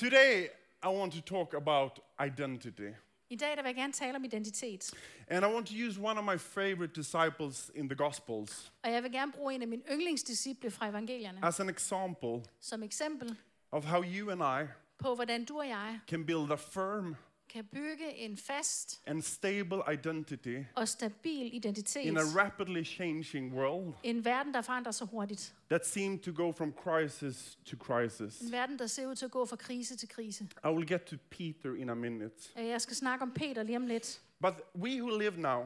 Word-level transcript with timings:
Today, 0.00 0.48
I 0.82 0.88
want 0.88 1.12
to 1.12 1.20
talk 1.20 1.54
about 1.54 1.98
identity. 2.26 2.94
I 3.30 3.36
dag 3.36 3.56
der 3.56 3.62
vil 3.62 3.68
jeg 3.68 3.74
gerne 3.74 3.92
tale 3.92 4.16
om 4.16 4.24
identitet. 4.24 4.94
And 5.28 5.44
I 5.44 5.48
want 5.48 5.66
to 5.66 5.74
use 5.88 6.00
one 6.00 6.18
of 6.18 6.24
my 6.24 6.38
favorite 6.38 6.92
disciples 6.94 7.70
in 7.74 7.88
the 7.88 7.96
Gospels 7.96 8.72
Og 8.82 8.92
jeg 8.92 9.02
vil 9.02 9.12
gerne 9.12 9.32
bruge 9.32 9.54
en 9.54 9.62
af 9.62 9.68
mine 9.68 9.82
yndlingsdisciple 9.92 10.70
fra 10.70 10.88
evangelierne 10.88 11.38
as 11.42 11.60
an 11.60 11.68
example 11.68 12.42
som 12.60 12.82
eksempel 12.82 13.36
of 13.70 13.84
how 13.84 14.02
you 14.04 14.30
and 14.30 14.42
I 14.62 14.68
på, 14.98 15.14
hvordan 15.14 15.44
du 15.44 15.58
og 15.58 15.68
jeg 15.68 16.00
can 16.08 16.26
build 16.26 16.52
a 16.52 16.54
firm 16.54 17.16
kan 17.48 17.64
bygge 17.64 18.14
en 18.16 18.36
fast 18.36 19.02
and 19.06 19.22
stable 19.22 19.82
identity 19.92 20.56
og 20.74 20.88
stabil 20.88 21.54
identitet 21.54 22.04
in 22.04 22.16
a 22.16 22.20
rapidly 22.20 22.84
changing 22.84 23.54
world 23.54 23.94
en 24.02 24.24
verden, 24.24 24.54
der 24.54 24.60
forandrer 24.62 24.92
sig 24.92 25.06
hurtigt. 25.06 25.54
that 25.68 25.86
seems 25.86 26.20
to 26.24 26.32
go 26.32 26.52
from 26.52 26.72
crisis 26.72 27.58
to 27.64 27.76
crisis. 27.76 28.40
En 28.40 28.52
verden, 28.52 28.78
der 28.78 28.86
ser 28.86 29.06
ud 29.06 29.14
til 29.14 29.24
at 29.24 29.30
gå 29.30 29.46
fra 29.46 29.56
krise 29.56 29.96
til 29.96 30.08
krise. 30.08 30.48
I 30.64 30.68
will 30.68 30.88
get 30.88 31.02
to 31.02 31.16
Peter 31.30 31.74
in 31.74 31.88
a 31.88 31.94
minute. 31.94 32.34
Jeg 32.56 32.80
skal 32.80 32.96
snakke 32.96 33.22
om 33.22 33.32
Peter 33.32 33.62
lige 33.62 33.76
om 33.76 33.86
lidt. 33.86 34.20
But 34.40 34.54
we 34.74 35.02
who 35.02 35.18
live 35.18 35.36
now 35.36 35.62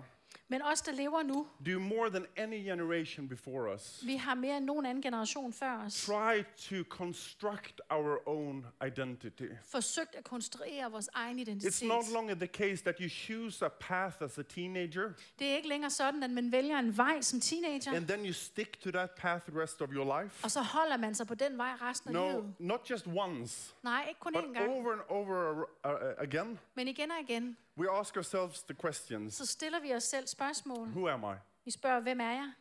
Men 0.49 0.63
os, 0.63 0.81
der 0.83 0.93
lever 0.93 1.23
nu, 1.23 1.47
do 1.67 1.79
more 1.81 2.11
than 2.11 2.27
any 2.37 2.65
generation 2.65 3.29
before 3.29 3.75
us. 3.75 4.03
vi 4.07 4.17
har 4.17 4.35
mere 4.35 4.57
end 4.57 4.65
nogen 4.65 4.87
anden 4.87 5.03
generation 5.03 5.53
før 5.53 5.85
os, 5.87 6.05
Try 6.07 6.43
to 6.57 6.85
construct 6.89 7.81
our 7.91 8.29
own 8.29 8.67
identity. 8.87 9.43
forsøgt 9.65 10.15
at 10.15 10.25
konstruere 10.25 10.91
vores 10.91 11.09
egen 11.15 11.39
It's 11.39 11.41
identitet. 11.41 11.89
not 11.89 12.05
longer 12.15 12.35
the 12.35 12.47
case 12.47 12.83
that 12.83 12.95
you 13.01 13.09
choose 13.09 13.65
a 13.67 13.69
path 13.81 14.17
as 14.23 14.39
a 14.39 14.43
teenager 14.43 15.13
Det 15.39 15.47
er 15.53 15.57
ikke 15.57 15.69
længere 15.69 15.91
sådan, 15.91 16.23
at 16.23 16.31
man 16.31 16.53
vælger 16.53 16.79
en 16.79 16.97
vej 16.97 17.21
som 17.21 17.41
teenager, 17.41 17.93
and 17.97 18.07
then 18.09 18.27
you 18.27 18.33
stick 18.33 18.81
to 18.81 18.91
that 18.91 19.11
path 19.11 19.45
the 19.51 19.61
rest 19.63 19.83
of 19.83 19.89
your 19.93 20.23
life. 20.23 20.45
og 20.45 20.51
så 20.51 20.61
holder 20.63 20.97
man 20.97 21.15
sig 21.15 21.27
på 21.27 21.35
den 21.35 21.59
vej 21.59 21.71
resten 21.83 22.09
af 22.09 22.15
No, 22.15 22.29
livet. 22.31 22.55
not 22.59 22.91
just 22.91 23.07
once, 23.07 23.75
Nej, 23.83 24.05
ikke 24.09 24.21
kun 24.21 24.33
but 24.33 24.43
én 24.45 24.53
gang, 24.53 24.71
over 24.71 24.93
and 24.93 25.01
over 25.09 25.63
uh, 25.85 25.93
again. 26.19 26.59
men 26.75 26.89
igen 26.89 27.11
og 27.11 27.17
igen, 27.31 27.57
We 27.77 27.87
ask 27.91 28.17
ourselves 28.17 28.63
the 28.63 28.75
questions 28.75 29.35
så 29.35 29.47
stiller 29.47 29.81
vi 29.81 29.95
os 29.95 30.03
selv 30.03 30.27
spørgsmål. 30.27 30.89
Who 30.89 31.09
am 31.09 31.23
I? 31.23 31.37
Vi 31.65 31.71
spørger, 31.71 32.01
hvem 32.01 32.21
er 32.21 32.31
jeg? 32.31 32.53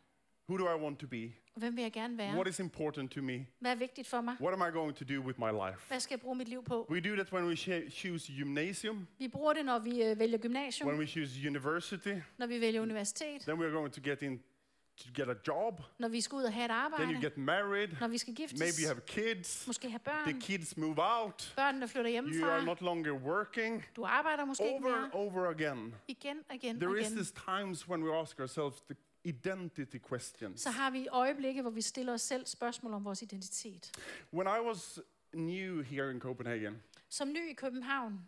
Who 0.49 0.57
do 0.57 0.77
I 0.77 0.81
want 0.81 0.99
to 0.99 1.07
be? 1.07 1.31
Hvem 1.55 1.75
vil 1.75 1.81
jeg 1.81 1.91
gerne 1.91 2.17
være? 2.17 2.33
What 2.33 2.47
is 2.47 2.59
important 2.59 3.11
to 3.11 3.21
me? 3.21 3.47
Hvad 3.59 3.71
er 3.71 3.75
vigtigt 3.75 4.07
for 4.07 4.21
mig? 4.21 4.35
What 4.41 4.53
am 4.53 4.69
I 4.69 4.71
going 4.77 4.95
to 4.95 5.05
do 5.15 5.21
with 5.21 5.39
my 5.39 5.51
life? 5.51 5.87
Hvad 5.87 5.99
skal 5.99 6.13
jeg 6.15 6.19
bruge 6.21 6.35
mit 6.35 6.47
liv 6.47 6.63
på? 6.63 6.87
We 6.89 6.99
do 6.99 7.15
that 7.15 7.33
when 7.33 7.45
we 7.45 7.55
choose 7.89 8.33
gymnasium, 8.33 9.07
Vi 9.17 9.27
bruger 9.27 9.53
det, 9.53 9.65
når 9.65 9.79
vi 9.79 10.03
øh, 10.03 10.19
vælger 10.19 10.37
gymnasium, 10.37 10.87
when 10.89 10.99
we 10.99 11.07
choose 11.07 11.47
university, 11.47 12.15
når 12.37 12.45
vi 12.47 12.61
vælger 12.61 12.81
universitet, 12.81 13.41
then 13.41 13.59
we're 13.59 13.73
going 13.73 13.93
to 13.93 14.01
get 14.03 14.21
in 14.21 14.41
to 15.03 15.09
get 15.21 15.29
a 15.29 15.35
job, 15.47 15.81
når 15.99 16.07
vi 16.07 16.21
skal 16.21 16.35
ud 16.35 16.43
og 16.43 16.53
have 16.53 16.65
et 16.65 16.93
then 16.97 17.09
you 17.15 17.21
get 17.21 17.37
married, 17.37 17.87
når 17.99 18.07
vi 18.07 18.17
skal 18.17 18.35
giftes, 18.35 18.59
maybe 18.59 18.75
you 18.81 18.87
have 18.87 19.01
kids, 19.01 19.67
måske 19.67 19.89
have 19.89 19.99
the 20.31 20.39
kids 20.41 20.77
move 20.77 20.95
out, 20.99 21.53
børnene 21.55 21.87
flytter 21.87 22.21
you 22.33 22.45
are 22.49 22.65
not 22.65 22.81
longer 22.81 23.11
working. 23.13 23.85
du 23.95 24.03
arbejder 24.05 24.45
måske 24.45 24.63
ikke 24.63 24.73
Over 24.85 24.95
mere. 24.95 25.03
and 25.03 25.11
over 25.13 25.49
again, 25.49 25.95
Igen 26.07 26.37
og 26.49 26.55
igen 26.55 26.79
there 26.79 26.99
is 27.01 27.07
igen. 27.07 27.17
this 27.17 27.31
times 27.31 27.87
when 27.89 28.03
we 28.03 28.15
ask 28.17 28.39
ourselves 28.39 28.81
the 28.81 28.95
identity 29.25 29.97
questions. 30.09 30.61
Så 30.61 30.69
har 30.69 30.89
vi 30.89 31.07
øjeblikke, 31.11 31.61
hvor 31.61 31.71
vi 31.71 31.81
stiller 31.81 32.13
os 32.13 32.21
selv 32.21 32.45
spørgsmål 32.45 32.93
om 32.93 33.05
vores 33.05 33.21
identitet. 33.21 33.91
When 34.33 34.47
I 34.47 34.67
was 34.67 34.99
new 35.33 35.81
here 35.81 36.11
in 36.11 36.19
Copenhagen, 36.19 36.81
Som 37.09 37.27
ny 37.27 37.49
i 37.51 37.53
København, 37.53 38.19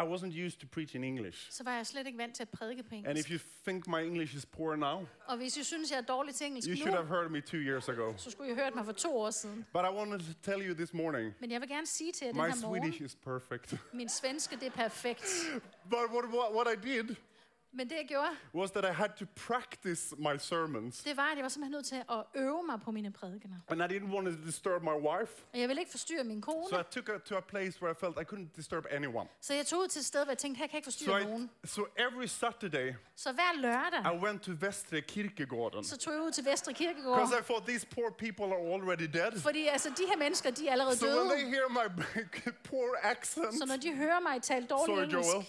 I 0.00 0.02
wasn't 0.12 0.46
used 0.46 0.58
to 0.60 0.66
preach 0.72 0.94
in 0.96 1.04
English. 1.04 1.46
så 1.52 1.64
var 1.64 1.76
jeg 1.76 1.86
slet 1.86 2.06
ikke 2.06 2.18
vant 2.18 2.34
til 2.34 2.42
at 2.42 2.48
prædike 2.48 2.82
på 2.82 2.88
And 2.94 3.06
engelsk. 3.06 3.30
if 3.30 3.34
you 3.34 3.48
think 3.66 3.86
my 3.86 4.00
English 4.04 4.36
is 4.36 4.46
poor 4.46 4.76
now, 4.76 5.06
Og 5.26 5.36
hvis 5.36 5.56
I 5.56 5.64
synes, 5.64 5.90
jeg 5.90 5.96
er 5.98 6.00
dårlig 6.02 6.34
til 6.34 6.46
engelsk 6.46 6.68
you 6.68 6.76
should 6.76 6.94
have 6.94 7.06
heard 7.08 7.30
me 7.30 7.40
two 7.40 7.60
years 7.60 7.88
ago. 7.88 8.12
så 8.16 8.30
skulle 8.30 8.50
I 8.50 8.54
have 8.54 8.64
hørt 8.64 8.74
mig 8.74 8.84
for 8.84 8.92
to 8.92 9.16
år 9.18 9.30
siden. 9.30 9.66
But 9.72 9.82
I 9.84 9.88
wanted 9.94 10.18
to 10.18 10.32
tell 10.50 10.68
you 10.68 10.74
this 10.74 10.94
morning, 10.94 11.34
Men 11.40 11.50
jeg 11.50 11.60
vil 11.60 11.68
gerne 11.68 11.86
sige 11.86 12.12
til 12.12 12.24
jer 12.24 12.32
den 12.32 12.40
my 12.42 12.46
her 12.48 12.56
morgen, 12.66 12.82
Swedish 12.92 13.02
is 13.02 13.14
perfect. 13.24 13.74
min 13.92 14.08
svenske, 14.08 14.56
det 14.56 14.66
er 14.66 14.70
perfekt. 14.70 15.24
but 15.94 15.98
what, 16.14 16.24
what, 16.24 16.54
what 16.54 16.66
I 16.78 16.88
did 16.88 17.16
Men 17.72 17.90
det 17.90 17.96
jeg 17.96 18.06
gjorde, 18.08 18.30
was 18.54 18.70
that 18.70 18.84
I 18.84 18.94
had 18.94 19.08
to 19.18 19.24
practice 19.46 20.14
my 20.18 20.36
sermons. 20.38 21.02
det 21.02 21.16
var, 21.16 21.22
at 21.30 21.36
jeg 21.36 21.42
var 21.42 21.48
simpelthen 21.48 21.72
nødt 21.72 21.86
til 21.86 21.94
at 22.10 22.24
øve 22.34 22.62
mig 22.66 22.80
på 22.80 22.90
mine 22.90 23.12
prædikener. 23.12 23.56
And 23.68 23.82
I 23.82 23.84
didn't 23.96 24.14
want 24.14 24.26
to 24.26 24.44
disturb 24.46 24.82
my 24.82 24.88
wife. 25.10 25.32
Og 25.52 25.60
jeg 25.60 25.68
ville 25.68 25.80
ikke 25.80 25.90
forstyrre 25.90 26.24
min 26.24 26.40
kone, 26.40 26.68
So 26.70 26.80
I 26.80 26.82
took 26.90 27.06
her 27.08 27.18
to 27.18 27.36
a 27.36 27.40
place 27.40 27.82
where 27.82 27.92
I 27.92 27.98
felt 28.00 28.16
I 28.18 28.34
couldn't 28.34 28.56
disturb 28.56 28.86
anyone. 28.90 29.28
så 29.40 29.54
jeg 29.54 29.66
tog 29.66 29.80
ud 29.80 29.88
til 29.88 29.98
et 30.00 30.04
sted, 30.06 30.24
hvor 30.24 30.30
jeg 30.30 30.38
tænkte, 30.38 30.58
her 30.58 30.66
kan 30.66 30.72
jeg 30.74 30.78
ikke 30.78 30.90
So, 30.90 30.98
forstyrre 30.98 31.20
I, 31.22 31.24
nogen. 31.24 31.50
so 31.64 31.82
every 31.98 32.26
Saturday, 32.26 32.94
Så 33.16 33.32
hver 33.32 33.52
lørdag, 33.60 34.14
I 34.14 34.16
went 34.24 34.42
to 34.42 34.52
Vestre 34.60 35.00
Kirkegården. 35.00 35.84
så 35.84 35.96
tog 35.96 36.12
jeg 36.14 36.22
ud 36.22 36.30
til 36.30 36.44
Vestre 36.44 36.72
Kirkegård. 36.74 37.16
Because 37.18 37.36
I 37.40 37.42
thought 37.42 37.66
these 37.66 37.86
poor 37.86 38.10
people 38.10 38.44
are 38.44 38.74
already 38.74 39.06
dead. 39.18 39.40
Fordi 39.40 39.66
altså, 39.66 39.88
de 39.88 40.02
her 40.10 40.16
mennesker, 40.16 40.50
de 40.50 40.68
er 40.68 40.72
allerede 40.72 40.96
So 40.96 41.06
when 41.06 41.16
døde. 41.16 41.28
they 41.28 41.44
hear 41.48 41.68
my 41.68 42.02
poor 42.70 42.96
accent, 43.02 43.54
Så 43.58 43.64
når 43.66 43.76
de 43.76 43.92
hører 43.96 44.20
mig 44.20 44.42
tale 44.42 44.66
dårlig 44.66 44.86
sorry 44.96 45.04
engelsk, 45.04 45.30
Joel, 45.34 45.46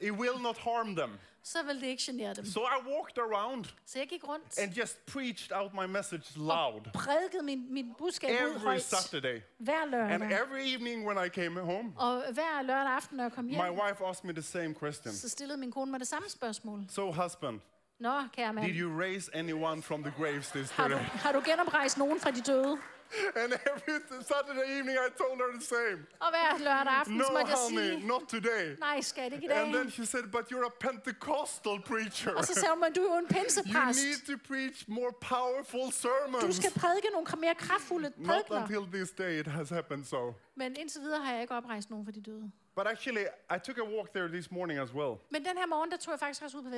it 0.00 0.10
will 0.12 0.42
not 0.42 0.58
harm 0.58 0.96
them. 0.96 1.10
så 1.42 1.58
vil 1.62 1.80
det 1.80 1.86
ikke 1.86 2.02
genere 2.06 2.34
dem. 2.34 2.44
So 2.46 2.60
I 2.60 2.88
walked 2.94 3.18
around 3.18 3.64
Så 3.86 3.98
jeg 3.98 4.08
gik 4.08 4.28
rundt 4.28 4.58
and 4.58 4.72
just 4.72 5.06
preached 5.06 5.52
out 5.52 5.72
my 5.74 5.86
message 5.86 6.24
loud 6.36 6.80
prædikede 6.94 7.42
min, 7.42 7.74
min 7.74 7.94
budskab 7.98 8.30
ud 8.30 8.50
every 8.50 8.58
højt 8.64 8.82
Saturday. 8.82 9.40
hver 9.58 9.82
And 9.82 9.90
lørdag. 9.90 10.40
every 10.42 10.74
evening 10.74 11.06
when 11.06 11.26
I 11.26 11.28
came 11.28 11.60
home, 11.60 11.92
Og 11.96 12.22
hver 12.32 12.62
lørdag 12.62 12.92
aften, 12.92 13.16
når 13.16 13.24
jeg 13.24 13.32
kom 13.32 13.44
my 13.44 13.50
hjem, 13.50 13.60
wife 13.60 14.04
asked 14.04 14.24
me 14.24 14.32
the 14.32 14.42
same 14.42 14.74
question. 14.74 15.12
så 15.14 15.28
stillede 15.28 15.58
min 15.58 15.70
kone 15.72 15.90
mig 15.90 16.00
det 16.00 16.08
samme 16.08 16.28
spørgsmål. 16.28 16.80
So, 16.90 17.12
husband, 17.12 17.60
Nå, 18.00 18.22
kære 18.32 18.52
mand, 18.52 18.66
did 18.66 18.74
you 18.80 19.00
raise 19.00 19.30
anyone 19.34 19.82
from 19.82 20.02
the 20.02 20.12
graves 20.18 20.48
this 20.48 20.70
har 20.70 20.88
du, 20.88 20.96
har 20.96 21.32
du 21.32 21.42
genoprejst 21.44 21.98
nogen 21.98 22.20
fra 22.20 22.30
de 22.30 22.40
døde? 22.40 22.78
And 23.42 23.50
every 23.70 23.96
Saturday 24.32 24.66
evening, 24.78 24.96
I 25.06 25.10
told 25.22 25.36
her 25.42 25.50
the 25.58 25.64
same. 25.74 25.98
Og 26.24 26.30
hver 26.34 26.58
lørdag 26.58 26.92
aften, 27.00 27.16
No, 27.16 27.24
måtte 27.32 27.50
jeg 27.52 27.58
honey, 27.66 27.90
sige, 27.90 28.06
not 28.06 28.22
today. 28.28 28.64
nej, 28.78 29.00
skat, 29.00 29.32
ikke 29.32 29.44
i 29.44 29.48
dag. 29.48 29.56
And 29.56 29.74
then 29.74 29.90
she 29.90 30.06
said, 30.06 30.24
But 30.36 30.44
you're 30.52 30.66
a 30.72 30.74
Pentecostal 30.80 31.76
preacher. 31.90 32.32
Og 32.38 32.44
så 32.44 32.54
sagde 32.54 32.70
hun, 32.74 32.80
men 32.80 32.92
du 32.92 33.00
er 33.00 33.10
jo 33.14 33.18
en 33.18 33.28
You 33.76 33.86
need 34.04 34.20
to 34.30 34.36
preach 34.48 34.78
more 34.88 35.12
powerful 35.32 35.86
Du 35.86 35.90
sermons. 35.90 36.56
skal 36.56 36.72
prædike 36.82 37.08
nogle 37.12 37.26
mere 37.40 37.54
kraftfulde 37.54 38.12
Not 38.16 38.50
until 38.50 38.82
this 38.92 39.10
day 39.10 39.32
it 39.40 39.46
has 39.46 39.68
happened 39.70 40.04
so. 40.04 40.34
Men 40.54 40.76
indtil 40.76 41.00
videre 41.00 41.20
har 41.24 41.32
jeg 41.32 41.40
ikke 41.42 41.54
oprejst 41.54 41.90
nogen 41.90 42.04
for 42.04 42.12
de 42.12 42.20
døde. 42.20 42.50
But 42.76 42.86
actually, 42.86 43.24
I 43.56 43.58
took 43.66 43.78
a 43.78 43.84
walk 43.96 44.12
there 44.12 44.28
this 44.28 44.50
morning 44.50 44.80
as 44.80 44.92
well 44.94 45.14
Men 45.30 45.44
den 45.44 45.56
her 45.56 45.66
morgen, 45.66 45.90
der 45.90 45.96
tog 45.96 46.12
jeg 46.12 46.18
faktisk 46.20 46.42
også 46.42 46.58
ud 46.58 46.62
på 46.62 46.68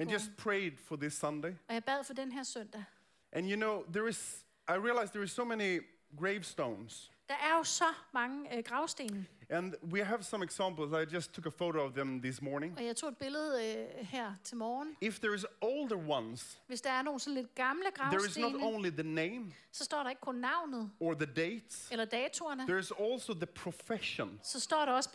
and 0.00 0.10
just 0.10 0.36
prayed 0.36 0.72
for 0.88 0.96
this 0.96 1.14
Sunday. 1.14 1.52
Og 1.68 1.74
jeg 1.74 1.84
bad 1.84 2.04
for 2.04 2.14
den 2.14 2.32
her 2.32 2.42
søndag. 2.42 2.84
And 3.32 3.50
you 3.50 3.56
know, 3.56 3.82
there 3.92 4.08
is, 4.08 4.44
I 4.68 4.72
realized 4.74 5.12
there 5.12 5.22
are 5.22 5.28
so 5.28 5.44
many 5.44 5.80
gravestones. 6.18 7.10
Der 7.28 7.34
er 7.34 7.56
jo 7.58 7.64
så 7.64 7.84
mange 8.12 8.56
øh, 8.56 8.64
gravsten. 8.64 9.28
And 9.50 9.74
we 9.92 10.04
have 10.04 10.22
some 10.22 10.44
examples. 10.44 10.92
I 10.92 11.14
just 11.14 11.32
took 11.32 11.46
a 11.46 11.50
photo 11.50 11.78
of 11.80 11.92
them 11.92 12.22
this 12.22 12.42
morning. 12.42 12.78
Og 12.78 12.84
jeg 12.84 12.96
tog 12.96 13.08
et 13.08 13.16
billede 13.18 13.76
øh, 13.76 14.06
her 14.06 14.34
til 14.44 14.56
morgen. 14.56 14.96
If 15.00 15.18
there 15.20 15.34
is 15.34 15.46
older 15.60 16.08
ones, 16.08 16.62
Hvis 16.66 16.80
der 16.80 16.90
er 16.90 17.02
nogle 17.02 17.20
sådan 17.20 17.34
lidt 17.34 17.54
gamle 17.54 17.90
there 17.96 18.16
is 18.26 18.38
not 18.38 18.52
gravstene, 18.52 18.74
only 18.74 18.90
the 18.90 19.02
name 19.02 19.52
så 19.72 19.84
står 19.84 20.02
der 20.02 20.10
ikke 20.10 20.20
kun 20.20 20.34
navnet 20.34 20.90
or 21.00 21.14
the 21.14 21.26
dates, 21.26 21.88
eller 21.90 22.04
datorerne. 22.04 22.66
there 22.66 22.78
is 22.78 22.92
also 23.00 23.34
the 23.34 23.46
profession. 23.46 24.40
Så 24.42 24.60
står 24.60 24.84
der 24.84 24.92
også 24.92 25.10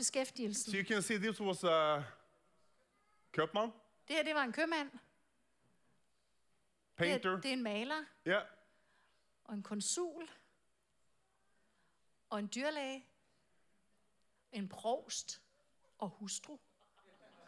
So 0.53 0.77
you 0.77 0.83
can 0.83 1.01
see 1.01 1.17
this 1.17 1.41
was 1.41 1.63
a 1.63 2.03
köpman, 3.39 3.71
Det 4.07 4.15
her, 4.15 4.23
det 4.23 4.35
var 4.35 4.43
en 4.43 4.51
købmand. 4.51 4.89
Det 4.91 4.99
painter, 6.97 7.31
er, 7.31 7.35
det 7.41 7.49
er 7.49 7.53
en 7.53 7.63
maler. 7.63 7.95
yeah, 8.27 8.41
Og 9.51 9.57
en 9.57 9.63
konsul. 9.63 10.29
Og 12.29 12.39
en 12.39 12.49
dyrlæge. 12.55 13.05
En 14.51 14.69
provst. 14.69 15.41
Og 15.97 16.09
hustru. 16.09 16.57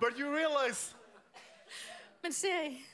But 0.00 0.18
you 0.18 0.34
realize 0.34 0.96
Men 2.22 2.32
ser 2.32 2.62
I, 2.62 2.84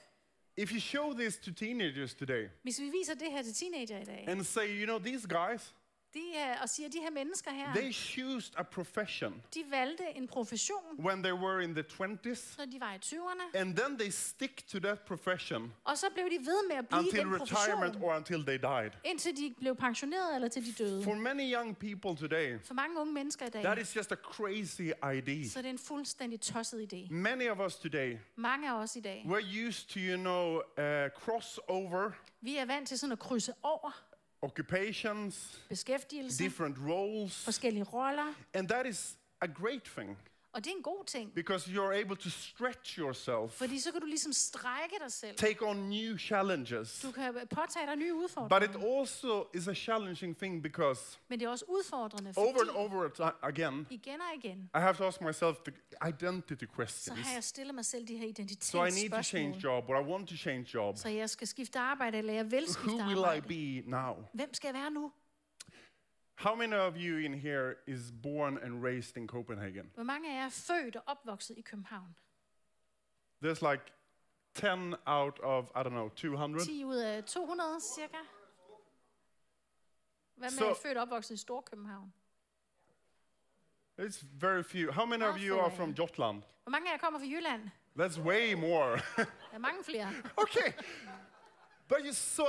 if 0.56 0.72
you 0.72 0.80
show 0.80 1.12
this 1.12 1.36
to 1.36 1.52
teenagers 1.52 2.14
today 2.14 2.48
hvis 2.62 2.80
vi 2.80 2.90
viser 2.90 3.14
det 3.14 3.32
her 3.32 3.42
til 3.42 3.54
teenager 3.54 3.98
i 3.98 4.04
dag, 4.04 4.28
and 4.28 4.44
say, 4.44 4.80
you 4.80 4.84
know, 4.84 4.98
these 4.98 5.28
guys, 5.28 5.74
de 6.14 6.34
er, 6.36 6.60
og 6.62 6.68
siger, 6.68 6.88
de 6.88 6.98
her 6.98 7.10
mennesker 7.10 7.50
her, 7.50 7.74
they 7.74 7.92
chose 7.92 8.52
a 8.56 8.62
profession 8.62 9.42
de 9.54 9.64
valgte 9.70 10.04
en 10.14 10.28
profession, 10.28 10.78
when 10.98 11.22
they 11.22 11.32
were 11.32 11.64
in 11.64 11.74
the 11.74 11.82
20s, 11.82 12.54
når 12.58 12.64
de 12.64 12.80
var 12.80 12.94
i 12.94 12.98
20'erne, 13.04 13.58
and 13.58 13.76
then 13.76 13.98
they 13.98 14.10
stick 14.10 14.66
to 14.68 14.78
that 14.78 15.00
profession 15.00 15.72
og 15.84 15.98
så 15.98 16.06
blev 16.14 16.24
de 16.24 16.38
ved 16.46 16.68
med 16.68 16.76
at 16.76 16.88
blive 16.88 17.02
i 17.02 17.04
until 17.04 17.20
den 17.20 17.40
retirement 17.40 17.92
profession, 17.92 18.02
or 18.02 18.16
until 18.16 18.44
they 18.46 18.58
died. 18.58 18.90
indtil 19.04 19.36
de 19.36 19.54
blev 19.58 19.76
pensioneret 19.76 20.34
eller 20.34 20.48
til 20.48 20.66
de 20.66 20.72
døde. 20.72 21.04
For 21.04 21.14
many 21.14 21.54
young 21.54 21.76
people 21.78 22.16
today, 22.28 22.58
For 22.64 22.74
mange 22.74 23.00
unge 23.00 23.12
mennesker 23.12 23.46
i 23.46 23.50
dag, 23.50 23.62
that 23.62 23.78
is 23.78 23.96
just 23.96 24.12
a 24.12 24.16
crazy 24.16 24.90
idea. 25.18 25.48
så 25.48 25.58
er 25.58 25.62
det 25.62 25.70
en 25.70 25.78
fuldstændig 25.78 26.40
tosset 26.40 26.92
idé. 26.92 27.14
Many 27.14 27.50
of 27.50 27.58
us 27.66 27.76
today, 27.76 28.16
Mange 28.36 28.70
af 28.70 28.74
os 28.82 28.96
i 28.96 29.00
dag, 29.00 29.24
we're 29.26 29.66
used 29.68 29.88
to, 29.88 30.00
you 30.00 30.16
know, 30.16 30.54
uh, 30.56 31.10
crossover 31.20 32.10
vi 32.40 32.56
er 32.56 32.64
vant 32.64 32.88
til 32.88 32.98
sådan 32.98 33.12
at 33.12 33.18
krydse 33.18 33.52
over 33.62 34.02
occupations, 34.42 35.60
beskæftigelse, 35.68 36.44
different 36.44 36.76
roles, 36.88 37.44
forskellige 37.44 37.84
roller, 37.84 38.34
and 38.54 38.68
that 38.68 38.86
is 38.86 39.16
a 39.42 39.46
great 39.46 39.88
thing. 39.88 40.16
Og 40.52 40.64
det 40.64 40.70
er 40.72 40.76
en 40.76 40.82
god 40.82 41.04
ting, 41.06 41.34
because 41.34 41.70
you're 41.70 41.92
able 42.04 42.16
to 42.16 42.30
stretch 42.30 42.98
yourself, 42.98 43.52
fordi 43.52 43.78
så 43.80 43.92
kan 43.92 44.00
du 44.00 44.06
ligesom 44.06 44.32
strække 44.32 44.94
dig 45.04 45.12
selv. 45.12 45.36
take 45.36 45.64
on 45.66 45.76
new 45.76 46.16
challenges. 46.16 47.00
Du 47.02 47.10
kan 47.12 47.34
påtage 47.54 47.86
dig 47.86 47.96
nye 47.96 48.12
But 48.12 48.22
udfordringer. 48.22 48.78
it 48.78 48.98
also 49.00 49.46
is 49.54 49.68
a 49.68 49.74
challenging 49.74 50.36
thing 50.38 50.62
because 50.62 51.18
Men 51.28 51.40
det 51.40 51.46
er 51.46 51.50
også 51.50 51.64
udfordrende, 51.68 52.32
over 52.36 52.48
and 52.48 52.56
fordi 52.58 52.70
over 52.78 53.26
at- 53.26 53.34
again, 53.42 53.86
igen 53.90 54.20
og 54.20 54.44
igen, 54.44 54.58
I 54.74 54.78
have 54.78 54.94
to 54.94 55.04
ask 55.04 55.20
myself 55.20 55.56
the 55.66 55.74
identity 56.08 56.64
så 56.64 56.74
questions. 56.76 57.18
har 57.26 57.34
jeg 57.34 57.44
stillet 57.44 57.74
mig 57.74 57.84
selv 57.84 58.08
de 58.08 58.16
her 58.16 58.28
So 58.60 58.84
I 58.84 58.90
need 58.90 59.10
to 59.10 59.22
change 59.22 59.48
identitetsspørgsmål. 59.48 59.60
job, 59.62 59.88
or 59.88 60.00
I 60.00 60.04
want 60.12 60.28
to 60.28 60.36
change 60.36 60.66
job. 60.74 60.96
Så 60.98 61.08
jeg 61.08 61.30
skal 61.30 61.46
skifte 61.46 61.78
arbejde, 61.78 62.18
eller 62.18 62.32
jeg 62.32 62.50
vil 62.50 62.64
Who 62.64 62.72
skifte 62.72 62.96
will 63.06 63.18
I 63.18 63.22
arbejde. 63.22 63.82
be 63.84 63.90
now? 63.90 64.14
Hvem 64.34 64.54
skal 64.54 64.68
jeg 64.68 64.74
være 64.74 64.90
nu? 64.90 65.12
How 66.38 66.54
many 66.54 66.76
of 66.76 66.96
you 66.96 67.16
in 67.18 67.34
here 67.34 67.74
is 67.86 68.12
born 68.22 68.58
and 68.58 68.84
raised 68.84 69.16
in 69.16 69.26
Copenhagen? 69.26 69.90
Hvor 69.94 70.02
mange 70.02 70.30
af 70.30 70.34
jer 70.34 70.44
er 70.44 70.48
født 70.48 70.96
og 70.96 71.02
opvokset 71.06 71.58
i 71.58 71.62
København? 71.62 72.16
There's 73.44 73.70
like 73.70 73.82
10 74.54 74.66
out 75.06 75.40
of, 75.42 75.64
I 75.74 75.78
don't 75.78 75.88
know, 75.88 76.08
200. 76.08 76.64
10 76.64 76.84
ud 76.84 76.96
af 76.96 77.24
200 77.24 77.80
cirka. 77.96 78.16
Hvad 80.34 80.50
med 80.50 80.58
så, 80.58 80.74
født 80.82 80.96
og 80.96 81.02
opvokset 81.02 81.34
i 81.34 81.38
Storkøbenhavn? 81.38 82.12
It's 83.98 84.24
very 84.32 84.62
few. 84.62 84.92
How 84.92 85.06
many 85.06 85.22
of 85.24 85.36
you 85.40 85.60
are 85.60 85.76
from. 85.76 85.90
Jutland? 85.90 86.42
Hvor 86.62 86.70
mange 86.70 86.88
af 86.88 86.92
jer 86.92 86.98
kommer 86.98 87.20
fra 87.20 87.26
Jylland? 87.26 87.70
That's 87.98 88.20
way 88.20 88.52
more. 88.52 88.90
Der 89.16 89.24
er 89.52 89.58
mange 89.58 89.84
flere. 89.84 90.08
okay. 90.44 90.72
But 91.88 91.98
you 92.04 92.12
so 92.12 92.42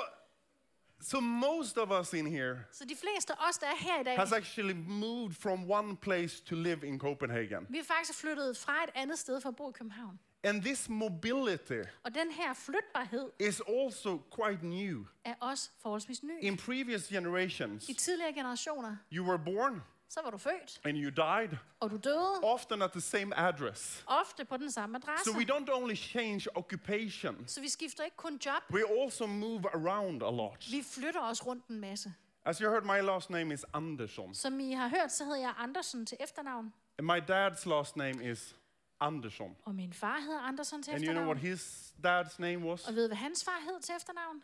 so 1.02 1.20
most 1.20 1.78
of 1.78 1.92
us 2.02 2.14
in 2.14 2.28
here 2.28 2.56
Så 2.72 2.86
de 2.86 2.96
fleste 2.96 3.34
af 3.34 3.50
os, 3.50 3.58
der 3.58 3.68
er 3.68 3.76
her 3.80 4.02
i 4.02 4.04
dag, 4.04 4.16
has 4.18 4.32
actually 4.32 4.76
moved 4.88 5.34
from 5.34 5.72
one 5.72 5.98
place 5.98 6.44
to 6.44 6.56
live 6.56 6.88
in 6.88 7.00
Copenhagen. 7.00 7.66
vi 7.70 7.78
er 7.78 7.84
faktisk 7.84 8.20
flyttet 8.20 8.58
fra 8.58 8.84
et 8.84 8.90
andet 8.96 9.20
sted 9.20 9.42
for 9.42 9.50
at 9.50 9.56
bo 9.56 9.70
i 9.70 9.74
København. 9.74 10.20
And 10.44 10.62
this 10.64 10.90
mobility 10.90 11.82
Og 12.04 12.16
den 12.16 12.32
her 12.32 12.54
flytbarhed 12.54 13.30
is 13.40 13.62
also 13.68 14.20
quite 14.42 14.68
new. 14.68 15.06
er 15.26 15.34
også 15.40 15.70
forholdsvis 15.82 16.24
ny. 16.24 16.32
In 16.42 16.58
previous 16.58 17.08
generations, 17.08 17.90
I 17.90 17.94
tidligere 17.94 18.34
generationer, 18.34 18.96
you 19.14 19.26
were 19.26 19.40
born 19.46 19.82
så 20.10 20.20
var 20.24 20.30
du 20.30 20.38
født, 20.38 20.82
and 20.84 20.98
you 20.98 21.10
died, 21.10 21.58
og 21.80 21.92
du 21.92 21.98
døde, 21.98 22.40
often 22.44 22.82
at 22.82 22.92
the 22.92 23.02
same 23.02 23.36
address. 23.38 24.04
ofte 24.08 24.46
på 24.46 24.58
den 24.58 24.72
samme 24.72 24.98
adresse. 24.98 25.32
So 25.32 25.38
we 25.38 25.44
don't 25.46 25.72
only 25.74 25.96
change 25.96 26.58
occupation, 26.58 27.44
Så 27.48 27.62
vi 27.62 27.70
skifter 27.70 28.04
ikke 28.04 28.18
kun 28.18 28.40
job, 28.46 28.64
we 28.72 29.02
also 29.02 29.26
move 29.28 29.64
around 29.74 30.24
a 30.24 30.30
lot. 30.32 30.68
vi 30.72 30.84
flytter 30.96 31.20
også 31.22 31.44
rundt 31.46 31.68
en 31.68 31.80
masse. 31.80 32.14
As 32.46 32.58
you 32.58 32.70
heard, 32.70 32.84
my 32.84 33.02
last 33.06 33.30
name 33.30 33.54
is 33.54 33.66
Andersson. 33.74 34.34
Som 34.36 34.60
I 34.60 34.72
har 34.72 34.88
hørt, 34.88 35.12
så 35.12 35.24
hedder 35.24 35.40
jeg 35.40 35.54
Andersen 35.58 36.06
til 36.06 36.18
efternavn, 36.20 36.74
And 37.00 37.06
my 37.08 37.20
dad's 37.32 37.70
last 37.70 37.96
name 37.98 38.32
is 38.32 38.56
Andersson. 39.00 39.56
og 39.66 39.76
min 39.76 39.94
far 39.94 40.20
hedder 40.20 40.40
Andersen 40.40 40.84
til 40.84 40.92
And 40.94 41.04
you 41.06 41.12
know 41.14 41.24
what 41.26 41.38
efternavn. 41.38 41.52
his 41.58 41.94
dad's 42.06 42.36
name 42.42 42.58
was? 42.70 42.88
Og 42.88 42.96
ved 42.96 43.08
hvad 43.08 43.18
hans 43.18 43.44
far 43.46 43.60
hed 43.64 43.82
til 43.82 43.96
efternavn? 43.96 44.44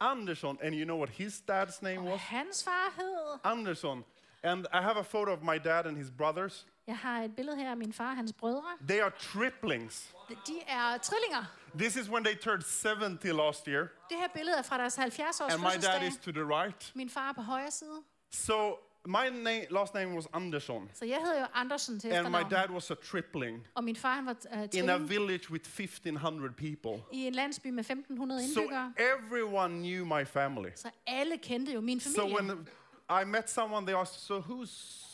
Andersson. 0.00 0.58
And 0.62 0.74
you 0.74 0.84
know 0.84 0.96
what 0.96 1.10
his 1.10 1.42
dad's 1.50 1.78
name 1.82 1.98
Og 1.98 2.04
was? 2.12 2.20
hans 2.20 2.64
far 2.64 2.92
hed... 2.96 3.38
Andersson. 3.44 4.04
And 4.42 4.66
I 4.72 4.80
have 4.80 4.96
a 4.96 5.02
photo 5.02 5.32
of 5.32 5.42
my 5.42 5.58
dad 5.64 5.86
and 5.86 5.96
his 5.96 6.10
brothers. 6.10 6.66
Jeg 6.86 6.96
har 6.96 7.22
et 7.22 7.36
billede 7.36 7.56
her 7.56 7.70
af 7.70 7.76
min 7.76 7.92
far 7.92 8.10
og 8.10 8.16
hans 8.16 8.32
brødre. 8.32 8.64
They 8.88 9.00
are 9.00 9.10
triplings. 9.18 10.14
De 10.46 10.60
er 10.66 10.98
trillinger. 10.98 11.44
This 11.78 11.96
is 11.96 12.10
when 12.10 12.24
they 12.24 12.34
turned 12.34 12.62
70 12.62 13.32
last 13.32 13.66
year. 13.66 13.82
Det 14.08 14.16
her 14.16 14.28
billede 14.34 14.58
er 14.58 14.62
fra 14.62 14.78
deres 14.78 14.94
70 14.96 15.40
års 15.40 15.52
And 15.52 15.62
my 15.62 15.82
dad 15.82 16.08
is 16.08 16.16
to 16.16 16.32
the 16.32 16.44
right. 16.44 16.92
Min 16.94 17.10
far 17.10 17.28
er 17.28 17.32
på 17.32 17.42
højre 17.42 17.70
side. 17.70 18.02
So 18.30 18.78
my 19.06 19.28
name, 19.30 19.66
last 19.70 19.94
name 19.94 20.14
was 20.14 20.26
Andersson. 20.32 20.90
Så 20.94 21.04
jeg 21.04 21.18
hedder 21.18 21.40
jo 21.40 21.46
Andersen 21.54 22.00
til 22.00 22.12
And 22.12 22.28
my 22.28 22.50
dad 22.50 22.70
was 22.70 22.90
a 22.90 22.94
tripling 22.94 23.66
Og 23.74 23.84
min 23.84 23.96
far 23.96 24.14
han 24.14 24.26
var 24.26 24.36
uh, 24.56 24.62
in 24.72 24.88
a 24.88 24.96
village 24.96 25.50
with 25.50 25.80
1,500 25.80 26.52
people. 26.52 27.04
i 27.12 27.26
en 27.26 27.32
landsby 27.32 27.66
med 27.66 27.84
1500 27.84 28.54
So 28.54 28.60
everyone 28.98 29.74
knew 29.74 30.04
my 30.04 30.24
family. 30.26 30.70
Så 30.76 30.90
alle 31.06 31.38
kendte 31.38 31.72
jo 31.72 31.80
min 31.80 32.00
So 32.00 32.26
when 32.26 32.68
I 33.10 33.24
met 33.24 33.50
someone, 33.50 33.86
they 33.86 33.94
asked, 34.00 34.20
"So 34.20 34.40
who's 34.40 35.04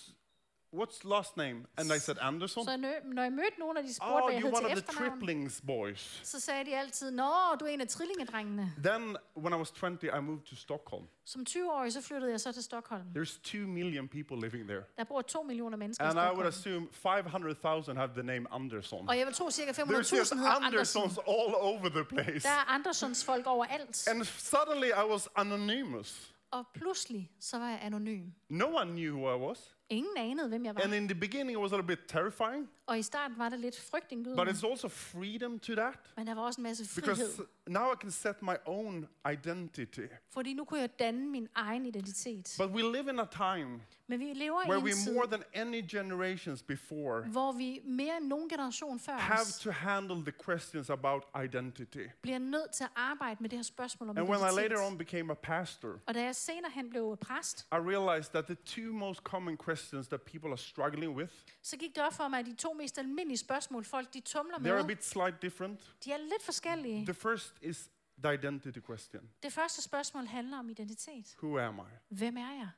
what's 0.72 1.04
last 1.08 1.36
name?" 1.36 1.66
And 1.76 1.92
I 1.92 1.98
said 1.98 2.16
Anderson. 2.20 2.64
Så 2.64 2.70
nø- 2.70 3.14
når 3.14 3.22
jeg 3.22 3.32
mødte 3.32 3.58
nogle 3.58 3.78
af 3.78 3.84
de 3.84 3.94
spurgte, 3.94 4.12
Oh, 4.12 4.24
hvad 4.24 4.34
jeg 4.34 4.42
you're 4.42 4.46
hed 4.46 4.52
one 4.56 4.60
til 4.60 4.64
of 4.66 4.70
the 4.70 4.78
efternavn, 4.90 5.10
triplings 5.10 5.62
boys. 5.66 6.20
så 6.24 6.40
sagde 6.40 6.64
de 6.64 6.76
altid, 6.76 7.10
Nå, 7.10 7.30
du 7.60 7.64
er 7.64 7.68
en 7.68 7.80
af 7.80 7.88
trillingedrengene. 7.88 8.72
Then, 8.84 9.16
when 9.36 9.52
I 9.54 9.56
was 9.56 9.70
20, 9.70 10.10
I 10.18 10.20
moved 10.20 10.42
to 10.50 10.56
Stockholm. 10.56 11.04
Som 11.24 11.44
20-årig, 11.48 11.92
så 11.92 12.00
flyttede 12.02 12.30
jeg 12.32 12.40
så 12.40 12.52
til 12.52 12.62
Stockholm. 12.62 13.02
There's 13.16 13.40
two 13.42 13.66
million 13.66 14.08
people 14.08 14.40
living 14.40 14.68
there, 14.68 14.82
Der 14.96 15.04
bor 15.04 15.22
to 15.22 15.42
millioner 15.42 15.76
mennesker 15.76 16.04
and 16.04 16.18
i 16.18 16.22
I 16.22 16.34
would 16.36 16.46
assume 16.46 16.88
500,000 16.92 17.96
have 17.96 18.10
the 18.14 18.22
name 18.22 18.46
Anderson. 18.50 19.08
Og 19.08 19.18
jeg 19.18 19.26
vil 19.26 19.34
tro, 19.34 19.50
cirka 19.50 19.68
just 19.68 20.12
500.000 20.12 20.36
hedder. 20.36 20.50
Andersons 20.66 21.18
all 21.18 21.54
over 21.54 21.88
the 21.88 22.04
place. 22.04 22.48
Der 22.48 22.54
er 22.54 22.64
Andersons 22.68 23.24
folk 23.24 23.46
overalt. 23.46 24.08
And 24.08 24.24
suddenly, 24.24 24.88
I 24.88 25.04
was 25.10 25.28
anonymous. 25.36 26.30
Og 26.54 26.66
pludselig, 26.74 27.30
så 27.40 27.58
var 27.58 27.68
jeg 27.68 27.78
anonym. 27.82 28.26
No 28.48 28.64
one 28.64 28.90
knew 28.90 29.16
who 29.16 29.36
I 29.36 29.48
was. 29.48 29.74
Ingen 29.90 30.16
anede, 30.16 30.48
hvem 30.48 30.64
jeg 30.64 30.74
var. 30.74 30.80
And 30.82 30.94
in 30.94 31.08
the 31.08 31.20
beginning, 31.20 31.50
it 31.50 31.58
was 31.58 31.72
a 31.72 31.76
little 31.76 31.96
bit 31.96 31.98
terrifying, 32.08 32.68
Og 32.86 32.98
i 32.98 33.02
starten 33.02 33.38
var 33.38 33.48
det 33.48 33.60
lidt 33.60 33.74
but 33.74 33.90
frygtindgydende. 33.90 34.50
it's 34.50 34.66
also 34.70 34.88
freedom 34.88 35.58
to 35.58 35.74
that. 35.74 35.94
Men 36.16 36.26
der 36.26 36.34
var 36.34 36.42
også 36.42 36.60
en 36.60 36.62
masse 36.62 37.00
Because 37.00 37.22
frihed. 37.22 37.46
Now 37.68 37.92
I 37.92 37.96
can 38.00 38.10
set 38.10 38.42
my 38.42 38.54
own 38.66 39.08
identity. 39.32 40.06
Fordi 40.30 40.54
nu 40.54 40.64
kunne 40.64 40.80
jeg 40.80 40.98
danne 40.98 41.28
min 41.30 41.48
egen 41.54 41.86
identitet. 41.86 42.54
But 42.58 42.70
we 42.70 42.82
live 42.82 43.10
in 43.10 43.18
a 43.18 43.24
time 43.24 43.80
Men 44.06 44.20
vi 44.20 44.24
lever 44.34 44.68
where 44.68 44.78
i 44.78 44.82
we 44.82 44.92
tid, 44.92 45.14
more 45.14 45.26
than 45.26 45.42
any 45.54 45.82
generations 45.88 46.62
before 46.62 47.20
hvor 47.22 47.52
vi 47.52 47.80
mere 47.84 48.16
end 48.16 48.26
nogen 48.26 48.48
generation 48.48 49.00
før 49.00 49.12
have 49.16 49.40
os 49.40 49.58
to 49.58 49.70
handle 49.70 50.16
the 50.24 50.32
questions 50.44 50.90
about 50.90 51.22
identity. 51.44 52.06
bliver 52.22 52.38
nødt 52.38 52.72
til 52.72 52.84
at 52.84 52.90
arbejde 52.96 53.36
med 53.40 53.48
det 53.50 53.58
her 53.58 53.62
spørgsmål 53.62 54.08
om 54.10 54.18
And 54.18 54.28
when 54.28 54.40
I 54.40 54.60
later 54.60 54.86
on 54.86 54.98
became 54.98 55.32
a 55.32 55.34
pastor, 55.34 56.00
Og 56.06 56.14
da 56.14 56.22
jeg 56.22 56.34
senere 56.36 56.70
hen 56.74 56.90
blev 56.90 57.16
præst, 57.20 57.66
I 57.72 57.76
realized 57.76 58.30
that 58.30 58.44
the 58.44 58.56
two 58.66 58.92
most 58.92 59.20
common 59.20 59.58
questions 59.64 60.08
that 60.08 60.22
people 60.22 60.48
are 60.48 60.58
struggling 60.58 61.16
with, 61.16 61.32
så 61.62 61.76
gik 61.76 61.94
det 61.94 62.02
op 62.02 62.12
for 62.12 62.28
mig, 62.28 62.38
at 62.38 62.46
de 62.46 62.54
to 62.54 62.72
mest 62.72 62.98
almindelige 62.98 63.38
spørgsmål, 63.38 63.84
folk 63.84 64.14
de 64.14 64.20
tumler 64.20 64.56
they're 64.56 64.68
a 64.68 64.76
med, 64.76 64.84
bit 64.84 65.04
slight 65.04 65.42
different. 65.42 65.80
de 66.04 66.12
er 66.12 66.18
lidt 66.18 66.42
forskellige. 66.42 67.04
The 67.06 67.14
first 67.14 67.53
is 67.62 67.90
the 68.24 68.34
identity 68.34 68.78
question. 68.86 69.30
Det 69.42 69.52
første 69.52 69.82
spørgsmål 69.82 70.26
handler 70.26 70.58
om 70.58 70.68
identitet. 70.70 71.36
Who 71.42 71.58
am 71.58 71.78
I? 71.78 72.14
Hvem 72.14 72.36
er 72.36 72.50
jeg? 72.52 72.68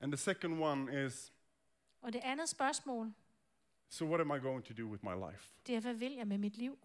And 0.00 0.12
the 0.12 0.16
second 0.18 0.62
one 0.62 1.06
is, 1.06 1.32
Og 2.02 2.12
det 2.12 2.20
andet 2.24 2.48
spørgsmål, 2.48 3.12
so 3.88 4.04
what 4.06 4.20
am 4.20 4.30
I 4.30 4.38
going 4.40 4.64
to 4.64 4.74
do 4.82 4.86
with 4.88 5.04
my 5.04 5.30
life? 5.30 5.54
det 5.66 5.74
er, 5.76 5.80
hvad 5.80 5.94
vil 5.94 6.12
jeg 6.12 6.26
med 6.26 6.38
mit 6.38 6.56
liv? 6.56 6.78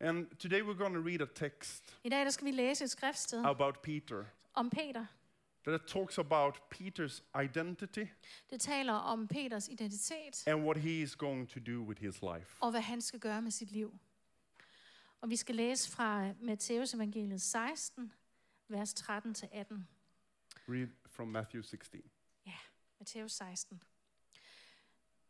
And 0.00 0.26
today 0.36 0.60
we're 0.62 0.78
going 0.78 0.94
to 0.94 1.00
read 1.00 1.20
a 1.20 1.26
text 1.34 1.98
I 2.04 2.08
dag 2.08 2.24
der 2.24 2.30
skal 2.30 2.44
vi 2.46 2.50
læse 2.50 2.84
et 2.84 2.90
skriftsted 2.90 3.44
about 3.44 3.78
Peter 3.82 4.24
om 4.54 4.70
Peter. 4.70 5.06
that 5.66 5.80
talks 5.86 6.18
about 6.18 6.54
Peter's 6.74 7.22
identity 7.44 8.04
Det 8.50 8.60
taler 8.60 8.92
om 8.92 9.28
Peters 9.28 9.68
identitet 9.68 10.48
and 10.48 10.64
what 10.64 10.76
he 10.76 11.02
is 11.02 11.16
going 11.16 11.48
to 11.48 11.60
do 11.60 11.82
with 11.82 12.00
his 12.00 12.22
life. 12.22 12.56
og 12.60 12.70
hvad 12.70 12.80
han 12.80 13.00
skal 13.00 13.20
gøre 13.20 13.42
med 13.42 13.50
sit 13.50 13.70
liv. 13.70 13.98
Og 15.26 15.30
vi 15.30 15.36
skal 15.36 15.54
læse 15.54 15.90
fra 15.90 16.32
Matteus 16.40 16.94
evangeliet 16.94 17.42
16, 17.42 18.12
vers 18.68 18.94
13-18. 18.94 19.04
Read 20.68 20.88
from 21.06 21.28
Matthew 21.28 21.62
16. 21.62 22.02
Ja, 22.46 22.58
Matteus 22.98 23.32
16. 23.32 23.82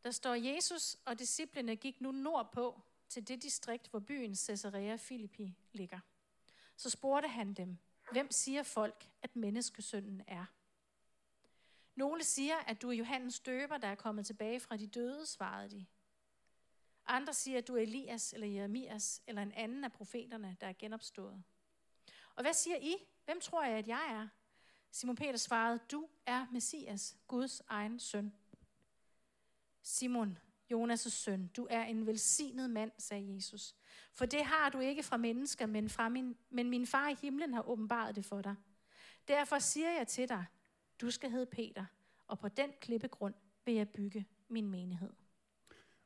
Der 0.05 0.11
står, 0.11 0.35
Jesus 0.35 0.97
og 1.05 1.19
disciplene 1.19 1.77
gik 1.77 2.01
nu 2.01 2.13
nordpå 2.13 2.81
til 3.09 3.29
det 3.29 3.43
distrikt, 3.43 3.91
hvor 3.91 3.99
byen 3.99 4.37
Caesarea 4.37 4.97
Philippi 4.97 5.55
ligger. 5.73 6.01
Så 6.77 6.91
spurgte 6.91 7.29
han 7.29 7.55
dem, 7.55 7.79
hvem 8.13 8.31
siger 8.31 8.63
folk, 8.63 9.09
at 9.23 9.37
menneskesønnen 9.37 10.23
er? 10.27 10.45
Nogle 11.95 12.25
siger, 12.25 12.57
at 12.57 12.83
du 12.83 12.89
er 12.89 12.95
Johannes 12.95 13.41
døber, 13.41 13.79
der 13.79 13.89
er 13.89 13.95
kommet 13.95 14.27
tilbage 14.27 14.61
fra 14.61 14.77
de 14.77 14.87
døde, 14.87 15.27
svarede 15.27 15.71
de. 15.71 15.87
Andre 17.07 17.35
siger, 17.35 17.59
at 17.59 17.69
du 17.69 17.77
er 17.77 17.81
Elias 17.81 18.33
eller 18.33 18.47
Jeremias 18.47 19.23
eller 19.27 19.43
en 19.43 19.53
anden 19.53 19.85
af 19.85 19.93
profeterne, 19.93 20.57
der 20.61 20.67
er 20.67 20.73
genopstået. 20.79 21.43
Og 22.35 22.43
hvad 22.43 22.53
siger 22.53 22.77
I? 22.77 22.97
Hvem 23.25 23.41
tror 23.41 23.65
jeg, 23.65 23.79
at 23.79 23.89
jeg 23.89 24.07
er? 24.11 24.29
Simon 24.91 25.17
Peter 25.17 25.37
svarede, 25.37 25.79
du 25.93 26.09
er 26.27 26.47
Messias, 26.53 27.17
Guds 27.27 27.63
egen 27.69 27.99
søn. 27.99 28.33
Simon, 29.83 30.39
Jonas' 30.73 31.11
søn, 31.11 31.47
du 31.47 31.67
er 31.71 31.83
en 31.83 32.07
velsignet 32.07 32.71
mand, 32.71 32.93
sagde 32.99 33.35
Jesus. 33.35 33.75
For 34.13 34.27
det 34.27 34.45
har 34.45 34.69
du 34.69 34.79
ikke 34.79 35.03
fra 35.03 35.17
mennesker, 35.17 35.67
men, 35.67 35.89
fra 35.89 36.09
min, 36.09 36.37
men 36.51 36.71
min 36.71 36.87
far 36.87 37.09
i 37.09 37.15
himlen 37.15 37.55
har 37.55 37.69
åbenbaret 37.69 38.17
det 38.17 38.25
for 38.25 38.43
dig. 38.43 38.55
Derfor 39.29 39.59
siger 39.59 39.91
jeg 39.91 40.09
til 40.09 40.29
dig, 40.29 40.45
du 41.01 41.11
skal 41.11 41.31
hedde 41.31 41.47
Peter, 41.47 41.85
og 42.27 42.39
på 42.39 42.49
den 42.49 42.73
klippegrund 42.81 43.35
vil 43.65 43.75
jeg 43.75 43.89
bygge 43.89 44.27
min 44.49 44.69
menighed. 44.69 45.13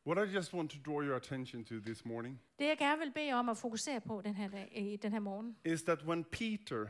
What 0.07 0.29
I 0.29 0.35
just 0.35 0.55
want 0.55 0.71
to 0.71 0.79
draw 0.87 1.03
your 1.03 1.17
attention 1.17 1.65
to 1.65 1.75
this 1.81 2.05
morning 2.05 2.41
Det 2.59 2.67
jeg 2.67 2.79
gerne 2.79 2.99
vil 2.99 3.13
bede 3.15 3.33
om 3.33 3.49
at 3.49 3.57
fokusere 3.57 4.01
på 4.01 4.21
den 4.25 4.35
her, 4.35 4.49
dag, 4.49 4.73
i 4.77 4.97
den 4.97 5.13
her 5.13 5.21
morgen, 5.21 5.57
is 5.65 5.83
that 5.83 6.03
when 6.05 6.25
Peter, 6.25 6.87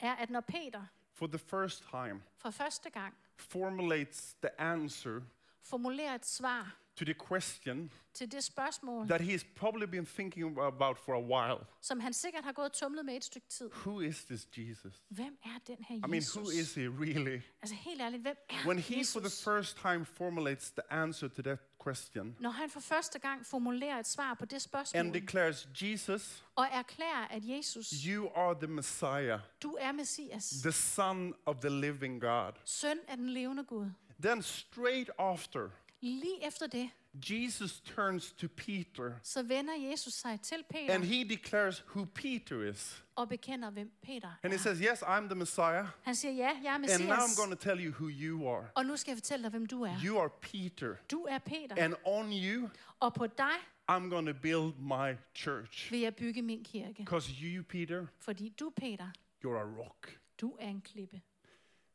er, 0.00 0.12
at 0.14 0.30
når 0.30 0.40
Peter 0.40 0.82
for 1.14 1.26
the 1.26 1.38
first 1.38 1.84
time, 1.90 2.22
for 2.36 2.50
første 2.50 2.90
gang 2.90 3.14
formulates 3.36 4.34
the 4.42 4.60
answer 4.60 5.20
formulerer 5.62 6.14
et 6.14 6.26
svar 6.26 6.76
to 6.96 7.04
the 7.04 7.14
question 7.28 7.92
til 8.14 8.32
det 8.32 8.44
spørgsmål, 8.44 9.08
that 9.08 9.20
he's 9.20 9.44
probably 9.56 9.86
been 9.86 10.06
thinking 10.06 10.58
about 10.58 10.98
for 10.98 11.14
a 11.14 11.22
while. 11.22 11.64
som 11.80 12.00
han 12.00 12.12
sikkert 12.12 12.44
har 12.44 12.52
gået 12.52 12.66
og 12.66 12.72
tumlet 12.72 13.04
med 13.04 13.16
et 13.16 13.24
stykke 13.24 13.48
tid. 13.48 13.70
Who 13.72 14.00
is 14.00 14.24
this 14.24 14.48
Jesus? 14.56 15.02
Hvem 15.08 15.38
er 15.44 15.58
den 15.66 15.76
her 15.88 15.96
I 15.96 16.00
mean, 16.00 16.14
Jesus? 16.14 16.36
who 16.36 16.50
is 16.50 16.74
he 16.74 16.88
really? 16.88 17.40
Altså 17.62 17.74
helt 17.74 18.00
ærligt, 18.00 18.22
hvem 18.22 18.36
er 18.48 18.66
When 18.66 18.78
he 18.78 19.04
for 19.12 19.20
the 19.20 19.30
first 19.44 19.76
time 19.76 20.04
formulates 20.04 20.70
the 20.70 20.92
answer 20.92 21.28
to 21.28 21.42
that 21.42 21.58
question 21.86 22.36
Når 22.40 22.50
han 22.50 22.70
for 22.70 22.80
første 22.80 23.18
gang 23.18 23.46
formulerer 23.46 23.98
et 23.98 24.06
svar 24.06 24.34
på 24.34 24.44
det 24.44 24.52
and 24.52 24.60
spørgsmål, 24.60 25.14
declares, 25.14 25.68
Jesus, 25.82 26.44
og 26.56 26.66
erklærer, 26.72 27.26
at 27.30 27.42
Jesus, 27.48 27.90
you 27.90 28.28
are 28.36 28.54
the 28.54 28.66
Messiah, 28.66 29.40
du 29.62 29.76
er 29.80 29.92
Messias, 29.92 30.50
the 30.62 30.72
Son 30.72 31.34
of 31.46 31.56
the 31.56 31.70
living 31.80 32.20
God. 32.20 32.52
søn 32.64 32.98
af 33.08 33.16
den 33.16 33.28
levende 33.28 33.64
Gud. 33.64 33.86
Then, 34.22 34.42
straight 34.42 35.10
after, 35.18 35.68
Lige 36.00 36.46
efter 36.46 36.66
det, 36.66 36.90
Jesus 37.30 37.80
turns 37.80 38.32
to 38.32 38.46
Peter 38.56 39.12
så 39.22 39.42
vender 39.42 39.74
Jesus 39.90 40.14
sig 40.14 40.40
til 40.40 40.64
Peter 40.70 40.94
and 40.94 41.04
he 41.04 41.24
declares 41.24 41.84
who 41.94 42.04
Peter 42.04 42.62
is. 42.70 43.04
og 43.14 43.28
bekender, 43.28 43.70
hvem 43.70 43.90
Peter 44.02 44.30
And 44.42 44.52
he 44.52 44.54
er. 44.54 44.58
says, 44.62 44.78
Yes, 44.78 45.02
I'm 45.02 45.26
the 45.26 45.34
Messiah. 45.34 45.86
Han 46.02 46.14
siger, 46.14 46.32
ja, 46.32 46.50
jeg 46.62 46.70
er 46.70 46.74
And 46.74 47.06
now 47.08 47.14
I'm 47.16 47.36
going 47.36 47.50
to 47.58 47.68
tell 47.68 47.84
you 47.86 47.92
who 47.92 48.08
you 48.08 48.48
are. 48.48 48.68
og 48.74 48.86
nu 48.86 48.96
skal 48.96 49.10
jeg 49.10 49.16
fortælle 49.16 49.42
dig, 49.42 49.50
hvem 49.50 49.66
du 49.66 49.82
er. 49.82 49.94
You 50.04 50.18
are 50.20 50.30
Peter. 50.40 50.94
Du 51.10 51.22
er 51.30 51.38
Peter, 51.38 51.84
And 51.84 51.94
on 52.04 52.32
you, 52.32 52.68
og 53.00 53.14
på 53.14 53.26
dig 53.26 53.56
I'm 53.90 54.08
going 54.10 54.26
to 54.26 54.34
build 54.42 54.74
my 54.78 55.16
church. 55.34 55.90
vil 55.92 56.00
jeg 56.00 56.14
bygge 56.16 56.42
min 56.42 56.64
kirke. 56.64 56.94
Because 56.94 57.32
you, 57.42 57.62
Peter, 57.62 58.06
Fordi 58.18 58.48
du, 58.60 58.70
Peter, 58.76 59.06
you're 59.44 59.58
a 59.58 59.82
rock. 59.82 60.18
du 60.40 60.56
er 60.60 60.68
en 60.68 60.80
klippe. 60.80 61.20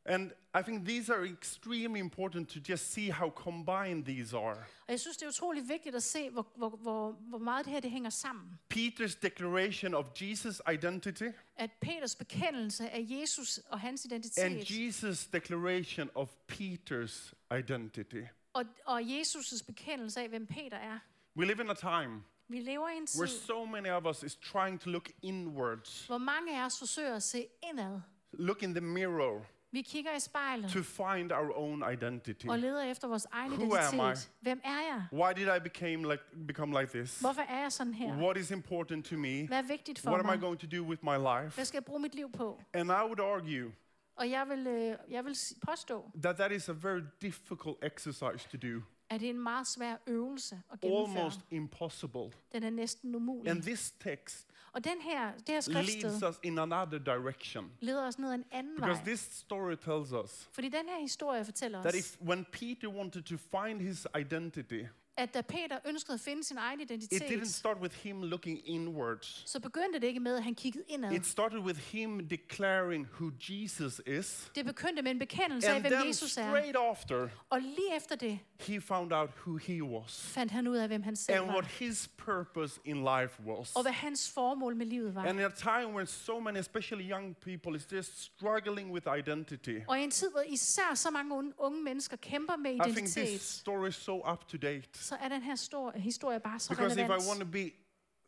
And 0.08 0.30
I 0.54 0.62
think 0.62 0.86
these 0.86 1.12
are 1.12 1.24
extremely 1.24 2.00
important 2.00 2.48
to 2.48 2.60
just 2.68 2.92
see 2.92 3.10
how 3.10 3.30
combined 3.30 4.04
these 4.04 4.36
are. 4.36 4.56
Og 4.86 4.92
jeg 4.92 5.00
synes, 5.00 5.16
det 5.16 5.24
er 5.24 5.28
utrolig 5.28 5.68
vigtigt 5.68 5.94
at 5.94 6.02
se, 6.02 6.30
hvor, 6.30 6.46
hvor, 6.56 6.68
hvor, 6.68 7.12
hvor 7.12 7.38
meget 7.38 7.64
det 7.64 7.72
her 7.72 7.80
det 7.80 7.90
hænger 7.90 8.10
sammen. 8.10 8.58
Peter's 8.74 9.18
declaration 9.22 9.94
of 9.94 10.06
Jesus' 10.22 10.72
identity 10.72 11.28
At 11.56 11.70
Peters 11.80 12.14
bekendelse 12.14 12.90
af 12.90 13.06
Jesus 13.08 13.58
og 13.58 13.80
hans 13.80 14.06
and 14.38 14.60
Jesus' 14.60 15.28
declaration 15.32 16.10
of 16.14 16.28
Peter's 16.52 17.32
identity. 17.58 18.22
og, 18.52 18.64
og 18.84 19.00
Jesus' 19.00 19.64
bekendelse 19.66 20.20
af, 20.20 20.28
hvem 20.28 20.46
Peter 20.46 20.76
er. 20.76 20.98
We 21.36 21.46
live 21.46 21.60
in 21.62 21.70
a 21.70 21.74
time 21.74 22.22
Vi 22.48 22.60
lever 22.60 22.88
i 22.88 22.96
en 22.96 23.06
tid, 23.06 23.20
where 23.20 23.28
so 23.28 23.64
many 23.64 23.88
of 23.88 24.06
us 24.06 24.22
is 24.22 24.36
trying 24.36 24.80
to 24.80 24.90
look 24.90 25.10
inwards, 25.22 26.06
hvor 26.06 26.18
mange 26.18 26.60
af 26.60 26.66
os 26.66 26.78
forsøger 26.78 27.16
at 27.16 27.22
se 27.22 27.46
indad. 27.70 28.00
look 28.32 28.62
in 28.62 28.74
the 28.74 28.80
mirror 28.80 29.46
Vi 29.76 29.82
kigger 29.82 30.16
i 30.16 30.20
spejlet 30.20 30.70
to 30.70 30.82
find 30.82 31.32
our 31.32 31.56
own 31.56 31.84
identity. 31.92 32.46
og 32.48 32.58
leder 32.58 32.82
efter 32.82 33.08
vores 33.08 33.26
egen 33.32 33.52
Who 33.52 33.76
am 33.76 33.94
identitet. 33.94 34.30
Hvem 34.40 34.60
er 34.64 34.70
jeg? 34.70 35.06
Why 35.12 35.32
did 35.36 35.56
I 35.56 35.60
became 35.60 36.10
like, 36.10 36.22
become 36.46 36.80
like 36.80 36.98
this? 36.98 37.20
Hvorfor 37.20 37.42
er 37.42 37.60
jeg 37.60 37.72
sådan 37.72 37.94
her? 37.94 38.16
What 38.16 38.36
is 38.36 38.50
important 38.50 39.06
to 39.06 39.16
me? 39.16 39.46
Hvad 39.46 39.58
er 39.58 39.62
vigtigt 39.62 39.98
for 39.98 40.10
What 40.10 40.20
am 40.20 40.26
I 40.26 40.30
mig? 40.30 40.40
going 40.40 40.60
to 40.60 40.66
do 40.76 40.82
with 40.82 41.04
my 41.04 41.16
life? 41.16 41.54
Hvad 41.54 41.64
skal 41.64 41.76
jeg 41.76 41.84
bruge 41.84 42.00
mit 42.00 42.14
liv 42.14 42.32
på? 42.32 42.62
And 42.74 42.90
I 42.90 42.92
would 42.92 43.20
argue 43.20 43.72
Og 44.16 44.30
jeg 44.30 44.48
vil, 44.48 44.66
øh, 44.66 44.96
jeg 45.10 45.24
vil 45.24 45.36
påstå, 45.68 46.10
that 46.22 46.36
that 46.36 46.52
is 46.52 46.68
a 46.68 46.72
very 46.72 47.02
difficult 47.22 47.76
exercise 47.82 48.48
to 48.52 48.56
do, 48.68 48.82
at 49.10 49.20
det 49.20 49.26
er 49.26 49.30
en 49.30 49.40
meget 49.42 49.66
svær 49.66 49.96
øvelse 50.06 50.62
at 50.72 50.80
gennemføre. 50.80 51.16
almost 51.18 51.40
impossible. 51.50 52.30
Den 52.52 52.62
er 52.62 52.70
næsten 52.70 53.14
umulig. 53.14 53.50
And 53.50 53.62
this 53.62 53.90
text 54.00 54.46
Og 54.72 54.84
den 54.84 55.00
her, 55.00 55.32
det 55.32 55.48
her 55.48 55.54
leads 55.54 55.64
skriftsted 55.64 56.28
us 56.28 56.36
in 56.42 56.58
another 56.58 56.98
direction. 56.98 57.72
leder 57.80 58.06
os 58.06 58.18
ned 58.18 58.34
en 58.34 58.44
anden 58.52 58.74
Because 58.76 59.00
vej. 59.00 59.04
this 59.04 59.20
story 59.20 59.74
tells 59.84 60.12
us 60.24 60.48
Fordi 60.52 60.68
den 60.68 60.88
her 60.88 61.00
historie 61.00 61.44
fortæller 61.44 61.82
that 61.82 61.94
os, 61.94 62.00
if 62.00 62.20
when 62.20 62.44
Peter 62.52 62.88
wanted 62.88 63.22
to 63.22 63.36
find 63.36 63.80
his 63.80 64.06
identity, 64.18 64.82
at 65.16 65.34
da 65.34 65.40
Peter 65.40 65.78
ønskede 65.86 66.14
at 66.14 66.20
finde 66.20 66.44
sin 66.44 66.56
egen 66.58 66.80
it 66.80 66.90
didn't 66.90 66.94
identitet, 66.94 67.48
start 67.48 67.76
with 67.80 67.94
him 67.96 68.22
looking 68.22 68.68
inwards. 68.68 69.42
så 69.50 69.60
begyndte 69.60 70.00
det 70.00 70.06
ikke 70.06 70.20
med, 70.20 70.36
at 70.36 70.42
han 70.44 70.54
kiggede 70.54 70.84
indad. 70.88 71.12
It 71.12 71.26
started 71.26 71.58
with 71.58 71.78
him 71.80 72.28
declaring 72.28 73.06
who 73.20 73.30
Jesus 73.48 74.00
is. 74.06 74.50
Det 74.54 74.64
begyndte 74.64 75.02
med 75.02 75.10
en 75.10 75.18
bekendelse 75.18 75.68
af, 75.68 75.80
hvem 75.80 75.92
then 75.92 76.06
Jesus 76.08 76.36
er. 76.36 76.42
straight 76.42 76.76
after, 76.76 77.28
Og 77.50 77.60
lige 77.60 77.96
efter 77.96 78.16
det 78.16 78.38
he 78.60 78.80
found 78.80 79.12
out 79.12 79.30
who 79.46 79.56
he 79.56 79.82
was 79.84 80.20
fandt 80.32 80.52
han 80.52 80.66
ud 80.68 80.76
af, 80.76 80.88
hvem 80.88 81.02
han 81.02 81.16
selv 81.16 81.36
and 81.36 81.44
what 81.44 81.64
var. 81.64 81.70
his 81.78 82.08
purpose 82.16 82.80
in 82.84 82.96
life 82.96 83.42
was. 83.46 83.76
Og 83.76 83.82
hvad 83.82 83.92
hans 83.92 84.32
formål 84.32 84.76
med 84.76 84.86
livet 84.86 85.14
var. 85.14 85.22
And 85.26 85.38
in 85.38 85.44
a 85.44 85.50
time 85.50 85.86
when 85.94 86.06
so 86.06 86.40
many, 86.40 86.58
especially 86.58 87.10
young 87.10 87.36
people, 87.36 87.76
is 87.76 87.92
just 87.92 88.22
struggling 88.22 88.92
with 88.92 89.06
identity, 89.18 89.78
Og 89.88 90.00
i 90.00 90.02
en 90.02 90.10
tid, 90.10 90.30
hvor 90.30 90.42
især 90.48 90.94
så 90.94 91.10
mange 91.10 91.52
unge, 91.58 91.82
mennesker 91.82 92.16
kæmper 92.16 92.56
med 92.56 92.70
I 92.70 92.78
think 92.78 92.96
this 92.96 93.16
identitet, 93.16 93.40
story 93.40 93.88
is 93.88 93.94
so 93.94 94.30
up 94.32 94.48
to 94.48 94.56
date. 94.56 94.88
Så 95.06 95.16
er 95.16 95.28
den 95.28 95.42
her 95.42 95.54
stor, 95.54 95.92
historie 95.98 96.40
bare 96.40 96.58
så 96.58 96.68
Because 96.70 97.00
if 97.00 97.06
I 97.06 97.10
want 97.10 97.22
relevant. 97.22 97.40
to 97.40 97.46
be 97.46 97.70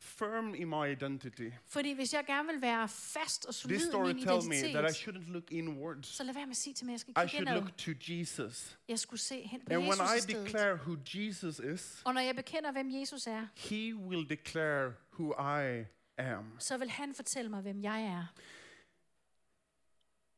firm 0.01 0.55
in 0.55 0.69
my 0.69 0.87
identity, 0.93 1.51
Fordi 1.67 1.93
hvis 1.93 2.15
jeg 2.15 2.25
gerne 2.27 2.49
vil 2.53 2.61
være 2.63 2.89
fast 2.89 3.47
og 3.47 3.55
this 3.55 3.61
solid 3.63 3.77
i 3.77 3.81
story 3.91 4.13
min 4.13 4.27
tells 4.27 4.47
me 4.49 4.57
that 4.73 4.91
I 4.91 4.95
shouldn't 4.95 5.31
look 5.33 5.53
inwards. 5.53 6.07
så 6.07 6.25
lad 6.25 6.35
være 6.35 6.47
med 6.47 6.51
at 6.51 6.57
sige 6.57 6.75
til 6.75 6.87
mig, 6.87 6.93
at 6.93 6.95
jeg 6.95 7.01
skal 7.01 7.11
I 7.11 7.15
kigge 7.15 7.29
should 7.29 7.49
indad. 7.49 7.61
look 7.61 7.77
to 7.77 7.91
Jesus. 8.13 8.79
Jeg 8.89 8.99
skulle 8.99 9.21
se 9.21 9.47
hen 9.47 9.61
på 9.61 9.73
And 9.73 9.79
when 9.83 9.91
Jesus 10.01 10.15
I 10.15 10.19
i 10.19 10.21
stedet. 10.21 10.47
declare 10.47 10.75
who 10.75 10.97
Jesus 11.15 11.59
is, 11.59 12.03
Og 12.05 12.15
når 12.15 12.21
jeg 12.21 12.37
bekender, 12.37 12.73
hvem 12.73 12.91
Jesus 12.91 13.27
er, 13.27 13.47
he 13.57 13.95
will 13.95 14.31
declare 14.31 14.93
who 15.19 15.33
I 15.61 15.85
am. 16.19 16.53
så 16.59 16.77
vil 16.79 16.91
han 16.91 17.15
fortælle 17.15 17.51
mig, 17.51 17.61
hvem 17.63 17.83
jeg 17.83 18.03
er. 18.05 18.27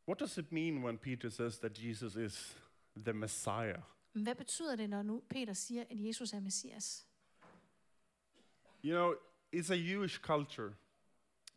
What 0.08 0.20
does 0.20 0.38
it 0.38 0.52
mean 0.52 0.84
when 0.84 0.98
Peter 0.98 1.30
says 1.30 1.58
that 1.58 1.78
Jesus 1.84 2.16
is 2.16 2.56
the 2.96 3.12
Messiah? 3.12 3.80
Men 4.12 4.22
hvad 4.22 4.34
betyder 4.34 4.76
det, 4.76 4.90
når 4.90 5.02
nu 5.02 5.22
Peter 5.28 5.52
siger, 5.52 5.82
at 5.90 6.06
Jesus 6.06 6.32
er 6.32 6.40
Messias? 6.40 7.06
You 8.84 8.92
know, 8.92 9.14
it's 9.56 9.72
a 9.72 9.76
Jewish 9.76 10.20
culture. 10.20 10.74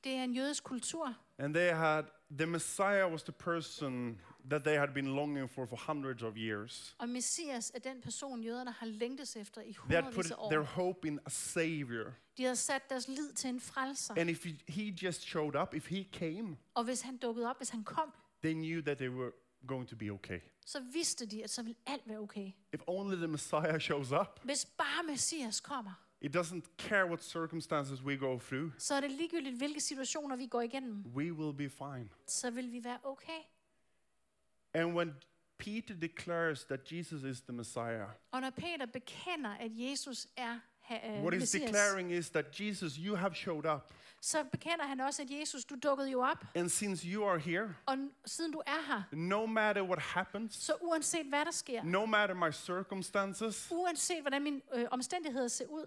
Det 0.04 0.12
er 0.12 0.24
en 0.24 0.34
jødisk 0.36 0.64
kultur, 0.64 1.16
And 1.38 1.54
they 1.54 1.70
had, 1.74 2.04
the 2.38 2.46
Messiah 2.46 3.12
was 3.12 3.24
the 3.24 3.34
person 3.34 4.22
that 4.50 4.64
they 4.64 4.78
had 4.78 4.88
been 4.94 5.06
longing 5.16 5.50
for 5.50 5.66
for 5.66 5.76
hundreds 5.88 6.24
of 6.24 6.34
years. 6.38 6.96
og 7.00 7.10
Messias 7.10 7.72
er 7.76 7.80
den 7.80 8.02
person, 8.02 8.44
jøderne 8.44 8.72
har 8.72 8.86
længtes 8.86 9.36
efter 9.36 9.62
i 9.62 9.74
They 9.74 9.96
had 9.96 10.04
put 10.04 10.14
hundredvis 10.14 10.32
af 10.32 10.38
their 10.50 10.60
år. 10.62 10.64
hope 10.64 11.08
in 11.08 11.20
a 11.26 11.30
savior. 11.30 12.14
De 12.38 12.44
havde 12.44 12.56
sat 12.56 12.90
deres 12.90 13.08
lid 13.08 13.34
til 13.34 13.50
en 13.50 13.60
frelser. 13.60 14.14
And 14.18 14.30
if 14.30 14.44
he, 14.46 14.60
he 14.68 14.84
just 15.04 15.22
showed 15.22 15.56
up, 15.62 15.74
if 15.74 15.90
he 15.90 16.04
came, 16.14 16.58
Og 16.74 16.84
hvis 16.84 17.02
han 17.02 17.18
dukkede 17.18 17.50
op, 17.50 17.58
hvis 17.58 17.70
han 17.70 17.84
kom, 17.84 18.14
they 18.44 18.54
knew 18.54 18.82
that 18.82 18.98
they 18.98 19.10
were 19.10 19.32
going 19.68 19.88
to 19.90 19.96
be 19.96 20.10
okay. 20.12 20.40
så 20.66 20.80
vidste 20.80 21.26
de, 21.26 21.44
at 21.44 21.50
så 21.50 21.64
ville 21.64 21.78
alt 21.86 22.02
være 22.06 22.18
okay. 22.20 22.52
If 22.74 22.82
only 22.88 23.16
the 23.16 23.28
Messiah 23.28 23.80
shows 23.82 24.12
up, 24.12 24.40
Hvis 24.44 24.66
bare 24.66 25.04
Messias 25.08 25.60
kommer, 25.60 25.92
it 26.22 26.36
doesn't 26.36 26.64
care 26.78 27.06
what 27.06 27.24
circumstances 27.24 28.02
we 28.04 28.18
go 28.18 28.40
through, 28.40 28.72
så 28.78 28.96
er 28.96 29.00
det 29.02 29.12
ligegyldigt, 29.12 29.58
hvilke 29.58 29.80
situationer 29.82 30.36
vi 30.36 30.48
går 30.48 30.62
igennem. 30.62 31.04
we 31.16 31.34
will 31.34 31.54
be 31.58 31.70
fine. 31.70 32.10
Så 32.28 32.52
vil 32.52 32.72
vi 32.72 32.84
være 32.84 33.00
okay. 33.04 33.40
And 34.74 34.94
when 34.96 35.14
Peter 35.58 35.94
declares 35.94 36.64
that 36.66 36.92
Jesus 36.92 37.24
is 37.24 37.42
the 37.42 37.54
Messiah, 37.54 38.08
Og 38.32 38.42
når 38.42 38.50
Peter 38.50 38.86
bekender, 38.86 39.50
at 39.50 39.72
Jesus 39.74 40.28
er 40.38 40.60
what 40.90 41.34
he's 41.34 41.40
Messias, 41.40 41.52
declaring 41.52 42.12
is 42.12 42.30
that 42.30 42.46
Jesus, 42.62 42.94
you 42.98 43.16
have 43.16 43.36
showed 43.36 43.66
up. 43.76 43.94
så 44.22 44.44
bekender 44.52 44.86
han 44.86 45.00
også, 45.00 45.22
at 45.22 45.30
Jesus, 45.32 45.66
du 45.66 45.76
dukkede 45.84 46.12
jo 46.12 46.22
op, 46.22 46.46
And 46.56 46.70
since 46.70 47.08
you 47.08 47.26
are 47.30 47.40
here, 47.40 47.76
og 47.86 47.94
n- 47.94 48.12
siden 48.26 48.52
du 48.52 48.62
er 48.68 48.82
her, 48.88 49.04
no 49.12 49.46
matter 49.46 49.82
what 49.84 50.00
happens, 50.00 50.56
så 50.56 50.74
uanset 50.82 51.26
hvad 51.26 51.46
der 51.46 51.52
sker, 51.52 51.84
no 51.84 52.06
matter 52.06 52.36
my 52.36 52.52
circumstances, 52.54 53.68
uanset 53.72 54.22
hvordan 54.22 54.44
mine 54.44 54.62
øh, 54.74 54.86
omstændigheder 54.92 55.48
ser 55.48 55.66
ud, 55.68 55.86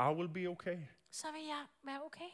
I 0.00 0.12
will 0.14 0.28
be 0.28 0.46
okay. 0.48 0.78
så 1.10 1.26
vil 1.32 1.42
jeg 1.44 1.64
være 1.84 2.02
okay. 2.04 2.30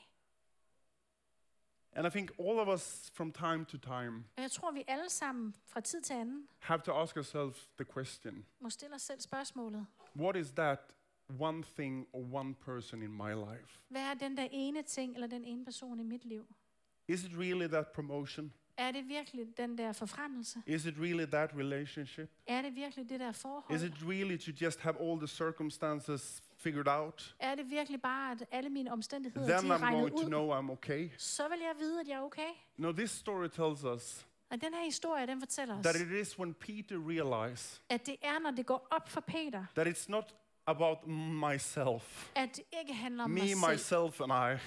And 1.93 2.07
I 2.07 2.11
think 2.11 2.31
all 2.39 2.59
of 2.59 2.69
us 2.69 3.11
from 3.15 3.33
time 3.33 3.65
to 3.65 3.79
time 3.79 4.25
Og 4.37 4.43
jeg 4.43 4.51
tror, 4.51 4.71
vi 4.71 4.85
alle 4.89 5.11
sammen 5.11 5.55
fra 5.67 5.81
tid 5.81 6.01
til 6.03 6.15
anden 6.15 6.49
have 6.59 6.81
to 6.85 6.93
ask 6.93 7.17
ourselves 7.17 7.69
the 7.77 7.85
question 7.93 8.47
må 8.61 8.71
stille 8.71 8.95
os 8.95 9.03
selv 9.03 9.21
spørgsmålet. 9.21 9.87
what 10.17 10.37
is 10.37 10.51
that 10.51 10.79
one 11.39 11.63
thing 11.77 12.07
or 12.13 12.25
one 12.33 12.55
person 12.55 13.03
in 13.03 13.11
my 13.11 13.33
life? 13.33 13.81
Hvad 13.89 14.03
er 14.03 14.15
den 14.15 14.37
der 14.37 14.49
ene 14.51 14.83
ting 14.83 15.15
eller 15.15 15.27
den 15.27 15.45
ene 15.45 15.65
person 15.65 16.01
i 16.01 16.03
mit 16.03 16.25
liv? 16.25 16.47
Is 17.09 17.25
it 17.25 17.33
really 17.39 17.67
that 17.69 17.87
promotion? 17.95 18.53
Er 18.79 18.91
det 18.93 19.09
virkelig 19.09 19.47
den 19.57 19.79
der 19.79 19.93
forfremmelse? 19.93 20.63
Is 20.67 20.85
it 20.87 20.95
really 20.99 21.25
that 21.31 21.51
relationship? 21.55 22.31
Er 22.47 22.63
det 22.63 22.75
virkelig 22.75 23.09
det 23.09 23.21
der 23.21 23.33
forhold? 23.33 23.77
Is 23.77 23.83
it 23.83 23.93
really 24.03 24.37
to 24.39 24.53
just 24.65 24.81
have 24.81 25.01
all 25.01 25.19
the 25.19 25.29
circumstances 25.29 26.43
figured 26.57 26.89
out? 26.89 27.35
Er 27.39 27.55
det 27.55 27.71
virkelig 27.71 28.03
bare, 28.03 28.33
at 28.33 28.45
alle 28.51 28.71
mine 28.71 28.93
omstændigheder 28.93 29.59
Then 29.59 29.71
de 29.71 29.75
er 29.75 29.79
I'm 29.79 29.83
regnet 29.83 30.01
going 30.01 30.13
to 30.13 30.19
ud? 30.25 30.29
know 30.29 30.61
I'm 30.61 30.71
okay. 30.71 31.11
Så 31.19 31.49
vil 31.49 31.59
jeg 31.59 31.75
vide, 31.79 32.01
at 32.01 32.09
jeg 32.09 32.15
er 32.15 32.23
okay. 32.23 32.49
No, 32.77 32.93
this 32.93 33.11
story 33.11 33.49
tells 33.49 33.85
us 33.85 34.27
Og 34.51 34.61
den 34.61 34.75
her 34.75 34.85
historie, 34.85 35.27
den 35.27 35.41
fortæller 35.41 35.79
os, 35.79 35.83
that 35.85 35.97
it 35.97 36.11
is 36.11 36.39
when 36.39 36.55
Peter 36.55 36.97
realized 37.09 37.81
at 37.89 38.07
det 38.07 38.17
er, 38.23 38.39
når 38.39 38.51
det 38.51 38.67
går 38.67 38.87
op 38.91 39.09
for 39.09 39.21
Peter, 39.21 39.65
that 39.75 39.87
it's 39.87 40.05
not 40.09 40.35
about 40.67 41.07
myself, 41.07 42.31
at 42.35 42.57
det 42.57 42.65
ikke 42.81 42.95
handler 42.95 43.25
om 43.25 43.31
me, 43.31 43.41
mig 43.41 43.49
selv, 43.51 43.71
myself, 43.71 44.21
and 44.21 44.33
I, 44.33 44.59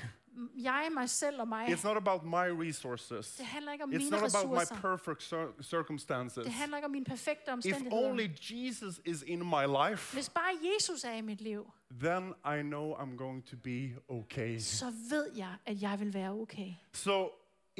jeg, 0.64 0.88
mig 0.94 1.10
selv 1.10 1.42
og 1.42 1.48
mig. 1.48 1.68
It's 1.68 1.88
not 1.88 1.98
about 1.98 2.24
my 2.24 2.68
resources. 2.68 3.32
Det 3.36 3.46
handler 3.46 3.72
ikke 3.72 3.84
om 3.84 3.90
It's 3.94 3.98
mine 3.98 4.10
not 4.10 4.20
about 4.36 4.50
my 4.52 4.56
ressourcer. 4.58 4.82
perfect 4.82 5.34
cir- 5.34 5.64
circumstances. 5.64 6.44
Det 6.44 6.54
handler 6.54 6.78
ikke 6.78 6.86
om 6.86 6.92
mine 6.92 7.06
perfekte 7.06 7.44
If 7.48 7.54
omstændigheder. 7.54 8.10
only 8.10 8.28
Jesus 8.52 9.02
is 9.06 9.22
in 9.28 9.40
my 9.40 9.90
life, 9.90 10.14
Hvis 10.16 10.30
bare 10.30 10.52
Jesus 10.76 11.04
er 11.04 11.14
i 11.14 11.22
mit 11.22 11.42
liv, 11.42 11.72
then 12.02 12.34
I 12.46 12.62
know 12.62 12.94
I'm 12.96 13.16
going 13.18 13.46
to 13.48 13.56
be 13.64 13.96
okay. 14.10 14.60
så 14.60 14.86
ved 15.10 15.28
jeg, 15.38 15.54
at 15.66 15.82
jeg 15.82 16.00
vil 16.00 16.14
være 16.14 16.32
okay. 16.32 16.74
So, 16.94 17.30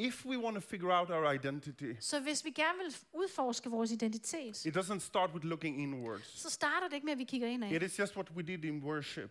if 0.08 0.26
we 0.26 0.38
want 0.38 0.54
to 0.54 0.60
figure 0.60 0.92
out 1.00 1.10
our 1.10 1.32
identity, 1.32 1.92
Så 2.00 2.20
hvis 2.20 2.44
vi 2.44 2.50
gerne 2.50 2.78
vil 2.84 2.94
udforske 3.12 3.70
vores 3.70 3.90
identitet, 3.92 4.64
it 4.66 4.76
doesn't 4.76 4.98
start 5.00 5.30
with 5.34 5.46
looking 5.46 5.80
inwards. 5.82 6.38
så 6.40 6.50
starter 6.50 6.88
det 6.88 6.94
ikke 6.94 7.04
med, 7.04 7.12
at 7.12 7.18
vi 7.18 7.24
kigger 7.24 7.48
indad. 7.48 7.70
It 7.72 7.82
is 7.82 7.98
just 7.98 8.16
what 8.16 8.30
we 8.30 8.42
did 8.42 8.64
in 8.64 8.82
worship. 8.82 9.30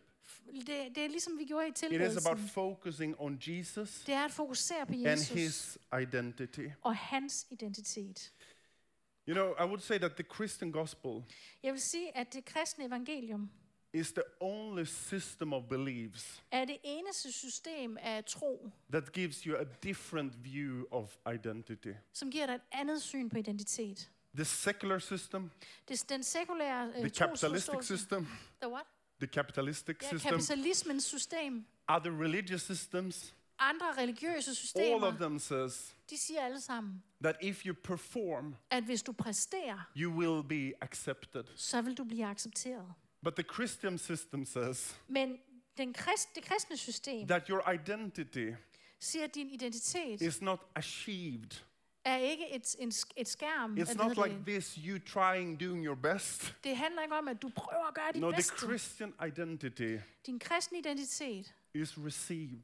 Det, 0.55 0.67
det 0.67 0.97
er 0.97 1.07
ligesom 1.07 1.37
vi 1.39 1.45
gjorde 1.45 1.67
i 1.67 1.69
It 1.95 2.01
is 2.01 2.25
about 2.25 2.39
focusing 2.53 3.15
on 3.19 3.39
Jesus 3.47 4.03
Det 4.05 4.13
er 4.15 4.25
at 4.25 4.31
fokusere 4.31 4.85
på 4.85 4.93
and 4.93 5.01
Jesus 5.07 5.27
his 5.29 5.77
identity. 6.01 6.67
og 6.81 6.95
hans 6.97 7.47
identitet. 7.51 8.31
You 9.29 9.33
know, 9.35 9.53
I 9.65 9.67
would 9.67 9.79
say 9.81 9.97
that 9.97 10.11
the 10.15 10.23
Christian 10.35 10.71
gospel 10.71 11.23
Jeg 11.63 11.73
vil 11.73 11.81
sige, 11.81 12.17
at 12.17 12.33
det 12.33 12.45
kristne 12.45 12.85
evangelium 12.85 13.49
is 13.93 14.11
the 14.11 14.23
only 14.39 14.85
system 14.85 15.53
of 15.53 15.63
beliefs 15.69 16.43
er 16.51 16.65
det 16.65 16.77
eneste 16.83 17.31
system 17.31 17.97
af 18.01 18.25
tro, 18.25 18.69
that 18.91 19.11
gives 19.11 19.37
you 19.43 19.55
a 19.57 19.63
different 19.83 20.33
view 20.43 20.85
of 20.91 21.15
identity. 21.35 21.91
som 22.13 22.31
giver 22.31 22.45
dig 22.45 22.55
et 22.55 22.61
andet 22.71 23.01
syn 23.01 23.29
på 23.29 23.37
identitet. 23.37 24.09
The 24.35 24.45
secular 24.45 24.99
system, 24.99 25.51
Det 25.87 26.05
den 26.09 26.23
sekulære 26.23 26.87
øh, 26.87 26.93
the 26.93 27.09
capitalistic 27.09 27.65
trosforståelse. 27.73 27.97
system, 27.97 28.27
The 28.61 28.69
what? 28.71 28.85
the 29.19 29.27
capitalistic 29.27 29.95
Ja, 30.01 30.07
system, 30.09 30.29
kapitalismens 30.31 31.03
system, 31.03 31.65
other 31.87 32.11
religious 32.21 32.61
systems, 32.61 33.35
andre 33.59 33.85
religiøse 33.97 34.49
all 34.49 34.55
systemer, 34.55 35.07
of 35.07 35.13
them 35.13 35.39
says 35.39 35.95
de 36.09 36.17
siger 36.17 36.41
alle 36.41 36.61
sammen, 36.61 37.03
that 37.23 37.35
if 37.41 37.65
you 37.65 37.73
perform, 37.83 38.55
at 38.69 38.83
hvis 38.83 39.03
du 39.03 39.11
præsterer, 39.11 39.91
you 39.97 40.11
will 40.11 40.43
be 40.47 40.83
accepted. 40.83 41.43
så 41.55 41.81
vil 41.81 41.97
du 41.97 42.03
blive 42.03 42.25
accepteret. 42.25 42.93
But 43.23 43.35
the 43.35 43.43
Christian 43.43 43.97
system 43.97 44.45
says 44.45 44.95
Men 45.07 45.37
den 45.77 45.93
krist, 45.93 46.35
det 46.35 46.43
kristne 46.43 46.77
system 46.77 47.27
that 47.27 47.47
your 47.47 47.71
identity 47.71 48.51
siger, 48.99 49.23
at 49.23 49.35
din 49.35 49.49
identitet 49.49 50.21
is 50.21 50.41
not 50.41 50.59
achieved. 50.75 51.63
er 52.05 52.17
ikke 52.17 52.55
et, 52.55 52.75
en, 52.79 52.91
et 53.17 53.27
skærm. 53.27 53.77
It's 53.77 53.93
not 53.93 54.17
like 54.27 54.37
det. 54.37 54.45
this 54.45 54.73
you 54.75 54.99
trying 54.99 55.59
doing 55.61 55.85
your 55.85 55.95
best. 55.95 56.55
det 56.63 56.77
handler 56.77 57.01
ikke 57.01 57.15
om, 57.15 57.27
at 57.27 57.41
du 57.41 57.51
prøver 57.55 57.87
at 57.87 57.93
gøre 57.93 58.11
dit 58.13 58.21
No, 58.21 58.31
the. 58.31 58.41
Christian 58.41 59.13
identity 59.27 59.97
Din 60.25 60.39
kristne 60.39 60.77
identitet 60.77 61.53
is 61.73 61.97
received. 61.97 62.63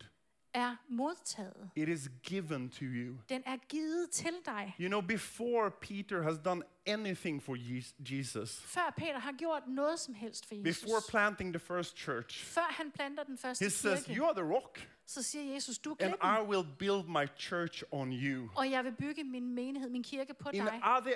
Er 0.56 0.76
modtaget. 0.90 1.70
It 1.76 1.90
is 1.90 2.10
given 2.24 2.70
to 2.70 2.82
you. 2.86 3.16
Den 3.30 3.44
er 3.46 3.58
givet 3.70 4.10
til 4.10 4.34
dig. 4.46 4.76
You 4.80 4.88
know, 4.88 5.02
before 5.02 5.72
Peter 5.82 6.22
has 6.24 6.38
done 6.46 6.62
anything 6.86 7.44
for 7.44 7.56
Jes- 7.56 7.96
Jesus, 8.18 8.62
Før 8.62 8.94
Peter 8.98 9.20
har 9.20 9.32
gjort 9.32 9.64
noget 9.68 10.00
som 10.00 10.14
helst 10.14 10.46
for 10.48 10.56
Jesus. 10.56 10.84
before 10.84 11.02
planting 11.10 11.54
the 11.54 11.60
first 11.60 11.98
church, 11.98 12.46
Før 12.46 12.68
han 12.70 12.92
planter 12.92 13.24
den 13.24 13.38
første 13.38 13.66
he 13.66 13.70
says, 13.72 14.04
kirke, 14.06 14.18
You 14.20 14.26
are 14.26 14.34
the 14.36 14.54
rock, 14.54 14.90
så 15.06 15.24
siger 15.24 15.54
Jesus, 15.54 15.78
du 15.78 15.92
er 15.92 15.96
and 16.06 16.14
klippen, 16.14 16.30
I 16.30 16.50
will 16.56 16.68
build 16.80 17.08
my 17.08 17.28
church 17.38 17.84
on 17.92 18.12
you. 18.14 18.50
og 18.56 18.72
jeg 18.72 18.84
vil 18.84 18.92
bygge 19.00 19.24
min 19.24 19.56
menighed, 19.56 19.90
min 19.90 20.04
kirke 20.04 20.34
på 20.34 20.50
In 20.50 20.62
dig. 20.66 20.82
other, 20.98 21.14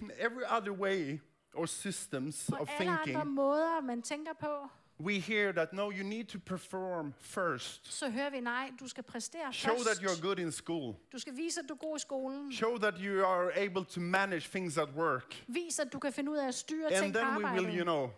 in 0.00 0.10
every 0.18 0.44
other 0.58 0.72
way 0.72 1.18
or 1.54 1.66
systems 1.66 2.46
På 2.50 2.56
of 2.56 2.68
alle 2.78 2.90
andre 2.90 3.04
thinking, 3.04 3.30
måder, 3.34 3.80
man 3.80 4.02
tænker 4.02 4.32
på, 4.40 4.68
we 5.00 5.12
hear 5.12 5.52
that 5.52 5.72
no, 5.72 5.90
you 5.90 6.04
need 6.04 6.24
to 6.24 6.38
perform 6.38 7.14
first. 7.20 7.92
så 7.92 8.10
hører 8.10 8.30
vi, 8.30 8.40
nej, 8.40 8.72
du 8.80 8.88
skal 8.88 9.04
præstere 9.04 9.52
Show 9.52 9.76
that 9.76 9.98
you're 9.98 10.20
good 10.22 10.38
in 10.38 10.52
school. 10.52 10.94
Du 11.12 11.18
skal 11.18 11.36
vise, 11.36 11.60
at 11.60 11.68
du 11.68 11.74
er 11.74 11.78
god 11.78 11.96
i 11.96 12.00
skolen. 12.00 12.52
Show 12.52 12.78
that 12.78 12.94
you 12.98 13.24
are 13.24 13.58
able 13.58 13.84
to 13.84 14.00
manage 14.00 14.48
things 14.50 14.78
at 14.78 14.88
work. 14.96 15.44
Vis, 15.46 15.78
at 15.78 15.92
du 15.92 15.98
kan 15.98 16.12
finde 16.12 16.30
ud 16.30 16.36
af 16.36 16.48
at 16.48 16.54
styre 16.54 16.86
And 16.86 17.02
ting 17.02 17.14
på 17.14 17.18
then 17.18 17.44
we 17.44 17.52
will, 17.52 17.78
you 17.78 17.84
know, 17.84 18.10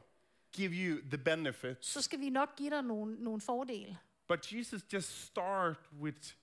give 0.52 0.72
you 0.72 1.00
the 1.10 1.18
benefits. 1.18 1.88
Så 1.88 2.02
skal 2.02 2.20
vi 2.20 2.30
nok 2.30 2.56
give 2.56 2.70
dig 2.70 2.82
nogle, 2.82 3.14
nogle 3.14 3.40
fordele. 3.40 3.98
But 4.28 4.52
Jesus 4.52 4.82
just 4.92 5.24
start 5.26 5.76
with 6.00 6.34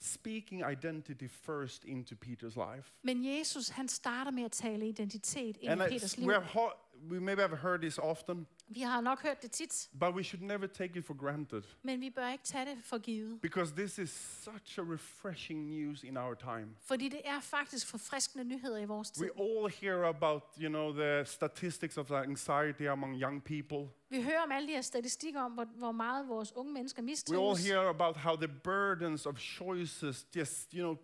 speaking 0.00 0.62
identity 0.72 1.26
first 1.28 1.84
into 1.84 2.14
Peter's 2.14 2.56
life. 2.56 2.92
Men 3.02 3.24
Jesus, 3.24 3.68
han 3.68 3.88
starter 3.88 4.30
med 4.30 4.44
at 4.44 4.52
tale 4.52 4.88
identitet 4.88 5.56
ind 5.60 5.82
i 5.82 5.88
Peters 5.88 6.16
liv. 6.16 6.26
we, 6.26 6.34
have 6.34 6.70
we 7.10 7.20
maybe 7.20 7.40
have 7.40 7.56
heard 7.56 7.80
this 7.80 7.98
often, 7.98 8.46
Vi 8.68 8.80
har 8.80 9.00
nok 9.00 9.22
hørt 9.22 9.42
det 9.42 9.50
tit, 9.50 9.88
but 10.00 10.14
we 10.14 10.22
should 10.24 10.42
never 10.46 10.66
take 10.66 10.98
it 10.98 11.04
for 11.04 11.14
granted 11.14 11.62
men 11.82 12.00
vi 12.00 12.10
bør 12.10 12.28
ikke 12.32 12.44
tage 12.44 12.64
det 12.70 12.78
for 12.84 12.98
givet. 12.98 13.40
because 13.40 13.72
this 13.74 13.98
is 13.98 14.10
such 14.44 14.78
a 14.78 14.82
refreshing 14.82 15.60
news 15.70 16.02
in 16.04 16.16
our 16.16 16.34
time. 16.34 16.68
Fordi 16.82 17.08
det 17.08 17.20
er 17.24 17.40
faktisk 17.40 17.86
forfriskende 17.86 18.44
nyheder 18.44 18.78
i 18.78 18.84
vores 18.84 19.10
tid. 19.10 19.24
We 19.24 19.30
all 19.44 19.70
hear 19.80 20.04
about, 20.04 20.42
you 20.60 20.68
know, 20.68 20.92
the 20.92 21.24
statistics 21.24 21.96
of 21.96 22.10
anxiety 22.10 22.82
among 22.82 23.22
young 23.22 23.42
people. 23.44 23.88
Vi 24.10 24.22
hører 24.22 24.40
om 24.42 24.52
alle 24.52 24.68
de 24.68 24.72
her 24.72 24.80
statistikker 24.82 25.40
om, 25.40 25.52
hvor, 25.52 25.64
hvor 25.64 25.92
meget 25.92 26.28
vores 26.28 26.52
unge 26.56 26.72
mennesker 26.72 27.02
We 27.02 27.06
all 27.08 27.10
mistrives. 27.10 27.66
hear 27.66 27.78
about 27.88 28.16
how 28.16 28.36
the 28.36 28.48
burdens 28.64 29.26
of 29.26 29.38
choices 29.38 30.26
just, 30.36 30.72
you 30.72 30.80
know, 30.80 30.96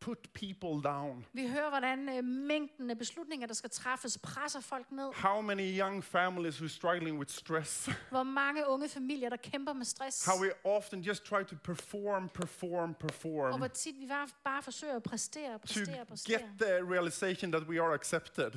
put 0.00 0.18
people 0.34 0.82
down. 0.90 1.26
Vi 1.32 1.48
hører, 1.48 1.68
hvordan 1.68 2.08
øh, 2.18 2.24
mængden 2.24 2.90
af 2.90 2.98
beslutninger, 2.98 3.46
der 3.46 3.54
skal 3.54 3.70
træffes, 3.70 4.18
presser 4.18 4.60
folk 4.60 4.92
ned. 4.92 5.12
How 5.14 5.40
many 5.40 5.78
young 5.78 6.04
families 6.04 6.56
who 6.56 6.64
are 6.64 6.68
struggling 6.68 7.18
with 7.18 7.30
stress. 7.32 7.88
Hvor 8.10 8.22
mange 8.22 8.68
unge 8.68 8.88
familier, 8.88 9.28
der 9.28 9.36
kæmper 9.36 9.72
med 9.72 9.84
stress. 9.84 10.24
How 10.26 10.42
we 10.42 10.50
often 10.64 11.00
just 11.00 11.24
try 11.24 11.42
to 11.44 11.56
perform, 11.64 12.28
perform, 12.28 12.90
Og 12.90 12.96
perform 12.96 13.58
hvor 13.58 13.68
tit 13.68 14.00
vi 14.00 14.06
bare, 14.06 14.28
bare 14.44 14.62
forsøger 14.62 14.96
at 14.96 15.02
præstere, 15.02 15.52
to 15.52 15.58
præstere, 15.58 15.98
get 15.98 16.06
præstere. 16.08 16.38
the 16.60 16.92
realization 16.94 17.52
that 17.52 17.62
we 17.68 17.82
are 17.82 17.94
accepted. 17.94 18.50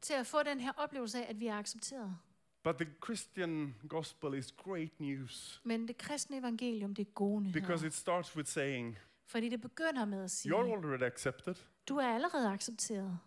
Til 0.00 0.14
at 0.14 0.26
få 0.26 0.42
den 0.42 0.60
her 0.60 0.72
oplevelse 0.76 1.18
af, 1.24 1.30
at 1.30 1.40
vi 1.40 1.46
er 1.46 1.54
accepteret. 1.58 2.16
But 2.64 2.76
the 2.76 2.86
Christian 3.04 3.74
gospel 3.88 4.34
is 4.34 4.52
great 4.64 5.00
news 5.00 5.60
Men 5.64 5.88
det 5.88 5.98
kristne 5.98 6.36
evangelium, 6.38 6.94
det 6.94 7.06
er 7.06 7.10
gode 7.14 7.44
because 7.52 7.68
nyheder. 7.68 7.86
it 7.86 7.94
starts 7.94 8.36
with 8.36 8.48
saying, 8.50 8.98
Fordi 9.26 9.48
det 9.48 9.60
begynder 9.60 10.04
med 10.04 10.24
at 10.24 10.30
sige, 10.30 10.52
You're 10.54 10.72
already 10.72 11.02
accepted. 11.02 11.54
du 11.88 11.96
er 11.96 12.06
allerede 12.14 12.48
accepteret. 12.50 13.18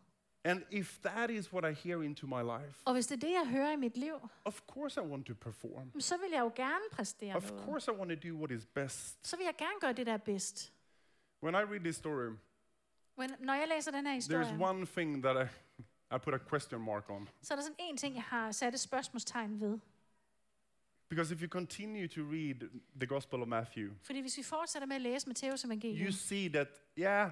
And 0.44 0.64
if 0.72 0.98
that 1.04 1.30
is 1.30 1.54
what 1.54 1.72
I 1.72 1.88
hear 1.88 2.02
into 2.02 2.28
my 2.28 2.42
life, 2.64 2.82
Og 2.86 2.94
hvis 2.94 3.08
det 3.08 3.16
er 3.24 3.28
det, 3.28 3.34
jeg 3.34 3.48
hører 3.50 3.72
i 3.72 3.76
mit 3.76 3.98
liv, 3.98 4.14
of 4.46 4.60
course 4.68 5.02
I 5.02 5.04
want 5.04 5.26
to 5.26 5.34
perform. 5.42 6.00
så 6.00 6.18
vil 6.18 6.30
jeg 6.32 6.40
jo 6.40 6.52
gerne 6.56 6.84
præstere 6.92 7.36
Of 7.36 7.50
noget. 7.52 7.66
course 7.66 7.92
I 7.92 7.96
want 7.96 8.22
to 8.22 8.30
do 8.30 8.36
what 8.36 8.52
is 8.52 8.66
best. 8.66 9.28
Så 9.28 9.38
vil 9.38 9.44
jeg 9.44 9.56
gerne 9.58 9.80
gøre 9.82 9.94
det, 9.94 10.06
der 10.06 10.14
er 10.14 10.18
bedst. 10.18 10.74
When 11.44 11.56
I 11.56 11.58
read 11.58 11.80
this 11.80 11.96
story, 11.96 12.30
Men 13.18 13.32
når 13.40 13.54
jeg 13.54 13.68
læser 13.68 13.92
den 13.92 14.06
her 14.08 14.14
historie, 14.14 14.44
there's 14.46 14.64
one 14.64 14.86
thing 14.86 15.24
that 15.24 15.48
I, 15.48 15.82
I 16.16 16.18
put 16.18 16.34
a 16.34 16.38
question 16.50 16.82
mark 16.82 17.10
on. 17.10 17.30
så 17.42 17.54
er 17.54 17.56
der 17.56 17.64
sådan 17.64 17.76
en 17.80 17.98
ting, 17.98 18.16
jeg 18.16 18.24
har 18.24 18.52
sat 18.52 18.74
et 18.74 18.80
spørgsmålstegn 18.80 19.60
ved. 19.60 19.80
Because 21.10 21.34
if 21.34 21.42
you 21.42 21.48
continue 21.50 22.08
to 22.08 22.22
read 22.22 22.70
the 23.00 23.06
Gospel 23.06 23.42
of 23.42 23.48
Matthew, 23.48 23.90
Fordi 24.04 24.20
hvis 24.22 24.38
vi 24.38 24.44
fortsætter 24.44 24.88
med 24.88 24.96
at 24.96 25.02
læse 25.02 25.28
Matteus 25.28 25.66
you 25.84 26.12
see 26.12 26.50
that, 26.50 26.68
yeah, 27.00 27.32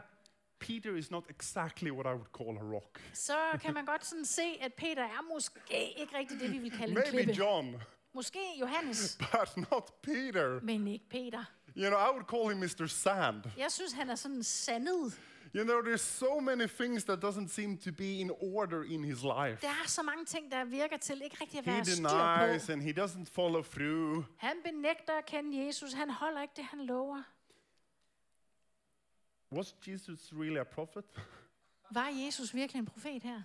Peter 0.59 0.95
is 0.95 1.11
not 1.11 1.23
exactly 1.29 1.91
what 1.91 2.05
I 2.05 2.15
would 2.15 2.31
call 2.37 2.57
a 2.57 2.75
rock. 2.75 3.01
så 3.13 3.37
kan 3.61 3.73
man 3.73 3.85
godt 3.85 4.05
sådan 4.05 4.25
se, 4.25 4.57
at 4.61 4.73
Peter 4.73 5.03
er 5.03 5.33
måske 5.33 5.59
ikke 5.97 6.17
rigtig 6.17 6.39
det, 6.39 6.51
vi 6.51 6.57
vil 6.57 6.71
kalde 6.71 6.87
en 6.87 6.93
Maybe 6.93 7.09
klippe. 7.09 7.33
John, 7.33 7.75
Måske 8.13 8.39
Johannes, 8.59 9.17
but 9.31 9.57
not 9.71 9.91
Peter. 10.01 10.59
men 10.61 10.87
ikke 10.87 11.09
Peter. 11.09 11.43
You 11.77 11.89
know, 11.89 11.99
I 11.99 12.09
would 12.11 12.25
call 12.25 12.49
him 12.49 12.57
Mr. 12.63 12.85
Sand. 12.87 13.43
Jeg 13.57 13.71
synes, 13.71 13.93
han 13.93 14.09
er 14.09 14.15
sådan 14.15 14.43
sandet. 14.43 15.19
You 15.55 15.63
know, 15.63 15.81
there's 15.81 16.01
so 16.01 16.39
many 16.39 16.67
things 16.67 17.03
that 17.05 17.21
doesn't 17.21 17.47
seem 17.49 17.77
to 17.77 17.91
be 17.91 18.19
in 18.21 18.31
order 18.41 18.83
in 18.83 19.03
his 19.03 19.23
life. 19.23 19.61
Der 19.61 19.69
er 19.83 19.87
så 19.87 20.03
mange 20.03 20.25
ting, 20.25 20.51
der 20.51 20.65
virker 20.65 20.97
til 20.97 21.21
ikke 21.21 21.37
rigtig 21.41 21.59
at 21.59 21.65
He 21.65 21.71
være 21.71 21.85
styr 21.85 22.07
denies 22.07 22.65
på. 22.65 22.71
and 22.71 22.81
he 22.81 22.91
doesn't 23.03 23.25
follow 23.33 23.61
through. 23.63 24.23
Han 24.37 24.55
benægter 24.63 25.13
at 25.17 25.25
kende 25.25 25.65
Jesus. 25.65 25.93
Han 25.93 26.09
holder 26.09 26.41
ikke 26.41 26.53
det, 26.55 26.63
han 26.63 26.85
lover. 26.85 27.23
Was 29.51 29.75
Jesus 29.87 30.33
really 30.33 30.57
a 30.57 30.63
prophet? 30.63 31.05
Var 31.91 32.07
Jesus 32.25 32.53
virkelig 32.55 32.79
en 32.79 32.85
profet 32.85 33.23
her? 33.23 33.41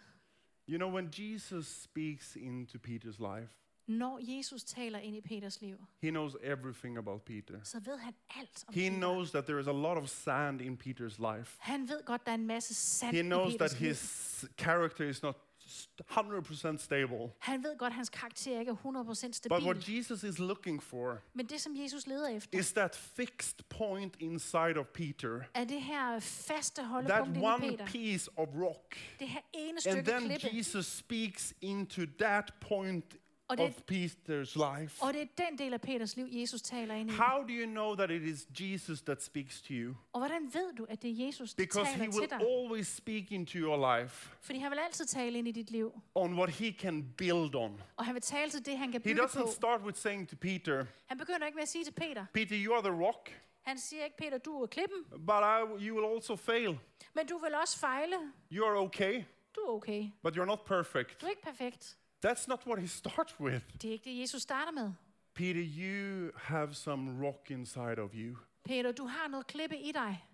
You 0.69 0.77
know, 0.79 0.91
when 0.95 1.09
Jesus 1.19 1.67
speaks 1.67 2.37
into 2.37 2.79
Peter's 2.79 3.19
life, 3.19 3.53
Når 3.99 4.21
Jesus 4.37 4.65
taler 4.65 4.99
ind 4.99 5.17
i 5.17 5.21
Peters 5.21 5.61
liv, 5.61 5.77
he 6.03 6.11
knows 6.11 6.37
everything 6.43 6.99
about 6.99 7.23
Peter. 7.23 7.61
så 7.65 7.81
ved 7.85 7.99
han 7.99 8.15
alt 8.37 8.65
om 8.69 8.75
He 8.75 8.81
Peter. 8.81 8.97
knows 8.97 9.31
that 9.31 9.45
there 9.45 9.61
is 9.61 9.67
a 9.67 9.73
lot 9.73 9.97
of 9.99 10.09
sand 10.09 10.61
in 10.61 10.79
Peter's 10.87 11.37
life. 11.37 11.57
Han 11.61 11.89
ved 11.89 12.05
godt, 12.05 12.27
der 12.27 12.31
er 12.33 12.37
en 12.37 12.47
masse 12.47 12.75
sand 12.75 13.13
He 13.13 13.21
i 13.21 13.23
knows 13.23 13.55
that 13.55 13.71
Peters 13.71 13.81
liv. 13.81 13.89
his 13.89 14.45
character 14.59 15.09
is 15.09 15.23
not 15.23 15.37
st- 15.67 16.01
100% 16.11 16.79
stable. 16.79 17.31
Han 17.39 17.63
ved 17.63 17.79
godt, 17.79 17.91
at 17.91 17.95
hans 17.95 18.09
karakter 18.09 18.59
ikke 18.61 18.71
er 18.71 18.75
100% 18.75 19.49
But 19.49 19.63
what 19.63 19.77
stabil. 19.83 19.97
Jesus 19.97 20.23
is 20.25 20.39
looking 20.39 20.83
for 20.83 21.19
Men 21.35 21.47
det, 21.47 21.61
som 21.61 21.73
Jesus 21.77 22.07
leder 22.07 22.29
efter, 22.29 22.59
is 22.59 22.73
that 22.73 22.97
fixed 22.97 23.61
point 23.69 24.17
inside 24.21 24.77
of 24.79 24.87
Peter. 24.87 25.41
er 25.55 25.65
det 25.65 25.83
her 25.83 26.21
faste 26.21 26.81
That 26.83 26.87
holdepunkt 26.91 27.29
inde 27.29 27.41
i 27.41 27.45
one 27.45 27.69
Peter. 27.69 27.87
piece 27.87 28.31
of 28.39 28.49
rock. 28.55 28.97
Det 29.19 29.29
her 29.29 29.41
ene 29.53 29.79
And 29.89 30.05
then 30.07 30.21
klippe. 30.29 30.49
Jesus 30.57 30.87
speaks 30.87 31.55
into 31.61 32.03
that 32.19 32.55
point 32.61 33.17
Og 33.53 33.59
det, 33.59 33.67
of 33.67 33.73
Peter's 33.93 34.81
life. 34.81 35.03
og 35.03 35.13
det 35.15 35.23
er 35.23 35.27
den 35.49 35.59
del 35.59 35.73
af 35.75 35.81
Peters 35.81 36.17
liv, 36.17 36.27
Jesus 36.31 36.63
taler 36.63 36.95
ind 36.95 37.11
i. 37.11 37.13
How 37.13 37.43
do 37.43 37.49
you 37.49 37.67
know 37.67 37.95
that 37.95 38.11
it 38.11 38.23
is 38.23 38.47
Jesus 38.61 39.03
that 39.03 39.23
speaks 39.23 39.61
to 39.63 39.69
you? 39.71 39.95
Og 40.13 40.21
hvordan 40.21 40.43
ved 40.55 40.73
du, 40.79 40.85
at 40.89 41.03
det 41.03 41.11
er 41.21 41.27
Jesus, 41.27 41.55
der 41.55 41.63
Because 41.63 41.91
he 41.93 41.99
taler 41.99 42.13
til 42.13 42.21
will 42.21 42.31
dig? 42.31 42.41
always 42.41 42.87
speak 42.87 43.33
into 43.33 43.59
your 43.59 43.99
life 43.99 44.31
Fordi 44.41 44.59
han 44.59 44.71
vil 44.71 44.79
altid 44.79 45.07
tale 45.07 45.39
ind 45.39 45.49
i 45.49 45.53
dit 45.53 45.71
liv. 45.71 46.01
on 46.15 46.35
what 46.35 46.51
he 46.51 46.73
can 46.79 47.13
build 47.19 47.55
on. 47.55 47.81
Og 47.97 48.05
han 48.05 48.15
vil 48.15 48.23
tale 48.23 48.51
til 48.51 48.67
det, 48.67 48.79
han 48.79 48.93
kan 48.93 49.01
He 49.01 49.09
bygge 49.09 49.23
på. 49.23 49.39
doesn't 49.39 49.53
start 49.55 49.81
with 49.83 49.99
saying 49.99 50.29
to 50.29 50.37
Peter, 50.41 50.85
Han 51.07 51.19
begynder 51.19 51.47
ikke 51.47 51.57
med 51.57 51.63
at 51.63 51.69
sige 51.69 51.85
til 51.85 51.93
Peter. 51.93 52.27
Peter, 52.35 52.57
you 52.67 52.75
are 52.75 52.83
the 52.83 53.05
rock, 53.07 53.31
Han 53.63 53.79
siger 53.79 54.05
ikke, 54.05 54.17
Peter, 54.17 54.39
du 54.39 54.63
er 54.63 54.67
klippen, 54.67 54.99
but 55.11 55.43
I, 55.43 55.87
you 55.89 55.97
will 55.97 56.15
also 56.15 56.37
fail. 56.37 56.79
men 57.15 57.27
du 57.27 57.39
vil 57.39 57.55
også 57.63 57.79
fejle. 57.79 58.17
You 58.53 58.67
are 58.67 58.77
okay, 58.79 59.25
Du 59.57 59.61
er 59.61 59.69
okay. 59.77 60.05
but 60.23 60.37
you're 60.37 60.45
not 60.45 60.65
perfect. 60.67 61.21
Du 61.21 61.27
er 61.27 61.31
ikke 61.31 61.43
perfekt. 61.43 61.97
That's 62.27 62.49
not 62.49 62.67
what 62.67 62.81
he 62.81 62.87
starts 62.87 63.41
with. 63.41 63.65
Det 63.83 63.85
er 63.89 63.93
ikke 63.93 64.11
det, 64.11 64.21
Jesus 64.21 64.43
starter 64.43 64.73
med. 64.73 64.93
Peter, 65.35 65.63
you 65.79 66.31
have 66.37 66.75
some 66.75 67.27
rock 67.27 67.51
inside 67.51 67.99
of 67.99 68.11
you. 68.15 68.37
Peter, 68.65 68.93
du 68.93 69.07
har 69.07 69.29
noget 69.29 69.47
klippe 69.47 69.79
i 69.79 69.93
dig. 69.93 70.25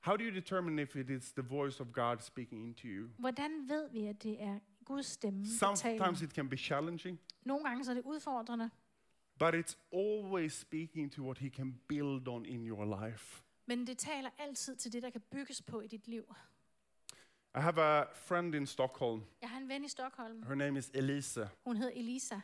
How 0.00 0.16
do 0.16 0.24
you 0.24 0.34
determine 0.34 0.82
if 0.82 0.96
it 0.96 1.10
is 1.10 1.32
the 1.32 1.42
voice 1.42 1.80
of 1.80 1.86
God 1.92 2.16
speaking 2.20 2.66
into 2.66 2.82
you? 2.86 3.08
Hvordan 3.18 3.68
ved 3.68 3.88
vi, 3.92 4.06
at 4.06 4.22
det 4.22 4.42
er 4.42 4.58
Guds 4.84 5.06
stemme, 5.06 5.46
Sometimes 5.46 6.22
it 6.22 6.30
can 6.30 6.48
be 6.48 6.56
challenging, 6.56 7.20
Nogle 7.44 7.64
gange 7.64 7.84
så 7.84 7.90
er 7.90 7.94
det 7.94 8.02
udfordrende, 8.04 8.70
but 9.38 9.54
it's 9.54 9.76
always 9.92 10.52
speaking 10.52 11.12
to 11.12 11.22
what 11.22 11.38
he 11.38 11.48
can 11.48 11.80
build 11.88 12.28
on 12.28 12.46
in 12.46 12.66
your 12.68 13.02
life. 13.06 13.42
men 13.66 13.86
det 13.86 13.98
taler 13.98 14.30
altid 14.38 14.76
til 14.76 14.92
det, 14.92 15.02
der 15.02 15.10
kan 15.10 15.20
bygges 15.30 15.62
på 15.62 15.80
i 15.80 15.86
dit 15.86 16.08
liv. 16.08 16.34
I 17.56 17.60
have 17.60 17.78
a 17.78 18.04
friend 18.14 18.54
in 18.54 18.66
Stockholm. 18.66 19.22
Jeg 19.42 19.48
har 19.50 19.58
en 19.58 19.68
ven 19.68 19.84
i 19.84 19.88
Stockholm. 19.88 20.42
Her 20.42 20.54
name 20.54 20.78
is 20.78 20.90
Elisa. 20.94 21.46
Hun 21.64 21.76
hedder 21.76 21.92
Elisa. 21.94 22.40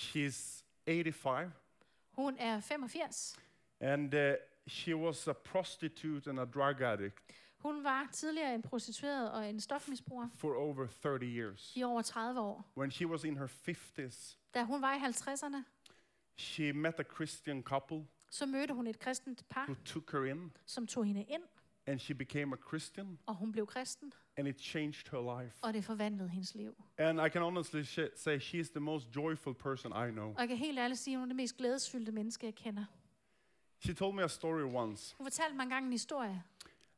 She's 0.00 0.64
85, 0.86 1.50
Hun 2.12 2.36
er 2.38 2.60
85. 2.60 3.36
and 3.80 4.14
uh, 4.14 4.20
she 4.68 4.96
was 4.96 5.28
a 5.28 5.32
prostitute 5.32 6.30
and 6.30 6.40
a 6.40 6.44
drug 6.44 6.80
addict 6.80 7.14
Hun 7.58 7.84
var 7.84 8.08
tidligere 8.12 8.54
en 8.54 8.62
prostitueret 8.62 9.32
og 9.32 9.48
en 9.50 9.60
stofmisbruger 9.60 10.28
for 10.34 10.54
over 10.54 10.86
30 10.86 11.26
years. 11.26 11.72
i 11.76 11.82
over 11.84 12.02
30 12.02 12.40
år. 12.40 12.64
When 12.76 12.90
she 12.90 13.06
was 13.06 13.24
in 13.24 13.36
her 13.36 13.46
50s, 13.68 14.36
Da 14.54 14.64
hun 14.64 14.82
var 14.82 14.94
i 14.94 14.98
50'erne, 14.98 15.64
she 16.36 16.72
met 16.72 17.00
a 17.00 17.02
Christian 17.14 17.62
couple 17.62 18.06
så 18.30 18.46
mødte 18.46 18.74
hun 18.74 18.86
et 18.86 18.98
kristent 18.98 19.44
par, 19.48 19.64
who 19.64 19.74
took 19.84 20.12
her 20.12 20.24
in, 20.24 20.52
som 20.66 20.86
tog 20.86 21.04
hende 21.04 21.22
ind, 21.22 21.42
and 21.86 21.98
she 22.00 22.14
became 22.14 22.56
a 22.56 22.58
Christian, 22.68 23.18
og 23.26 23.34
hun 23.34 23.52
blev 23.52 23.66
kristen, 23.66 24.12
and 24.36 24.48
it 24.48 24.60
changed 24.60 25.08
her 25.10 25.40
life. 25.42 25.58
og 25.62 25.74
det 25.74 25.84
forvandlede 25.84 26.28
hendes 26.28 26.54
liv. 26.54 26.74
And 26.98 27.20
I 27.26 27.28
can 27.28 27.42
honestly 27.42 27.82
sh- 27.84 28.16
say 28.16 28.38
she's 28.38 28.70
the 28.70 28.80
most 28.80 29.06
joyful 29.16 29.54
person 29.54 29.92
I 30.08 30.10
know. 30.10 30.28
Og 30.34 30.40
jeg 30.40 30.48
kan 30.48 30.56
helt 30.56 30.78
ærligt 30.78 31.00
sige, 31.00 31.14
at 31.14 31.18
hun 31.20 31.28
er 31.28 31.30
det 31.32 31.36
mest 31.36 31.56
glædesfyldte 31.56 32.12
menneske, 32.12 32.46
jeg 32.46 32.54
kender. 32.54 32.84
She 33.80 33.94
told 33.94 34.14
me 34.14 34.22
a 34.22 34.28
story 34.28 34.62
once. 34.62 35.14
Hun 35.18 35.24
fortalte 35.26 35.56
mig 35.56 35.62
engang 35.62 35.86
en 35.86 35.92
historie, 35.92 36.42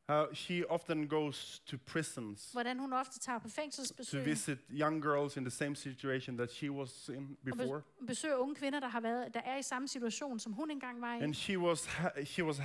How 0.08 0.34
she 0.34 0.70
often 0.70 1.08
goes 1.08 1.58
to 1.66 1.76
prisons 1.86 2.52
hvordan 2.52 2.78
hun 2.78 2.92
ofte 2.92 3.18
tager 3.18 3.38
på 3.38 3.48
to 3.48 3.54
fængselsbesøg 3.54 4.24
visit 4.26 4.58
young 4.70 5.02
girls 5.02 5.36
in 5.36 5.44
the 5.44 5.50
same 5.50 5.76
situation 5.76 6.36
that 6.36 6.52
she 6.52 6.70
was 6.72 7.08
in 7.08 7.38
og 7.50 7.56
before. 7.58 7.78
bes- 8.00 8.06
besøger 8.06 8.36
unge 8.36 8.54
kvinder, 8.54 8.80
der 8.80 8.88
har 8.88 9.00
været, 9.00 9.34
der 9.34 9.40
er 9.40 9.56
i 9.58 9.62
samme 9.62 9.88
situation, 9.88 10.38
som 10.38 10.52
hun 10.52 10.70
engang 10.70 11.00
var 11.00 11.14
i. 11.14 11.20
And 11.22 11.34
she 11.34 11.58
was, 11.58 11.86
ha- 11.86 12.24
she 12.24 12.44
was, 12.44 12.60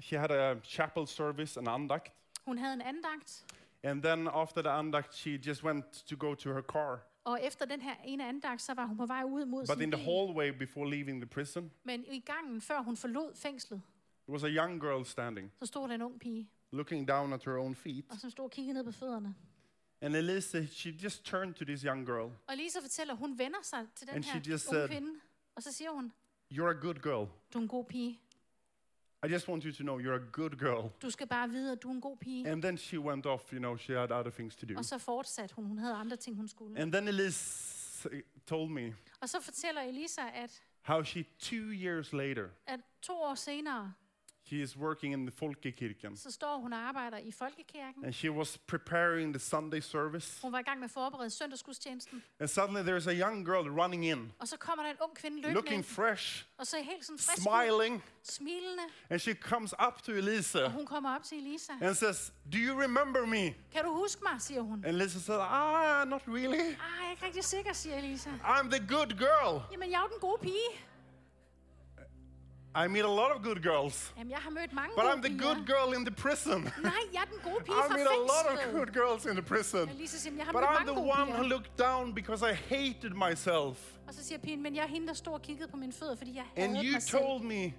she 0.00 0.18
had 0.18 0.30
a 0.30 0.54
chapel 0.64 1.06
service, 1.06 1.60
and 1.60 1.68
an 1.68 1.74
andakt. 1.74 2.12
Hun 2.44 2.58
havde 2.58 2.74
en 2.74 2.80
andagt, 2.80 3.44
And 3.84 4.02
then 4.02 4.28
after 4.28 4.62
the 4.62 4.70
andakt, 4.70 5.14
she 5.14 5.30
just 5.46 5.64
went 5.64 5.84
to 5.92 6.16
go 6.16 6.34
to 6.34 6.52
her 6.52 6.62
car. 6.62 6.98
og 7.24 7.42
efter 7.42 7.64
den 7.66 7.80
her 7.80 7.94
ene 8.04 8.28
andagt, 8.28 8.62
så 8.62 8.74
var 8.74 8.86
hun 8.86 8.96
på 8.96 9.06
vej 9.06 9.22
ud 9.24 9.44
mod 9.44 9.60
But 9.66 9.68
sin 9.76 9.82
in 9.82 9.90
the 9.90 9.96
bil. 10.04 10.04
hallway 10.14 10.50
before 10.58 10.90
leaving 10.90 11.20
the 11.22 11.26
prison, 11.28 11.70
Men 11.84 12.04
i 12.08 12.20
gangen, 12.20 12.60
før 12.60 12.82
hun 12.82 12.96
forlod 12.96 13.34
fængslet, 13.34 13.80
there 14.28 14.32
was 14.32 14.44
a 14.44 14.48
young 14.48 14.80
girl 14.80 15.04
standing, 15.04 15.52
så 15.58 15.66
stod 15.66 15.88
der 15.88 15.94
en 15.94 16.02
ung 16.02 16.20
pige, 16.20 16.48
looking 16.70 17.08
down 17.08 17.32
at 17.32 17.44
her 17.44 17.56
own 17.58 17.74
feet. 17.74 18.04
og 18.10 18.16
som 18.16 18.30
stod 18.30 18.44
og 18.44 18.50
kiggede 18.50 18.74
ned 18.74 18.84
på 18.84 18.92
fødderne. 18.92 19.34
And 20.00 20.16
Elisa, 20.16 20.66
she 20.66 20.90
just 21.04 21.24
turned 21.24 21.54
to 21.54 21.64
this 21.64 21.82
young 21.82 22.06
girl. 22.06 22.30
Og 22.46 22.56
Lisa 22.56 22.78
fortæller, 22.82 23.14
hun 23.14 23.38
vender 23.38 23.58
sig 23.62 23.86
til 23.94 24.06
den 24.06 24.14
And 24.14 24.24
she 24.24 24.32
her 24.32 24.40
just 24.50 24.68
unge 24.68 24.80
said- 24.80 24.88
kvinde, 24.88 25.12
og 25.54 25.62
så 25.62 25.72
siger 25.72 25.90
hun, 25.90 26.12
You're 26.52 26.70
a 26.76 26.80
good 26.80 26.94
girl. 26.94 27.28
du 27.52 27.58
er 27.58 27.62
en 27.62 27.68
god 27.68 27.84
pige. 27.84 28.20
I 29.24 29.28
just 29.28 29.48
want 29.48 29.64
you 29.64 29.72
to 29.72 29.82
know 29.82 29.98
you're 29.98 30.16
a 30.16 30.30
good 30.32 30.58
girl. 30.58 30.90
Du 31.02 31.10
skal 31.10 31.26
bare 31.26 31.48
vide, 31.48 31.72
at 31.72 31.82
du 31.82 31.88
er 31.88 31.92
en 31.92 32.00
god 32.00 32.16
pige. 32.16 32.48
And 32.48 32.62
then 32.62 32.78
she 32.78 32.98
went 32.98 33.26
off, 33.26 33.52
you 33.52 33.58
know, 33.58 33.76
she 33.76 33.92
had 33.92 34.10
other 34.10 34.30
things 34.30 34.56
to 34.56 34.66
do. 34.66 34.74
Og 34.76 34.84
så 34.84 34.98
fortsatte 34.98 35.54
hun. 35.54 35.64
Hun 35.64 35.78
havde 35.78 35.94
andre 35.94 36.16
ting, 36.16 36.36
hun 36.36 36.48
skulle. 36.48 36.80
And 36.80 36.92
then 36.92 37.08
Elise 37.08 38.08
told 38.46 38.70
me 38.70 38.94
Og 39.20 39.28
så 39.28 39.40
fortæller 39.40 39.80
Elisa, 39.82 40.22
at, 40.34 40.62
how 40.82 41.02
she, 41.02 41.24
two 41.38 41.72
years 41.72 42.12
later, 42.12 42.48
at 42.66 42.80
to 43.02 43.12
år 43.12 43.34
senere, 43.34 43.92
she 44.48 44.56
is 44.62 44.76
working 44.76 45.12
in 45.14 45.26
the 45.26 45.36
Folkekirken. 45.36 46.16
så 46.16 46.30
står 46.30 46.56
hun 46.58 46.72
og 46.72 46.78
arbejder 46.78 47.18
i 47.18 47.32
Folkekirken. 47.32 48.04
And 48.04 48.12
she 48.14 48.30
was 48.30 48.58
preparing 48.58 49.34
the 49.34 49.40
Sunday 49.40 49.80
service. 49.80 50.42
Hun 50.42 50.52
var 50.52 50.58
i 50.58 50.62
gang 50.62 50.78
med 50.80 50.84
at 50.84 50.90
forberede 50.90 51.30
søndagsgudstjenesten. 51.30 52.22
And 52.40 52.48
suddenly 52.48 52.80
there's 52.82 53.08
a 53.08 53.12
young 53.28 53.46
girl 53.46 53.80
running 53.80 54.04
in, 54.06 54.32
Og 54.38 54.48
så 54.48 54.56
kommer 54.56 54.82
der 54.84 54.90
en 54.90 54.96
ung 55.00 55.14
kvinde 55.16 55.36
løbende 55.36 55.54
looking 55.54 55.74
ind, 55.76 55.84
fresh, 55.84 56.44
og 56.58 56.66
så 56.66 56.76
helt 56.82 57.04
sådan 57.04 57.18
frisk 57.18 57.38
ud, 57.38 57.42
smiling. 57.42 58.04
smilende. 58.22 58.82
And 59.10 59.20
she 59.20 59.34
comes 59.34 59.74
up 59.86 60.02
to 60.02 60.12
Og 60.12 60.18
Elisa 60.18 60.68
hun 60.68 60.86
kommer 60.86 61.14
op 61.16 61.22
til 61.22 61.38
Elisa. 61.38 61.72
and 61.80 61.94
says, 61.94 62.32
Do 62.52 62.58
you 62.58 62.80
remember 62.80 63.26
me? 63.26 63.54
Kan 63.72 63.84
du 63.84 63.92
huske 63.94 64.22
mig, 64.32 64.40
siger 64.42 64.60
hun. 64.60 64.84
And 64.84 64.96
Elisa 64.96 65.18
said, 65.18 65.38
Ah, 65.40 66.08
not 66.08 66.22
really. 66.28 66.58
Ah, 66.58 66.66
jeg 67.00 67.06
er 67.06 67.10
ikke 67.10 67.24
rigtig 67.26 67.44
sikker, 67.44 67.72
siger 67.72 67.96
Elisa. 67.98 68.30
I'm 68.30 68.70
the 68.70 68.86
good 68.88 69.08
girl. 69.18 69.62
Jamen, 69.72 69.90
jeg 69.90 70.02
er 70.02 70.06
den 70.06 70.20
gode 70.20 70.38
pige. 70.42 70.68
I 72.74 72.88
meet 72.88 73.04
a 73.04 73.14
lot 73.20 73.30
of 73.36 73.42
good 73.42 73.60
girls, 73.62 74.12
Jamen, 74.18 74.30
jeg 74.30 74.38
har 74.38 74.50
mødt 74.50 74.72
mange 74.72 74.90
but 74.96 75.04
I'm 75.04 75.20
the 75.22 75.30
piger. 75.30 75.42
good 75.54 75.66
girl 75.66 75.88
in 75.98 76.04
the 76.06 76.14
prison. 76.14 76.60
Nej, 76.82 76.92
jeg 77.12 77.20
er 77.20 77.30
den 77.32 77.40
gode 77.52 77.64
pige 77.66 77.74
I 77.78 77.82
fra 77.88 77.94
meet 77.96 78.06
a 78.06 78.20
lot 78.32 78.46
of 78.52 78.58
good 78.76 78.86
girls 79.00 79.24
in 79.26 79.32
the 79.40 79.42
prison. 79.42 79.80
Og 79.88 79.94
Lisa 79.94 80.16
siger, 80.18 80.30
"Men 80.32 80.38
jeg 80.38 80.46
har 80.46 80.52
But 80.52 80.62
I'm 80.62 80.86
the 80.92 81.00
one 81.16 81.26
who 81.32 81.42
piger. 81.42 81.48
looked 81.54 81.72
down 81.86 82.14
because 82.14 82.40
I 82.50 82.54
hated 82.74 83.10
myself. 83.26 83.76
Og 84.08 84.14
så 84.14 84.24
siger 84.24 84.38
pigen, 84.38 84.62
men 84.62 84.74
jeg 84.76 84.82
er 84.82 84.88
hende, 84.88 85.06
der 85.06 85.14
stod 85.14 85.32
og 85.34 85.42
kiggede 85.42 85.68
på 85.70 85.76
mine 85.76 85.92
fødder, 85.92 86.16
fordi 86.16 86.36
jeg 86.36 86.44
And 86.56 86.76
you 86.76 86.92
mig 86.92 87.02
selv. 87.02 87.20
told 87.22 87.42
me, 87.42 87.72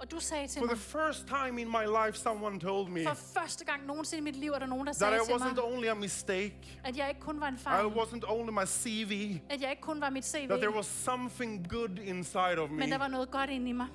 Og 0.00 0.10
du 0.10 0.20
sagde 0.20 0.46
til 0.48 0.58
for 0.60 0.66
the 0.66 0.74
mig, 0.74 1.04
first 1.06 1.26
time 1.26 1.60
in 1.60 1.68
my 1.68 1.84
life, 2.06 2.18
someone 2.18 2.60
told 2.60 2.88
me 2.88 3.04
for 3.06 3.14
første 3.40 3.64
gang 3.64 3.86
nogensinde 3.86 4.20
i 4.20 4.24
mit 4.24 4.36
liv, 4.36 4.50
er 4.52 4.58
der 4.58 4.66
nogen, 4.66 4.86
der 4.86 4.92
that 4.92 4.96
sagde 4.98 5.16
I 5.16 5.26
til 5.26 5.34
mig, 5.38 5.46
wasn't 5.52 5.72
only 5.74 5.86
a 5.86 5.94
mistake, 5.94 6.80
at 6.84 6.96
jeg 6.96 7.08
ikke 7.08 7.20
kun 7.20 7.40
var 7.40 7.48
en 7.48 7.54
I 7.54 7.58
fejl, 7.58 7.84
wasn't 7.86 8.22
only 8.32 8.52
my 8.52 8.66
CV, 8.66 9.40
at 9.50 9.60
jeg 9.62 9.70
ikke 9.70 9.82
kun 9.82 10.00
var 10.00 10.10
mit 10.10 10.24
CV, 10.26 10.46
that 10.48 10.60
there 10.60 10.74
was 10.76 10.86
something 10.86 11.68
good 11.70 11.98
inside 11.98 12.58
of 12.58 12.70
me. 12.70 12.76
men 12.76 12.90
der 12.90 12.98
var 12.98 13.08
noget 13.08 13.30
godt 13.30 13.50
inde 13.50 13.68
i 13.68 13.72
mig. 13.72 13.86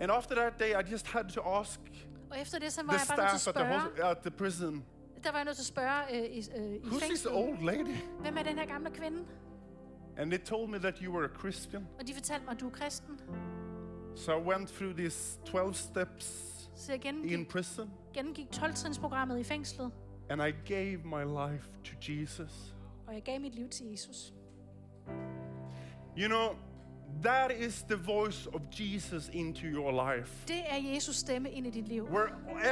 And 0.00 0.10
after 0.10 0.34
that 0.34 0.58
day, 0.60 0.70
I 0.80 0.92
just 0.92 1.06
had 1.06 1.24
to 1.28 1.40
ask 1.40 1.80
Og 2.30 2.40
efter 2.40 2.58
det, 2.58 2.72
så 2.72 2.82
var 2.82 2.92
the 2.92 2.98
jeg 3.08 3.16
bare 3.16 3.26
nødt 3.26 3.30
til 3.30 3.40
staff 3.40 3.56
at 3.56 3.62
at 3.62 3.66
the, 3.66 3.80
spørge, 3.94 4.06
hos- 4.10 4.16
at 4.16 4.18
the 4.18 4.30
prison, 4.30 4.84
der 5.24 5.30
var 5.30 5.38
jeg 5.38 5.44
nødt 5.44 5.56
til 5.56 5.62
at 5.62 5.66
spørge 5.66 6.02
øh, 6.12 6.24
i, 6.36 6.38
øh, 6.56 6.74
i 6.74 6.78
who's 6.78 6.90
this 6.98 7.02
fængslet, 7.02 7.34
old 7.34 7.58
lady? 7.62 7.96
hvem 8.20 8.36
er 8.36 8.42
den 8.42 8.58
her 8.58 8.66
gamle 8.66 8.90
kvinde? 8.90 9.24
And 10.16 10.30
they 10.30 10.44
told 10.44 10.68
me 10.68 10.78
that 10.78 10.98
you 10.98 11.12
were 11.14 11.24
a 11.24 11.38
Christian. 11.38 11.86
Og 12.00 12.06
de 12.06 12.14
fortalte 12.14 12.44
mig, 12.44 12.52
at 12.54 12.60
du 12.60 12.66
er 12.66 12.70
kristen. 12.72 13.20
So 14.16 14.32
I 14.40 14.42
went 14.42 14.68
through 14.68 14.96
these 14.96 15.38
12 15.44 15.74
steps 15.74 16.24
Så 16.76 16.92
jeg 16.92 17.00
gennemgik, 17.00 17.32
in 17.32 17.46
prison 17.46 17.90
gennemgik 18.14 18.46
12-trinsprogrammet 18.56 19.36
i 19.36 19.44
fængslet, 19.44 19.90
and 20.30 20.42
I 20.42 20.50
gave 20.72 20.96
my 21.04 21.24
life 21.24 21.68
to 21.84 21.92
Jesus. 22.12 22.74
og 23.06 23.14
jeg 23.14 23.22
gav 23.22 23.40
mit 23.40 23.54
liv 23.54 23.68
til 23.68 23.86
Jesus. 23.86 24.32
You 26.18 26.26
know, 26.28 26.48
that 27.22 27.50
is 27.58 27.82
the 27.82 27.96
voice 27.96 28.46
of 28.54 28.60
Jesus 28.70 29.30
into 29.32 29.66
your 29.66 29.92
life. 29.92 30.30
Det 30.48 30.62
er 30.68 30.76
Jesus 30.94 31.16
stemme 31.16 31.50
ind 31.50 31.66
i 31.66 31.70
dit 31.70 31.88
liv. 31.88 32.02
Where 32.10 32.28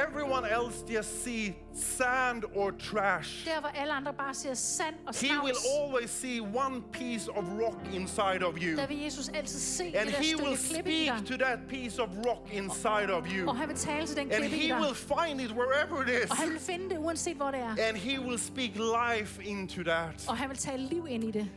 everyone 0.07 0.47
else 0.49 0.83
just 0.95 1.23
see 1.23 1.55
sand 1.73 2.43
or 2.55 2.71
trash. 2.71 3.45
Der, 3.45 3.59
hvor 3.59 3.69
alle 3.69 3.93
andre 3.93 4.13
bare 4.13 4.33
ser 4.33 4.53
sand 4.53 4.95
og 5.07 5.15
He 5.15 5.27
will 5.43 5.55
snavs, 5.55 5.65
always 5.81 6.09
see 6.09 6.41
one 6.41 6.81
piece 6.91 7.31
of 7.31 7.43
rock 7.61 7.93
inside 7.93 8.43
of 8.45 8.55
you. 8.61 8.77
der 8.77 8.87
vil 8.87 8.97
Jesus 8.99 9.29
altid 9.29 9.59
se 9.59 9.83
And 9.83 10.07
det 10.07 10.15
der 10.17 10.23
he 10.23 10.43
will 10.43 10.57
speak 10.57 11.25
to 11.25 11.37
that 11.37 11.59
piece 11.69 12.01
of 12.01 12.09
rock 12.25 12.53
inside 12.53 13.13
of 13.13 13.25
you. 13.33 13.49
Og 13.49 13.57
han 13.57 13.67
vil 13.67 13.77
tale 13.77 14.07
til 14.07 14.15
den 14.15 14.31
And 14.31 14.39
klippe 14.43 14.57
i 14.57 14.67
he 14.67 14.73
will 14.73 14.95
find 14.95 15.41
it 15.41 15.51
wherever 15.51 16.03
it 16.03 16.23
is. 16.23 16.31
Og 16.31 16.37
han 16.37 16.49
vil 16.49 16.59
finde 16.59 16.89
det, 16.89 16.97
uanset 16.97 17.35
hvor 17.37 17.51
det 17.51 17.59
er. 17.59 17.75
And 17.87 17.97
he 17.97 18.19
will 18.19 18.39
speak 18.39 18.71
life 18.75 19.43
into 19.43 19.83
that. 19.83 20.25
Og 20.27 20.37
han 20.37 20.49
vil 20.49 20.57
tale 20.57 20.83
liv 20.83 21.05
ind 21.09 21.23
i 21.23 21.31
det. 21.31 21.49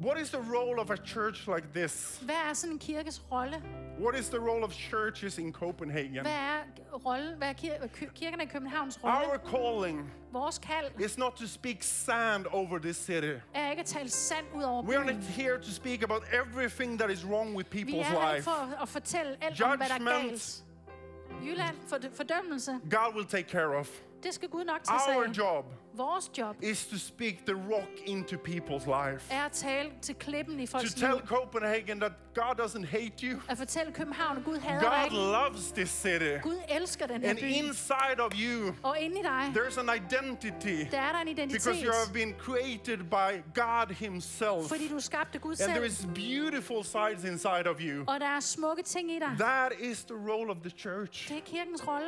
What 0.00 0.20
is 0.20 0.30
the 0.30 0.40
role 0.54 0.80
of 0.80 0.90
a 0.90 0.96
church 0.96 1.48
like 1.48 1.66
this? 1.74 2.18
Hvad 2.22 2.34
er 2.50 2.52
sådan 2.54 2.72
en 2.72 2.78
kirkes 2.78 3.22
rolle? 3.32 3.62
What 4.00 4.18
is 4.18 4.28
the 4.28 4.38
role 4.38 4.64
of 4.64 4.72
churches 4.72 5.38
in 5.38 5.52
Copenhagen? 5.52 6.20
Hvad 6.20 6.32
er 6.32 6.58
rollen? 7.06 7.36
Hvad 7.38 7.48
er 7.48 7.52
kir- 7.52 7.86
kir- 7.86 8.12
kirkerne 8.14 8.42
i 8.42 8.46
Københavns 8.46 8.98
rolle? 9.04 9.16
Our 9.16 9.38
calling 9.50 10.12
Vores 10.32 10.58
kald 10.58 11.00
is 11.04 11.18
not 11.18 11.32
to 11.32 11.46
speak 11.46 11.82
sand 11.82 12.46
over 12.46 12.78
this 12.78 12.96
city. 12.96 13.32
er 13.54 13.70
ikke 13.70 13.80
at 13.80 13.86
tale 13.86 14.08
sand 14.10 14.46
ud 14.54 14.62
over 14.62 14.82
We 14.82 14.96
are 14.96 15.04
not 15.04 15.14
byen. 15.14 15.22
here 15.22 15.58
to 15.58 15.70
speak 15.70 16.02
about 16.02 16.22
everything 16.32 16.98
that 17.00 17.10
is 17.10 17.24
wrong 17.26 17.56
with 17.56 17.72
Vi 17.74 17.80
er 17.80 17.84
people's 17.84 18.04
her 18.06 18.20
ikke 18.28 18.34
life. 18.36 18.44
for 18.44 18.82
at- 18.82 18.88
fortælle 18.88 19.36
alt 19.44 19.62
om, 19.62 19.76
hvad 19.78 19.88
der 19.88 19.94
er 19.94 19.98
Judgment. 19.98 20.28
galt. 20.30 20.64
Jylland, 21.46 21.76
for 21.88 21.98
fordømmelse, 22.16 22.72
God 22.90 23.14
will 23.14 23.26
take 23.26 23.48
care 23.48 23.76
of. 23.76 23.88
det 24.22 24.34
skal 24.34 24.48
Gud 24.48 24.64
nok 24.64 24.84
tage 24.84 24.98
sig 25.06 25.16
Our 25.16 25.24
af. 25.24 25.28
job 25.38 25.64
Vores 25.98 26.30
job 26.38 26.56
is 26.62 26.86
to 26.86 26.96
speak 26.98 27.46
the 27.46 27.54
rock 27.54 27.88
into 28.06 28.36
people's 28.36 28.86
life. 28.86 29.34
er 29.34 29.44
at 29.44 29.52
tale 29.52 29.90
til 30.02 30.14
klippen 30.14 30.60
i 30.60 30.66
To 30.66 30.78
folks 30.78 30.94
tell 30.94 31.12
liv. 31.14 31.26
Copenhagen 31.26 32.00
that 32.00 32.12
God 32.34 32.54
doesn't 32.64 32.84
hate 32.86 33.12
you. 33.26 33.40
At 33.48 33.58
fortælle 33.58 33.92
København, 33.92 34.36
at 34.38 34.44
Gud 34.44 34.58
hader 34.58 34.80
dig 34.80 34.88
God 34.90 35.04
ikke. 35.04 35.16
loves 35.16 35.72
this 35.72 35.90
city. 35.90 36.34
Gud 36.42 36.56
elsker 36.68 37.06
den 37.06 37.22
her 37.22 37.30
And 37.30 37.38
by. 37.38 37.42
inside 37.42 38.20
of 38.20 38.32
you, 38.34 38.74
Og 38.82 38.98
inde 38.98 39.18
i 39.20 39.22
dig, 39.22 39.52
there's 39.56 39.80
an 39.80 39.90
identity. 40.04 40.90
der 40.90 41.00
er 41.00 41.12
der 41.12 41.20
en 41.20 41.26
Because 41.36 41.42
identitet. 41.70 41.84
you 41.84 41.92
have 41.92 42.12
been 42.12 42.34
created 42.38 42.98
by 42.98 43.30
God 43.54 43.94
Himself. 43.94 44.68
Fordi 44.68 44.88
du 44.88 44.96
er 44.96 45.00
skabt 45.00 45.34
af 45.34 45.40
Gud 45.40 45.52
And 45.60 45.70
there 45.72 45.90
selv. 45.90 46.08
is 46.14 46.24
beautiful 46.28 46.84
sides 46.84 47.24
inside 47.24 47.66
of 47.70 47.76
you. 47.80 48.04
Og 48.06 48.20
der 48.20 48.26
er 48.26 48.40
smukke 48.40 48.82
ting 48.82 49.10
i 49.10 49.18
dig. 49.18 49.30
That 49.38 49.72
is 49.80 50.04
the 50.04 50.16
role 50.30 50.50
of 50.50 50.56
the 50.62 50.70
church 50.70 51.28
Det 51.28 51.36
er 51.36 51.40
kirkens 51.40 51.88
rolle 51.88 52.06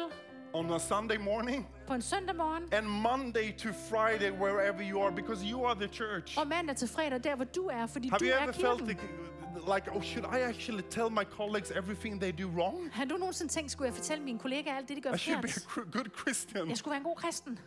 on 0.52 0.70
a 0.72 0.78
Sunday 0.78 1.16
morning 1.18 1.68
på 1.86 1.94
en 1.94 2.02
søndag 2.02 2.36
morgen. 2.36 2.62
and 2.72 2.86
Monday 2.86 3.52
to 3.58 3.68
Friday, 3.72 4.30
wherever 4.30 4.82
you 4.90 5.02
are, 5.02 5.12
because 5.12 5.44
you 5.50 5.64
are 5.66 5.74
the 5.74 5.88
church. 5.88 6.38
Og 6.38 6.46
mandag 6.46 6.76
til 6.76 6.88
fredag, 6.88 7.24
der 7.24 7.36
hvor 7.36 7.44
du 7.44 7.66
er, 7.66 7.86
fordi 7.86 8.08
Have 8.08 8.18
du 8.18 8.24
you 8.24 8.32
er 8.32 8.42
ever 8.42 8.52
felt 8.52 8.78
kirken. 8.78 9.08
the, 9.54 9.74
like, 9.74 9.92
oh, 9.96 10.02
should 10.02 10.26
I 10.36 10.38
actually 10.40 10.82
tell 10.90 11.10
my 11.10 11.24
colleagues 11.24 11.70
everything 11.70 12.20
they 12.20 12.32
do 12.42 12.48
wrong? 12.48 12.90
Har 12.92 13.04
du 13.04 13.16
nogensinde 13.16 13.52
tænkt, 13.52 13.70
skulle 13.70 13.86
jeg 13.86 13.94
fortælle 13.94 14.24
mine 14.24 14.38
kollegaer 14.38 14.76
alt 14.76 14.88
det, 14.88 14.96
de 14.96 15.02
gør 15.02 15.12
I 15.14 15.18
should 15.18 15.42
be 15.42 15.48
a 15.48 15.52
forkert? 15.68 15.92
good 15.92 16.10
Christian. 16.20 16.68
Jeg 16.68 16.76
skulle 16.78 16.92
være 16.92 16.98
en 17.00 17.04
god 17.04 17.16
kristen. 17.16 17.58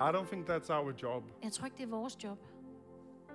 I 0.00 0.04
don't 0.14 0.26
think 0.26 0.48
that's 0.50 0.72
our 0.72 0.92
job. 1.02 1.22
Jeg 1.42 1.52
tror 1.52 1.64
ikke, 1.64 1.76
det 1.76 1.82
er 1.84 1.88
vores 1.88 2.24
job. 2.24 2.38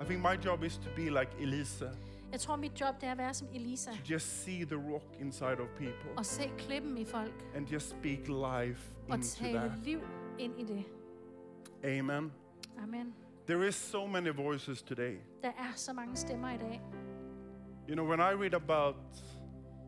I 0.02 0.06
think 0.06 0.22
my 0.22 0.46
job 0.46 0.64
is 0.64 0.78
to 0.78 0.90
be 0.96 1.02
like 1.10 1.30
Elisa, 1.40 1.86
Jeg 2.32 2.40
tror, 2.40 2.56
mit 2.56 2.82
job 2.82 2.96
det 3.02 3.08
er 3.08 3.12
at 3.12 3.18
være 3.18 3.34
som 3.34 3.48
Elisa. 3.54 3.92
to 3.92 3.98
just 4.14 4.44
see 4.44 4.66
the 4.66 4.76
rock 4.94 5.04
inside 5.20 5.60
of 5.60 5.68
people 5.78 6.10
Og 6.18 6.26
se 6.26 6.52
klippen 6.58 6.98
i 6.98 7.06
folk. 7.06 7.46
and 7.56 7.68
just 7.68 7.90
speak 7.90 8.20
life 8.28 8.92
Og 9.10 9.16
into 9.16 9.28
tale 9.38 9.60
that. 9.60 9.72
liv 9.84 10.00
ind 10.40 10.60
i 10.60 10.64
det. 10.64 10.84
Amen. 11.84 12.32
Amen. 12.84 13.14
There 13.48 13.68
is 13.68 13.76
so 13.76 14.08
many 14.08 14.30
voices 14.36 14.82
today. 14.82 15.16
Der 15.44 15.50
er 15.50 15.72
så 15.76 15.94
mange 15.94 16.16
stemmer 16.16 16.52
i 16.54 16.58
dag. 16.58 16.82
You 17.90 17.94
know, 17.96 18.08
when 18.08 18.20
I 18.20 18.34
read 18.44 18.54
about 18.54 18.96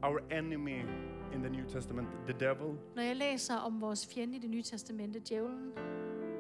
our 0.04 0.20
enemy 0.32 0.80
in 1.34 1.40
the 1.44 1.50
New 1.50 1.70
Testament, 1.70 2.08
the 2.28 2.40
devil, 2.40 2.78
Når 2.96 3.02
jeg 3.04 3.16
læser 3.16 3.56
om 3.56 3.82
vores 3.82 4.08
fjende 4.14 4.36
i 4.36 4.40
det 4.40 4.50
nye 4.50 4.64
testamente, 4.64 5.20
djævlen, 5.20 5.72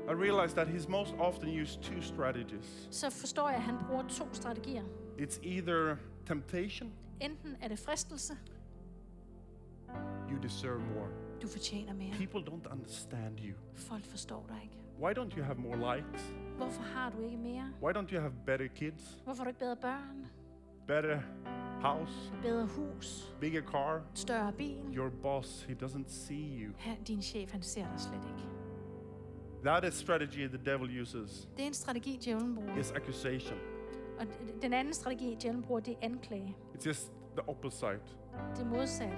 I 0.10 0.14
realize 0.14 0.54
that 0.54 0.68
he's 0.68 0.88
most 0.90 1.14
often 1.20 1.62
used 1.62 1.82
two 1.82 2.02
strategies. 2.02 2.88
så 2.92 3.10
forstår 3.10 3.48
jeg, 3.50 3.58
at 3.58 3.64
han 3.64 3.76
bruger 3.88 4.04
to 4.08 4.28
strategier. 4.34 4.84
It's 5.20 5.40
either 5.44 5.96
temptation, 6.26 6.94
Enten 7.22 7.56
er 7.62 7.68
det 7.68 7.80
fristelse, 7.80 8.34
you 10.32 10.38
deserve 10.44 10.80
more. 10.80 11.08
du 11.42 11.48
fortjener 11.48 11.94
mere. 11.94 12.12
People 12.14 12.40
don't 12.54 12.72
understand 12.72 13.40
you. 13.40 13.54
Folk 13.76 14.06
forstår 14.06 14.46
dig 14.48 14.60
ikke. 14.64 14.76
Why 15.02 15.12
don't 15.14 15.38
you 15.38 15.44
have 15.44 15.58
more 15.58 15.96
likes? 15.98 16.34
Hvorfor 16.58 16.82
har 16.82 17.10
du 17.10 17.22
ikke 17.22 17.38
mere? 17.38 17.74
Why 17.84 17.92
don't 17.94 18.12
you 18.14 18.20
have 18.20 18.34
better 18.46 18.68
kids, 18.68 19.18
Hvorfor 19.24 19.38
har 19.38 19.44
du 19.44 19.50
ikke 19.50 19.60
bedre 19.60 19.76
børn? 19.76 20.28
better 20.88 21.20
house, 21.82 22.32
Bedre 22.42 22.66
hus? 22.66 23.34
bigger 23.40 23.62
car? 23.62 24.02
Større 24.14 24.52
bil? 24.54 24.78
Your 24.98 25.10
boss, 25.10 25.64
he 25.64 25.74
doesn't 25.84 26.08
see 26.10 26.64
you. 26.66 26.74
Han, 26.78 27.04
din 27.04 27.22
chef, 27.22 27.52
han 27.52 27.62
ser 27.62 27.82
dig 27.92 28.00
slet 28.00 28.16
ikke. 28.38 28.50
That 29.64 29.84
is 29.84 29.94
strategy 29.94 30.48
the 30.48 30.58
devil 30.66 31.02
uses. 31.02 31.50
Det 31.58 31.64
er 31.64 31.68
en 31.68 31.74
strategi, 31.74 32.20
djævlen 32.26 32.56
bruger. 32.56 32.78
Is 32.78 32.92
accusation. 32.92 33.58
Og 34.20 34.26
den 34.62 34.74
anden 34.74 34.94
strategi, 34.94 35.38
djævlen 35.42 35.62
bruger, 35.64 35.82
det 35.82 35.94
er 35.94 35.98
anklage. 36.02 36.56
It's 36.76 36.88
just 36.88 37.12
the 37.38 37.50
opposite. 37.50 38.02
Det 38.58 38.68
modsatte. 38.68 39.18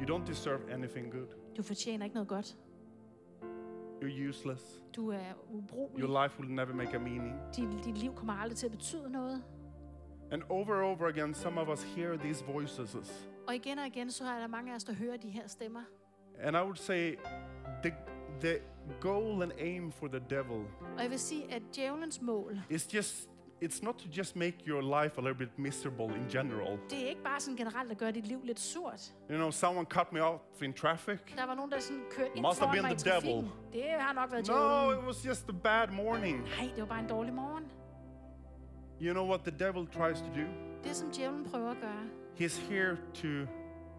You 0.00 0.16
don't 0.16 0.26
deserve 0.26 0.72
anything 0.72 1.12
good. 1.12 1.26
Du 1.56 1.62
fortjener 1.62 2.04
ikke 2.04 2.14
noget 2.14 2.28
godt. 2.28 2.56
You're 4.02 4.28
useless. 4.28 4.62
Du 4.96 5.10
er 5.10 5.32
ubrugelig. 5.50 6.04
Your 6.04 6.22
life 6.22 6.40
will 6.40 6.54
never 6.54 6.74
make 6.74 6.96
a 6.96 6.98
meaning. 6.98 7.34
Dit, 7.56 7.84
dit 7.84 7.98
liv 7.98 8.14
kommer 8.14 8.32
aldrig 8.32 8.56
til 8.56 8.66
at 8.66 8.72
betyde 8.72 9.10
noget. 9.10 9.42
And 10.30 10.42
over 10.48 10.74
and 10.74 10.84
over 10.84 11.08
again, 11.08 11.34
some 11.34 11.60
of 11.60 11.68
us 11.68 11.82
hear 11.82 12.16
these 12.16 12.44
voices. 12.44 13.28
Og 13.48 13.54
igen 13.54 13.78
og 13.78 13.86
igen, 13.86 14.10
så 14.10 14.24
er 14.24 14.40
der 14.40 14.46
mange 14.46 14.72
af 14.72 14.76
os, 14.76 14.84
der 14.84 14.92
hører 14.92 15.16
de 15.16 15.28
her 15.28 15.46
stemmer. 15.46 15.82
And 16.40 16.56
I 16.56 16.60
would 16.60 16.76
say 16.76 17.16
the, 17.82 17.94
the 18.40 18.58
goal 19.00 19.42
and 19.42 19.52
aim 19.58 19.92
for 19.92 20.06
the 20.06 20.20
devil 20.30 20.58
Og 20.96 21.02
jeg 21.02 21.10
vil 21.10 21.18
sige, 21.18 21.54
at 21.54 21.62
djævelens 21.76 22.22
mål, 22.22 22.60
is 22.70 22.94
just, 22.94 23.28
it's 23.64 23.84
not 23.84 23.94
to 23.94 24.08
just 24.16 24.36
make 24.36 24.56
your 24.66 25.02
life 25.02 25.18
a 25.18 25.20
little 25.20 25.34
bit 25.46 25.58
miserable 25.58 26.04
in 26.16 26.28
general. 26.30 26.78
det 26.90 27.04
er 27.04 27.08
ikke 27.08 27.22
bare 27.22 27.40
sådan 27.40 27.56
generelt 27.56 27.90
at 27.90 27.98
gøre 27.98 28.12
dit 28.12 28.26
liv 28.26 28.40
lidt 28.44 28.60
surt. 28.60 29.14
You 29.30 29.36
know, 29.36 29.50
someone 29.50 29.86
cut 29.90 30.12
me 30.12 30.22
off 30.22 30.62
in 30.62 30.72
traffic. 30.72 31.18
Der 31.36 31.46
var 31.46 31.54
nogen, 31.54 31.70
der 31.70 31.80
sådan 31.80 32.04
kørte 32.10 32.30
ind 32.34 32.44
Must 32.46 32.58
have 32.60 32.66
foran 32.68 32.72
been 32.72 32.82
mig 32.82 32.92
i 32.92 32.96
the 32.96 33.10
devil. 33.34 33.50
Det 33.72 33.82
har 33.98 34.12
nok 34.12 34.32
været 34.32 34.48
No, 34.48 34.54
djævlen. 34.54 34.98
it 34.98 35.06
was 35.06 35.26
just 35.26 35.48
a 35.48 35.52
bad 35.52 35.88
morning. 35.88 36.40
Nej, 36.40 36.70
det 36.74 36.80
var 36.80 36.86
bare 36.88 37.00
en 37.00 37.08
dårlig 37.08 37.32
morgen. 37.34 37.64
You 39.02 39.12
know 39.12 39.26
what 39.28 39.40
the 39.40 39.54
devil 39.66 39.86
tries 39.86 40.18
to 40.20 40.26
do? 40.40 40.46
Det, 40.84 40.96
som 40.96 41.10
djævlen 41.10 41.44
prøver 41.50 41.70
at 41.70 41.76
gøre, 41.80 42.04
He's 42.40 42.60
here 42.72 42.96
to 43.14 43.28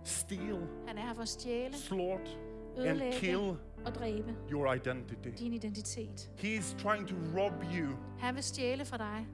steal, 0.03 0.67
han 0.87 0.97
er 0.97 1.01
her 1.01 1.13
for 1.13 1.21
at 1.21 1.27
stjæle, 1.27 1.73
slaughter, 1.75 2.31
and 2.77 3.13
kill 3.13 3.57
og 3.85 3.95
dræbe 3.95 4.35
your 4.51 4.73
identity. 4.73 5.29
din 5.43 5.53
identitet. 5.53 6.29
He's 6.37 6.75
trying 6.81 7.07
to 7.07 7.15
rob 7.37 7.53
you 7.73 7.95
Han 8.19 8.35
vil 8.35 8.43
stjæle 8.43 8.85
fra 8.85 8.97
dig. 8.97 9.27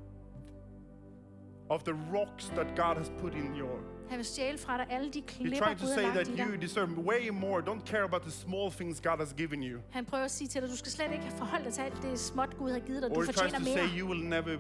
of 1.70 1.84
the 1.84 1.94
rocks 2.14 2.46
that 2.50 2.68
God 2.76 2.96
has 2.96 3.12
put 3.20 3.34
in 3.34 3.56
your. 3.60 3.80
Han 4.10 4.18
vil 4.18 4.26
stjæle 4.26 4.58
fra 4.58 4.78
dig 4.78 4.86
alle 4.90 5.12
de 5.12 5.22
klipper, 5.22 5.60
Gud 5.60 5.76
har 5.76 5.88
say 5.88 6.02
lagt 6.04 6.16
that 6.16 6.28
i 6.28 6.42
you 6.42 6.52
dig. 6.52 6.62
deserve 6.62 6.90
way 7.00 7.30
more. 7.30 7.62
Don't 7.62 7.86
care 7.86 8.04
about 8.04 8.22
the 8.22 8.32
small 8.32 8.72
things 8.72 9.02
God 9.02 9.18
has 9.20 9.34
given 9.34 9.64
you. 9.64 9.80
Han 9.90 10.06
prøver 10.06 10.24
at 10.24 10.32
sige 10.32 10.48
til 10.48 10.62
dig, 10.62 10.70
du 10.70 10.78
skal 10.78 10.92
slet 10.92 11.12
ikke 11.12 11.32
forholde 11.38 11.66
dig 11.66 11.74
til 11.74 11.82
alt 11.82 12.02
det 12.02 12.20
småt, 12.20 12.58
Gud 12.58 12.72
har 12.72 12.80
givet 12.80 13.02
dig. 13.02 13.10
Du 13.10 13.16
Or 13.16 13.24
fortjener 13.26 13.60
to 13.60 13.66
say 13.66 13.76
mere. 13.76 14.00
you 14.00 14.08
will 14.10 14.24
never 14.26 14.58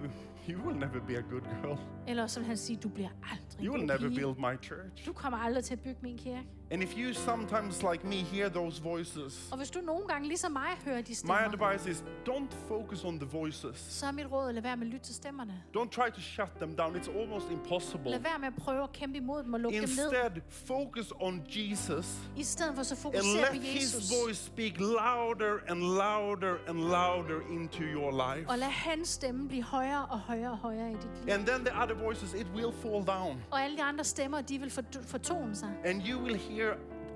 you 0.49 0.67
will 0.67 0.77
never 0.79 0.99
be 1.07 1.17
a 1.17 1.21
good 1.21 1.41
girl. 1.63 1.77
Eller 2.07 2.27
så 2.27 2.39
vil 2.39 2.47
han 2.47 2.57
sige, 2.57 2.77
du 2.83 2.89
bliver 2.89 3.09
aldrig 3.31 3.65
You 3.65 3.73
will 3.73 3.85
never 3.85 3.97
pige. 3.99 4.09
build 4.15 4.35
my 4.37 4.63
church. 4.63 5.05
Du 5.05 5.13
kommer 5.13 5.37
aldrig 5.39 5.63
til 5.63 5.73
at 5.73 5.79
bygge 5.79 5.99
min 6.01 6.17
kirke. 6.17 6.43
And 6.71 6.83
if 6.83 6.97
you 6.97 7.13
sometimes 7.13 7.83
like 7.91 8.07
me 8.07 8.15
hear 8.15 8.49
those 8.49 8.83
voices, 8.83 9.49
Og 9.51 9.57
hvis 9.57 9.69
du 9.71 9.79
nogle 9.81 10.07
gange, 10.07 10.27
ligesom 10.27 10.51
mig, 10.51 10.69
hører 10.85 11.01
de 11.01 11.09
my 11.09 11.13
stemmer, 11.13 11.35
advice 11.35 11.89
is 11.91 12.03
don't 12.29 12.55
focus 12.67 13.03
on 13.03 13.19
the 13.19 13.29
voices. 13.31 13.77
så 13.77 14.05
er 14.05 14.11
mit 14.11 14.31
råd 14.31 14.47
at 14.47 14.53
lade 14.55 14.63
være 14.63 14.77
med 14.77 14.87
at 14.87 14.93
lytte 14.93 15.05
til 15.05 15.15
stemmerne. 15.15 15.63
Don't 15.77 15.89
try 15.89 16.09
to 16.15 16.21
shut 16.21 16.49
them 16.59 16.75
down. 16.75 16.95
It's 16.95 17.19
almost 17.19 17.45
impossible. 17.51 18.11
Lad 18.11 18.19
være 18.19 18.39
med 18.39 18.47
at 18.47 18.55
prøve 18.55 18.83
at 18.83 18.91
kæmpe 18.93 19.17
imod 19.17 19.34
dem 19.43 19.53
og 19.53 19.59
lukke 19.59 19.75
dem 19.81 19.81
ned. 19.81 19.89
Instead, 19.89 20.41
focus 20.49 21.13
on 21.19 21.43
Jesus 21.49 22.29
I 22.37 22.43
stedet 22.43 22.75
for 22.75 22.83
så 22.83 22.93
and 22.93 22.99
fokusere 23.01 23.47
på 23.49 23.53
let 23.53 23.61
his 23.63 23.81
Jesus. 23.95 24.11
voice 24.23 24.45
speak 24.45 24.79
louder 24.79 25.57
and 25.67 25.79
louder 25.79 26.55
and 26.67 26.77
louder 26.79 27.41
into 27.51 27.81
your 27.83 28.11
life. 28.35 28.49
Og 28.49 28.57
lad 28.57 28.67
hans 28.69 29.07
stemme 29.07 29.47
blive 29.47 29.63
højere 29.63 30.05
og 30.05 30.19
højere 30.19 30.51
og 30.51 30.57
højere 30.57 30.91
i 30.91 30.93
dit 30.95 31.25
liv. 31.25 31.33
And 31.33 31.47
then 31.47 31.65
the 31.65 31.81
other 31.83 31.95
voices, 31.95 32.33
it 32.33 32.47
will 32.55 32.71
fall 32.73 33.05
down. 33.07 33.41
Og 33.51 33.61
alle 33.61 33.77
de 33.77 33.83
andre 33.83 34.03
stemmer, 34.03 34.41
de 34.41 34.59
vil 34.59 34.69
fort- 34.69 34.99
fortone 35.05 35.55
sig. 35.55 35.69
And 35.85 36.01
you 36.07 36.19
will 36.23 36.35
hear 36.37 36.73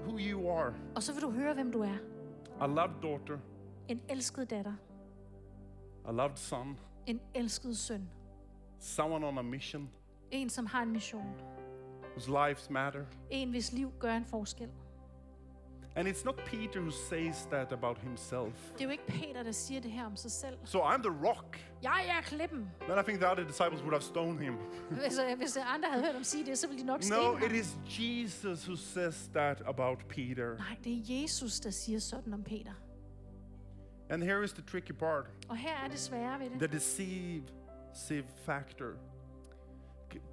who 0.07 0.17
you 0.19 0.49
are 0.51 0.73
Og 0.95 1.03
så 1.03 1.13
vil 1.13 1.21
du 1.21 1.31
høre, 1.31 1.53
hvem 1.53 1.71
du 1.71 1.81
er. 1.81 1.97
a 2.61 2.67
loved 2.67 3.01
daughter, 3.01 3.37
En 3.87 4.01
elsket 4.09 4.49
datter. 4.49 4.73
a 6.07 6.11
loved 6.11 6.37
son, 6.37 6.77
En 7.07 7.19
elsket 7.35 7.77
søn. 7.77 8.09
someone 8.79 9.25
on 9.27 9.37
a 9.37 9.41
mission 9.41 9.89
En, 10.31 10.49
som 10.49 10.65
har 10.65 10.81
en 10.81 10.91
mission. 10.91 11.23
Whose 12.15 12.29
lives 12.47 12.69
matter. 12.69 13.05
En, 13.29 13.49
hvis 13.49 13.71
liv 13.71 13.91
gør 13.99 14.13
en 14.13 14.25
forskel. 14.25 14.69
And 15.95 16.07
it's 16.07 16.25
not 16.25 16.35
Peter 16.35 16.79
who 16.81 16.91
says 16.91 17.45
that 17.51 17.71
about 17.73 17.97
himself. 17.97 18.71
Det 18.73 18.81
er 18.81 18.85
jo 18.85 18.89
ikke 18.91 19.07
Peter, 19.07 19.43
der 19.43 19.51
siger 19.51 19.81
det 19.81 19.91
her 19.91 20.05
om 20.05 20.15
sig 20.15 20.31
selv. 20.31 20.57
So 20.65 20.79
I'm 20.79 21.01
the 21.01 21.27
rock. 21.27 21.59
Jeg 21.83 22.05
er 22.17 22.21
klippen. 22.21 22.71
Then 22.81 22.99
I 22.99 23.03
think 23.03 23.19
the 23.19 23.31
other 23.31 23.43
disciples 23.47 23.81
would 23.81 23.93
have 23.93 24.01
stoned 24.01 24.39
him. 24.39 24.53
Hvis, 25.01 25.19
øh, 25.31 25.37
hvis 25.37 25.57
andre 25.57 25.89
havde 25.89 26.03
hørt 26.05 26.13
ham 26.13 26.23
sige 26.23 26.45
det, 26.45 26.57
så 26.57 26.67
ville 26.67 26.81
de 26.81 26.87
nok 26.87 26.99
No, 26.99 27.03
stene 27.05 27.45
it 27.45 27.51
ham. 27.51 27.59
is 27.59 27.77
Jesus 27.99 28.65
who 28.67 28.75
says 28.75 29.29
that 29.33 29.61
about 29.65 29.97
Peter. 30.09 30.57
Nej, 30.57 30.77
det 30.83 30.93
er 30.93 31.21
Jesus, 31.21 31.59
der 31.59 31.69
siger 31.69 31.99
sådan 31.99 32.33
om 32.33 32.43
Peter. 32.43 32.73
And 34.09 34.23
here 34.23 34.43
is 34.43 34.53
the 34.53 34.63
tricky 34.63 34.91
part 34.91 35.25
Og 35.49 35.57
her 35.57 35.75
er 35.83 35.87
det 35.87 35.99
svære 35.99 36.39
ved 36.39 36.49
det. 36.49 36.59
the 36.69 36.77
deceive 36.79 37.43
factor. 38.45 38.91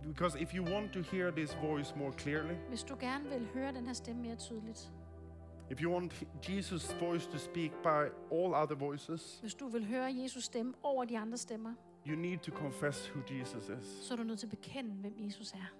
Because 0.06 0.42
if 0.42 0.54
you 0.54 0.62
want 0.64 0.92
to 0.92 1.00
hear 1.00 1.30
this 1.30 1.54
voice 1.54 1.94
more 1.96 2.12
clearly, 2.12 2.54
Hvis 2.68 2.82
du 2.82 2.96
gerne 3.00 3.28
vil 3.28 3.48
høre 3.54 3.72
den 3.72 3.86
her 3.86 3.92
stemme 3.92 4.22
mere 4.22 4.36
tydeligt, 4.36 4.92
if 5.70 5.82
you 5.82 5.92
want 5.92 6.26
Jesus' 6.48 7.00
voice 7.00 7.26
to 7.26 7.38
speak 7.38 7.70
by 7.82 8.08
all 8.32 8.54
other 8.54 8.74
voices, 8.74 9.38
hvis 9.40 9.54
du 9.54 9.68
vil 9.68 9.86
høre 9.86 10.14
Jesus 10.22 10.44
stemme 10.44 10.74
over 10.82 11.04
de 11.04 11.18
andre 11.18 11.36
stemmer, 11.38 11.74
you 12.06 12.16
need 12.16 12.38
to 12.38 12.52
confess 12.52 13.08
who 13.14 13.20
Jesus 13.34 13.68
is. 13.68 13.86
så 14.02 14.14
er 14.14 14.16
du 14.18 14.22
nødt 14.24 14.38
til 14.38 14.46
at 14.46 14.50
bekende, 14.50 14.90
hvem 14.90 15.14
Jesus 15.18 15.52
er. 15.52 15.72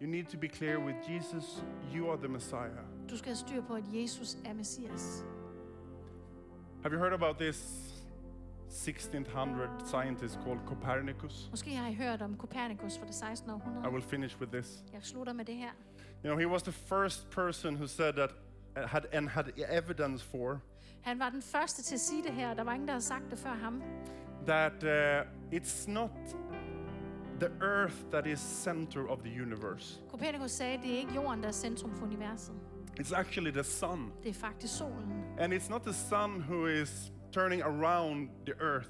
You 0.00 0.06
need 0.06 0.24
to 0.24 0.38
be 0.38 0.48
clear 0.48 0.78
with 0.78 0.96
Jesus, 1.10 1.64
you 1.94 2.10
are 2.10 2.16
the 2.18 2.28
Messiah. 2.28 2.84
Du 3.10 3.16
skal 3.16 3.28
have 3.28 3.36
styr 3.36 3.62
på, 3.62 3.74
at 3.74 3.84
Jesus 3.92 4.36
er 4.44 4.52
Messias. 4.54 5.24
Have 6.82 6.92
you 6.94 6.98
heard 6.98 7.12
about 7.12 7.36
this 7.38 7.90
1600 8.74 9.68
scientist 9.86 10.38
called 10.44 10.60
Copernicus? 10.66 11.48
Måske 11.50 11.74
har 11.76 11.88
I 11.88 11.94
hørt 11.94 12.22
om 12.22 12.36
Copernicus 12.38 12.98
fra 12.98 13.06
det 13.06 13.14
16. 13.14 13.50
I 13.50 13.88
will 13.92 14.02
finish 14.02 14.40
with 14.40 14.52
this. 14.52 14.84
Jeg 14.92 15.00
slutter 15.02 15.32
med 15.32 15.44
det 15.44 15.54
her. 15.54 15.70
You 16.24 16.34
know, 16.34 16.38
he 16.38 16.48
was 16.48 16.62
the 16.62 16.72
first 16.72 17.30
person 17.30 17.74
who 17.74 17.86
said 17.86 18.12
that 18.12 18.30
had, 18.76 19.02
and 19.12 19.28
had 19.28 19.44
evidence 19.70 20.24
for 20.24 20.60
Han 21.02 21.18
var 21.18 21.30
den 21.30 21.42
første 21.42 21.82
til 21.82 21.94
at 21.94 22.00
sige 22.00 22.22
det 22.22 22.32
her, 22.32 22.50
og 22.50 22.56
der 22.56 22.64
var 22.64 22.72
ingen, 22.72 22.88
der 22.88 22.94
havde 22.94 23.04
sagt 23.04 23.30
det 23.30 23.38
før 23.38 23.54
ham. 23.54 23.82
that 24.46 24.84
uh, 24.84 25.56
it's 25.58 25.88
not 25.88 26.10
the 27.38 27.50
earth 27.62 27.94
that 28.10 28.26
is 28.26 28.40
center 28.40 29.08
of 29.10 29.18
the 29.22 29.42
universe. 29.42 30.00
Copernicus 30.10 30.50
sagde, 30.50 30.78
det 30.82 30.94
er 30.94 30.98
ikke 30.98 31.14
jorden, 31.14 31.42
der 31.42 31.48
er 31.48 31.52
centrum 31.52 31.94
for 31.94 32.06
universet. 32.06 32.54
It's 33.00 33.12
actually 33.14 33.50
the 33.50 33.64
sun. 33.64 34.12
Det 34.22 34.28
er 34.28 34.34
faktisk 34.34 34.76
solen. 34.76 35.24
And 35.38 35.52
it's 35.54 35.70
not 35.70 35.82
the 35.82 35.92
sun 35.92 36.40
who 36.48 36.66
is 36.66 37.12
turning 37.34 37.62
around 37.62 38.28
the 38.46 38.54
earth. 38.60 38.88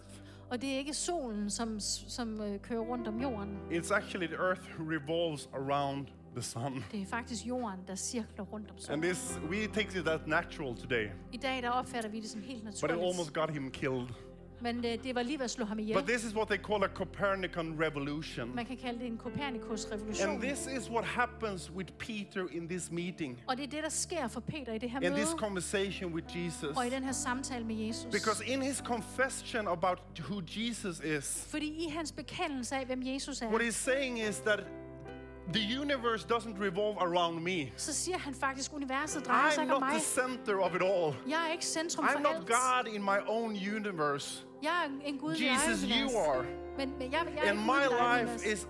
Og 0.51 0.61
det 0.63 0.73
er 0.75 0.79
ikke 0.79 0.95
solen, 0.95 1.51
som, 1.51 1.81
som 1.81 2.41
øh, 2.41 2.61
kører 2.61 2.81
rundt 2.81 3.09
om 3.09 3.21
jorden. 3.21 3.59
It's 3.71 3.95
actually 3.95 4.27
the 4.27 4.37
earth 4.37 4.61
who 4.79 4.85
revolves 4.91 5.49
around 5.53 6.07
the 6.35 6.43
sun. 6.43 6.85
Det 6.93 7.03
er 7.03 7.07
faktisk 7.07 7.47
jorden, 7.47 7.81
der 7.87 7.95
cirkler 7.95 8.45
rundt 8.45 8.71
om 8.71 8.77
And 8.93 9.03
this 9.03 9.41
we 9.51 9.67
take 9.67 9.99
it 10.01 10.09
as 10.09 10.21
natural 10.27 10.77
today, 10.77 11.07
I 11.33 11.37
dag 11.37 11.63
der 11.63 11.71
opfatter 11.71 12.11
vi 12.11 12.21
det 12.21 12.31
som 12.31 12.43
helt 12.43 12.65
but 12.65 12.75
it 12.75 12.83
naturligt. 12.83 13.09
almost 13.09 13.33
got 13.33 13.51
him 13.51 13.71
killed. 13.71 14.09
Men 14.65 14.85
øh, 14.85 15.05
det 15.05 15.15
var 15.15 15.23
lige 15.23 15.39
ved 15.39 15.45
at 15.45 15.51
slå 15.51 15.65
ham 15.65 15.79
ihjel. 15.79 15.97
But 15.99 16.09
this 16.09 16.25
is 16.25 16.35
what 16.35 16.49
they 16.49 16.59
call 16.59 16.85
a 16.85 16.89
Copernican 16.89 17.77
revolution. 17.81 18.55
Man 18.55 18.67
kan 18.67 18.77
kalde 18.77 18.99
det 18.99 19.07
en 19.07 19.19
Copernicus 19.19 19.87
revolution. 19.93 20.29
And 20.29 20.43
this 20.43 20.69
is 20.79 20.91
what 20.91 21.05
happens 21.05 21.71
with 21.71 21.93
Peter 21.99 22.47
in 22.53 22.69
this 22.69 22.91
meeting, 22.91 23.41
Og 23.47 23.57
det 23.57 23.65
er 23.65 23.71
det, 23.71 23.83
der 23.83 23.89
sker 23.89 24.29
for 24.29 24.41
Peter 24.41 24.73
i 24.73 24.79
det 24.79 24.91
her 24.91 25.01
in 25.01 25.11
møde, 25.13 25.21
this 25.21 25.35
conversation 25.39 26.13
with 26.15 26.27
Jesus. 26.37 26.77
og 26.77 26.87
i 26.87 26.91
den 26.91 27.05
her 27.05 27.13
samtale 27.13 27.65
med 27.65 27.75
Jesus. 27.77 28.05
Because 28.13 28.47
in 28.47 28.63
his 28.63 28.77
confession 28.77 29.69
about 29.69 29.99
who 30.21 30.43
Jesus 30.57 31.01
is, 31.01 31.47
Fordi 31.51 31.67
i 31.87 31.89
hans 31.89 32.13
bekendelse 32.13 32.77
af, 32.77 32.87
hvem 32.87 33.03
Jesus 33.03 33.43
er, 33.43 33.49
what 33.49 33.63
he's 33.63 33.71
saying 33.91 34.19
is 34.29 34.37
that 34.39 34.61
the 35.53 35.81
universe 35.81 36.27
doesn't 36.35 36.57
revolve 36.61 36.97
around 37.01 37.43
me. 37.43 37.73
så 37.77 37.93
siger 37.93 38.19
han 38.19 38.35
faktisk, 38.35 38.73
universet 38.73 39.27
drejer 39.27 39.51
sig 39.51 39.59
I'm 39.59 39.63
ikke 39.63 39.75
om 39.75 39.81
not 39.83 39.91
mig. 39.93 40.01
the 40.01 40.23
center 40.23 40.57
of 40.59 40.75
it 40.75 40.83
all. 40.83 41.15
Jeg 41.29 41.47
er 41.49 41.53
ikke 41.53 41.65
centrum 41.65 42.05
I'm 42.05 42.13
for 42.13 42.19
not 42.19 42.35
alt. 42.37 42.47
God 42.47 42.95
in 42.95 43.03
my 43.03 43.19
own 43.27 43.51
universe. 43.77 44.45
Jeg 44.65 44.91
en 45.05 45.19
Gud 45.19 45.35
i 45.35 45.47
Jesus, 45.47 45.83
you 45.91 46.19
are. 46.19 46.45
Men, 46.79 46.93
men 46.99 47.13
jeg, 47.13 47.21
jeg 47.37 47.51
And 47.51 47.59
my 47.59 47.67
Gud 47.67 47.97
i 47.97 48.01
eget 48.01 48.29
life 48.29 48.53
is 48.53 48.69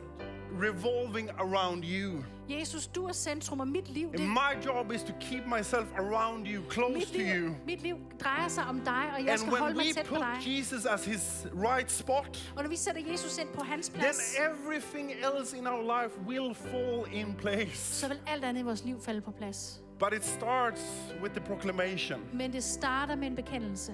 revolving 0.61 1.31
around 1.31 1.85
you. 1.85 2.25
Jesus, 2.49 2.87
du 2.87 3.05
er 3.07 3.13
centrum, 3.13 3.61
og 3.61 3.69
mit 3.69 3.89
liv, 3.89 4.13
det, 4.13 4.21
And 4.21 4.29
my 4.29 4.65
job 4.67 4.93
is 4.93 5.03
to 5.03 5.13
keep 5.21 5.47
myself 5.47 5.87
around 5.99 6.47
you, 6.47 6.63
close 6.71 6.95
mit, 6.95 7.07
to 7.07 7.19
you. 7.19 7.47
liv, 7.47 7.55
mit 7.67 7.83
liv 7.83 7.97
drejer 8.21 8.49
sig 8.49 8.65
om 8.65 8.81
dig, 8.81 9.05
og 9.17 9.25
jeg 9.25 9.31
And 9.31 9.39
skal 9.39 9.53
when 9.53 9.63
holde 9.63 9.77
mig 9.77 9.87
we 9.87 9.93
tæt 9.93 10.07
på 10.07 10.15
put 10.15 10.25
dig. 10.45 10.59
Jesus 10.59 10.87
as 10.87 11.05
his 11.05 11.47
right 11.55 11.93
spot, 11.93 12.53
Og 12.57 12.63
når 12.63 12.71
vi 12.71 12.77
sætter 12.77 13.03
Jesus 13.11 13.39
ind 13.39 13.49
på 13.55 13.65
hans 13.65 13.89
then 13.89 14.15
everything 14.51 15.11
else 15.11 15.57
in 15.59 15.67
our 15.67 16.03
life 16.03 16.19
will 16.27 16.55
fall 16.55 17.05
in 17.13 17.35
place. 17.35 17.95
så 18.01 18.09
vil 18.09 18.19
alt 18.27 18.45
andet 18.45 18.61
i 18.61 18.65
vores 18.65 18.85
liv 18.85 19.01
falde 19.01 19.21
på 19.21 19.31
plads. 19.31 19.81
But 19.99 20.13
it 20.13 20.25
starts 20.25 20.83
with 21.23 21.35
the 21.35 21.45
proclamation 21.45 22.21
Men 22.33 22.53
det 22.53 22.65
starter 22.65 23.15
med 23.17 23.27
en 23.27 23.37
bekendelse. 23.37 23.93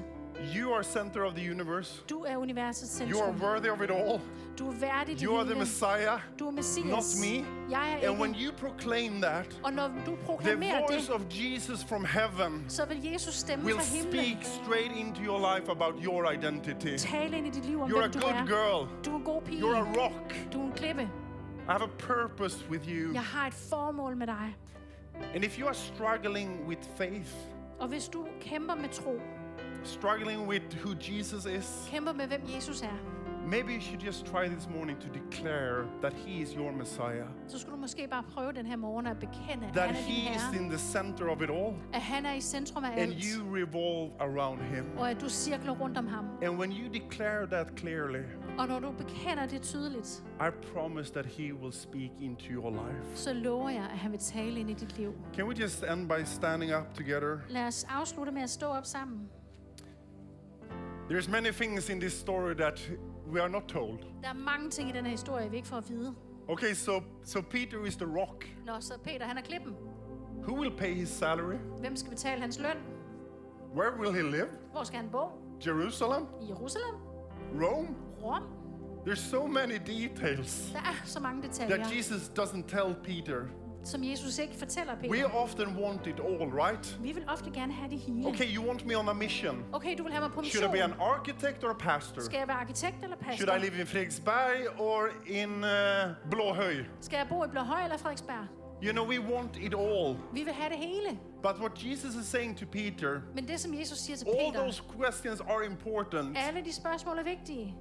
You 0.57 0.73
are 0.75 0.83
center 0.83 1.23
of 1.25 1.35
the 1.35 1.51
universe. 1.51 2.03
Du 2.11 2.25
er 2.25 2.37
universets 2.37 3.03
You 3.11 3.23
are 3.23 3.33
worthy 3.33 3.69
of 3.69 3.81
it 3.83 3.91
all. 3.91 4.21
Du 4.59 4.69
er 4.69 4.73
værdig 4.73 5.15
det 5.19 5.23
You 5.23 5.37
are 5.37 5.45
the. 5.45 5.55
Messiah, 5.59 6.21
Du 6.39 6.47
er 6.47 6.51
Messias. 6.51 6.87
not 6.87 7.05
me. 7.31 7.45
Jeg 7.71 7.99
er 8.03 8.09
And 8.11 8.21
when 8.21 8.35
you 8.35 8.53
proclaim 8.53 9.21
that, 9.23 9.61
Og 9.65 9.73
når 9.73 9.89
du 10.07 10.17
the 10.41 10.55
voice 10.55 11.07
det, 11.07 11.11
of 11.15 11.21
Jesus 11.31 11.85
from 11.85 12.05
heaven 12.05 12.65
så 12.69 12.85
vil 12.85 13.03
Jesus 13.13 13.35
stemme 13.35 13.65
will 13.65 13.77
fra 13.77 13.97
himlen 13.97 14.13
speak 14.37 14.45
straight 14.65 14.97
into 14.97 15.21
your 15.23 15.55
life 15.55 15.71
about 15.71 15.95
your 16.05 16.33
identity. 16.33 16.97
tale 16.97 17.37
ind 17.39 17.47
i 17.47 17.51
dit 17.51 17.65
liv 17.65 17.83
om, 17.83 17.91
You're 17.91 17.97
a 17.97 18.01
hvem 18.01 18.13
du 18.13 18.19
good 18.21 18.35
er. 18.35 18.47
girl. 18.47 18.89
Du 19.05 19.13
er 19.13 19.17
en 19.17 19.25
god 19.25 19.43
pige. 19.43 19.61
You're 19.63 19.77
a 19.77 20.03
rock. 20.05 20.53
Du 20.53 20.61
er 20.63 20.67
en 20.67 20.73
klippe. 20.73 21.03
I 21.69 21.73
have 21.73 21.83
a 21.83 21.91
purpose 21.99 22.65
with 22.71 22.89
you. 22.89 23.13
Jeg 23.13 23.23
har 23.23 23.47
et 23.47 23.55
formål 23.55 24.17
med 24.17 24.27
dig. 24.27 24.57
And 25.35 25.45
if 25.45 25.59
you 25.59 25.67
are 25.67 25.75
struggling 25.75 26.67
with 26.69 26.81
faith, 26.97 27.31
Og 27.79 27.89
hvis 27.89 28.09
du 28.09 28.27
kæmper 28.41 28.75
med 28.75 28.89
tro, 28.89 29.21
struggling 29.85 30.49
with 30.49 30.63
who 30.85 30.95
Jesus 31.01 31.45
is, 31.47 31.89
kæmper 31.91 32.13
med, 32.13 32.27
hvem 32.27 32.41
Jesus 32.57 32.83
er, 32.83 32.97
maybe 33.47 33.73
you 33.75 33.81
should 33.81 34.03
just 34.03 34.27
try 34.27 34.49
this 34.49 34.69
morning 34.69 35.01
to 35.01 35.09
declare 35.09 35.85
that 36.03 36.13
He 36.13 36.43
is 36.43 36.53
your 36.53 36.73
Messiah, 36.73 37.27
så 37.49 37.59
skulle 37.59 37.75
du 37.77 37.81
måske 37.81 38.09
bare 38.11 38.23
prøve 38.23 38.53
den 38.53 38.67
her 38.67 38.77
morgen 38.77 39.07
at 39.07 39.17
bekende, 39.19 39.67
at 39.67 39.73
that 39.75 39.87
han 39.87 39.97
er 39.97 40.07
din 40.07 40.15
He 40.15 40.35
is 40.37 40.43
herre. 40.43 40.63
in 40.63 40.69
the 40.71 40.79
center 40.79 41.29
of 41.29 41.43
it 41.43 41.51
all, 41.51 41.75
At 41.93 42.01
han 42.03 42.27
er 42.27 42.33
i 42.35 42.41
centrum 42.41 42.85
af 42.85 42.89
and 42.91 42.99
alt. 43.01 43.25
you 43.25 43.55
revolve 43.57 44.13
around 44.21 44.61
Him. 44.61 44.85
Og 44.99 45.11
at 45.11 45.21
du 45.21 45.29
cirkler 45.29 45.73
rundt 45.73 45.99
om 45.99 46.07
ham. 46.07 46.25
And 46.43 46.59
when 46.59 46.73
you 46.73 46.93
declare 46.93 47.47
that 47.47 47.67
clearly, 47.77 48.23
Og 48.59 48.69
når 48.69 48.79
du 48.81 48.91
bekender 48.93 49.47
det 49.47 49.63
tydeligt, 49.63 50.23
I 50.41 50.51
promise 50.75 51.13
that 51.13 51.27
He 51.27 51.55
will 51.55 51.73
speak 51.73 52.11
into 52.21 52.45
your 52.51 52.71
life. 52.71 53.07
så 53.17 53.33
lover 53.33 53.71
jeg, 53.71 53.83
at 53.93 53.99
han 53.99 54.11
vil 54.13 54.21
tale 54.21 54.61
ind 54.61 54.71
i 54.71 54.75
dit 54.75 54.99
liv. 54.99 55.13
Can 55.35 55.45
we 55.49 55.55
just 55.63 55.85
end 55.93 56.09
by 56.09 56.25
standing 56.25 56.77
up 56.77 56.95
together? 56.95 57.39
Lad 57.49 57.67
os 57.67 57.85
afslutte 57.89 58.33
med 58.33 58.43
at 58.43 58.51
stå 58.51 58.67
op 58.67 58.85
sammen. 58.85 59.29
There's 61.11 61.29
many 61.29 61.51
things 61.51 61.89
in 61.89 61.99
this 61.99 62.13
story 62.13 62.55
that 62.55 62.81
we 63.27 63.41
are 63.41 63.49
not 63.49 63.69
told. 63.69 63.99
Der 64.23 64.29
er 64.29 64.33
mange 64.33 64.71
ting 64.71 64.89
i 64.89 64.93
den 64.93 65.05
her 65.05 65.11
historie, 65.11 65.51
vi 65.51 65.57
ikke 65.57 65.69
får 65.69 65.77
at 65.77 65.89
vide. 65.91 66.15
Okay, 66.49 66.75
so 66.75 67.03
so 67.25 67.41
Peter 67.41 67.85
is 67.85 67.97
the 67.97 68.07
rock. 68.07 68.45
Nå, 68.67 68.73
så 68.81 68.99
Peter, 69.05 69.27
han 69.27 69.39
er 69.39 69.43
klippen. 69.43 69.75
Who 70.43 70.61
will 70.61 70.71
pay 70.77 70.95
his 70.95 71.09
salary? 71.09 71.57
Hvem 71.81 71.97
skal 71.97 72.11
betale 72.11 72.41
hans 72.41 72.59
løn? 72.59 72.77
Where 73.75 73.93
will 74.01 74.13
he 74.13 74.23
live? 74.23 74.49
Hvor 74.73 74.85
skal 74.85 74.99
han 75.01 75.09
bo? 75.13 75.29
Jerusalem? 75.67 76.27
Jerusalem? 76.49 76.95
Rome? 77.55 77.89
Rom? 78.23 78.43
There's 79.07 79.31
so 79.31 79.47
many 79.47 79.79
details 79.87 80.71
Der 80.73 80.79
er 80.79 80.95
så 81.05 81.21
mange 81.21 81.43
detaljer, 81.43 81.77
that 81.77 81.97
Jesus 81.97 82.29
doesn't 82.39 82.69
tell 82.69 82.95
Peter. 83.05 83.47
Som 83.85 84.05
Jesus 84.05 84.39
ikke 84.39 84.57
fortæller 84.57 84.95
Peter. 84.95 85.11
We 85.11 85.27
often 85.27 85.77
want 85.85 86.07
it 86.07 86.21
all, 86.21 86.51
right? 86.53 86.99
Vi 87.03 87.13
vil 87.13 87.25
ofte 87.29 87.51
gerne 87.51 87.73
have 87.73 87.91
det 87.91 87.99
hele. 87.99 88.29
Okay, 88.29 88.57
you 88.57 88.67
want 88.69 88.87
me 88.87 88.99
on 88.99 89.09
a 89.09 89.13
mission. 89.13 89.65
Okay, 89.73 89.97
du 89.99 90.03
vil 90.03 90.13
have 90.13 90.23
mig 90.23 90.33
på 90.33 90.43
Should 90.43 90.65
I 90.69 90.73
mission. 90.73 90.91
be 90.91 90.95
an 90.95 91.01
architect 91.01 91.65
or 91.65 91.71
a 91.71 91.75
pastor? 91.79 92.23
Skal 92.23 92.39
jeg 92.39 92.49
være 92.49 92.57
arkitekt 92.57 92.97
eller 93.03 93.17
pastor? 93.17 93.47
Should 93.47 93.63
I 93.63 93.65
live 93.71 93.81
in 93.81 93.87
Fredriksberg 93.87 94.81
or 94.81 95.09
in 95.27 95.51
uh, 95.65 96.31
Blåhøj? 96.31 96.75
Skal 97.01 97.17
jeg 97.17 97.27
bo 97.29 97.45
i 97.45 97.49
Blåhøj 97.49 97.83
eller 97.85 97.97
Frederiksberg? 97.97 98.47
You 98.83 98.93
know, 98.93 99.07
we 99.07 99.21
want 99.35 99.57
it 99.57 99.75
all. 99.75 100.17
Vi 100.33 100.43
vil 100.45 100.53
have 100.53 100.71
det 100.71 100.79
hele. 100.79 101.19
But 101.43 101.59
what 101.59 101.73
Jesus 101.85 102.15
is 102.15 102.27
saying 102.27 102.59
to 102.59 102.67
Peter, 102.73 103.21
Men 103.35 103.49
det, 103.49 103.61
som 103.61 103.75
Jesus 103.79 103.99
siger 103.99 104.17
til 104.17 104.27
all 104.27 104.53
Peter, 104.53 104.63
those 104.63 104.83
questions 105.01 105.41
are 105.41 105.67
important. 105.67 106.39
alle 106.49 106.65
de 106.65 106.73
spørgsmål 106.73 107.19
er 107.19 107.23
vigtige. 107.25 107.75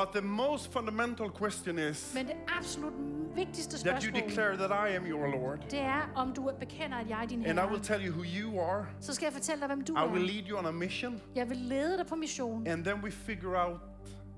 But 0.00 0.08
the 0.12 0.20
most 0.22 0.72
fundamental 0.72 1.28
question 1.30 1.78
is 1.78 2.12
Men 2.14 2.26
det 2.26 2.34
absolut 2.58 2.92
vigtigste 3.34 3.78
that 3.78 4.02
you 4.02 4.10
spørgsmål, 4.10 4.28
declare 4.30 4.56
that 4.56 4.70
I 4.90 4.96
am 4.96 5.04
your 5.06 5.26
Lord. 5.26 5.58
det 5.70 5.78
er, 5.80 6.12
om 6.14 6.32
du 6.32 6.50
bekender, 6.60 6.96
at 6.96 7.08
jeg 7.10 7.22
er 7.22 7.26
din 7.26 7.46
And 7.46 7.58
I 7.58 7.62
will 7.62 7.68
herre. 7.68 7.82
tell 7.82 8.06
you 8.08 8.12
who 8.12 8.24
you 8.40 8.60
are. 8.60 8.86
Så 9.00 9.14
skal 9.14 9.26
jeg 9.26 9.32
fortælle 9.32 9.60
dig, 9.60 9.66
hvem 9.68 9.84
du 9.84 9.92
I 9.92 10.06
will 10.12 10.22
er. 10.24 10.32
lead 10.32 10.44
you 10.50 10.58
on 10.58 10.66
a 10.66 10.70
mission. 10.70 11.20
Jeg 11.34 11.48
vil 11.48 11.56
lede 11.56 11.98
dig 11.98 12.06
på 12.06 12.14
mission. 12.14 12.66
And 12.66 12.84
then 12.84 12.96
we 13.04 13.10
figure 13.10 13.66
out 13.66 13.80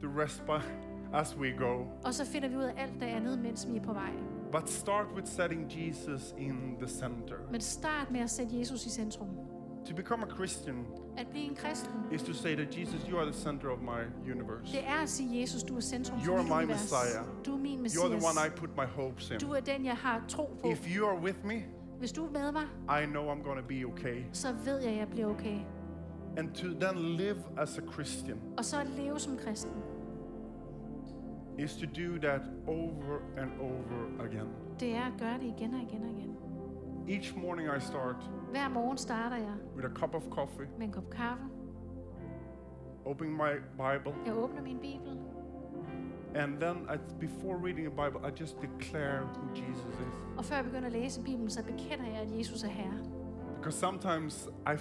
the 0.03 0.23
rest 0.23 0.43
by, 0.47 0.61
as 1.15 1.37
we 1.37 1.51
go. 1.59 1.85
Og 2.05 2.15
så 2.15 2.25
finder 2.27 2.49
vi 2.49 2.57
ud 2.57 2.63
af 2.63 2.75
alt 2.77 2.95
det 3.01 3.07
andet, 3.07 3.39
mens 3.39 3.67
vi 3.71 3.77
er 3.77 3.83
på 3.83 3.93
vej. 3.93 4.13
But 4.53 4.71
start 4.71 5.07
with 5.17 5.27
setting 5.29 5.67
Jesus 5.77 6.35
in 6.39 6.77
the 6.81 6.89
center. 6.89 7.37
Men 7.51 7.61
start 7.61 8.11
med 8.11 8.21
at 8.21 8.31
sætte 8.31 8.59
Jesus 8.59 8.87
i 8.87 8.91
centrum. 8.91 9.29
To 9.89 9.95
become 9.95 10.23
a 10.23 10.27
Christian 10.37 10.87
At 11.17 11.27
blive 11.31 11.45
en 11.45 11.55
kristen, 11.57 11.91
is 12.13 12.23
to 12.23 12.33
say 12.33 12.55
that 12.57 12.79
Jesus, 12.79 13.09
you 13.11 13.19
are 13.19 13.25
the 13.33 13.41
center 13.41 13.69
of 13.71 13.79
my 13.83 14.31
universe. 14.33 14.73
det 14.73 14.81
er 14.87 15.03
at 15.03 15.09
sige, 15.09 15.41
Jesus, 15.41 15.63
du 15.63 15.77
er 15.77 15.81
centrum 15.81 16.21
for 16.21 16.37
mit 16.37 16.47
my 16.47 16.53
univers. 16.53 16.69
Messiah. 16.83 17.25
Du 17.47 17.53
er 17.55 17.59
min 17.59 17.79
You're 17.87 18.07
the 18.07 18.15
Messias. 18.15 18.25
one 18.37 18.47
I 18.47 18.51
put 18.57 18.71
my 18.77 18.85
hopes 19.03 19.31
in. 19.31 19.39
Du 19.39 19.51
er 19.53 19.61
den, 19.61 19.85
jeg 19.85 19.97
har 19.97 20.25
tro 20.29 20.57
på. 20.63 20.69
If 20.71 20.97
you 20.97 21.07
are 21.07 21.21
with 21.21 21.39
me, 21.45 21.63
Hvis 21.99 22.13
du 22.13 22.27
er 22.27 22.31
med 22.31 22.53
mig, 22.53 22.63
I 23.03 23.07
know 23.07 23.33
I'm 23.35 23.43
going 23.43 23.59
to 23.61 23.67
be 23.69 23.85
okay. 23.85 24.23
så 24.33 24.55
ved 24.65 24.79
jeg, 24.79 24.93
at 24.93 24.99
jeg 24.99 25.09
bliver 25.09 25.27
okay. 25.27 25.59
And 26.37 26.53
to 26.55 26.67
then 26.81 27.17
live 27.17 27.37
as 27.59 27.79
a 27.79 27.83
Christian 27.93 28.39
Og 28.59 28.65
så 28.65 28.81
at 28.81 28.87
leve 28.87 29.19
som 29.21 29.37
kristen, 29.45 29.73
is 31.59 31.77
to 31.77 31.87
do 31.87 32.19
that 32.23 32.41
over 32.67 33.19
and 33.39 33.51
over 33.61 34.25
again. 34.27 34.49
det 34.81 34.95
er 34.95 35.03
at 35.03 35.13
gøre 35.19 35.35
det 35.35 35.55
igen 35.59 35.75
og 35.75 35.81
igen 35.81 36.03
og 36.03 36.11
igen. 36.11 36.37
Each 37.09 37.35
morning 37.37 37.69
I 37.77 37.79
start 37.81 38.17
Hver 38.51 38.69
morgen 38.69 38.99
starter 38.99 39.37
jeg 39.37 39.55
with 39.77 39.85
a 39.87 39.89
cup 39.99 40.15
of 40.15 40.23
coffee, 40.31 40.67
med 40.79 40.87
en 40.87 40.93
kop 40.93 41.11
kaffe. 41.11 41.43
opening 43.07 43.37
my 43.37 43.53
Bible, 43.77 44.15
Jeg 44.27 44.35
åbner 44.37 44.63
min 44.63 44.79
bibel. 44.79 45.19
and 46.35 46.61
then 46.61 46.77
I, 46.95 46.97
before 47.21 47.57
reading 47.57 47.85
the 47.87 47.91
Bible, 48.05 48.21
I 48.29 48.31
just 48.41 48.57
declare 48.61 49.21
who 49.23 49.49
Jesus 49.55 49.85
is. 50.01 50.07
Og 50.39 50.45
før 50.45 50.57
jeg 50.57 50.65
begynder 50.65 50.87
at 50.87 50.93
læse 50.93 51.23
Bibelen, 51.23 51.51
så 51.51 51.65
bekender 51.65 52.07
jeg, 52.07 52.17
at 52.21 52.39
Jesus 52.39 52.63
er 52.65 52.69
Herre. 52.69 52.99
Because 53.57 53.79
sometimes 53.79 54.49
I, 54.67 54.77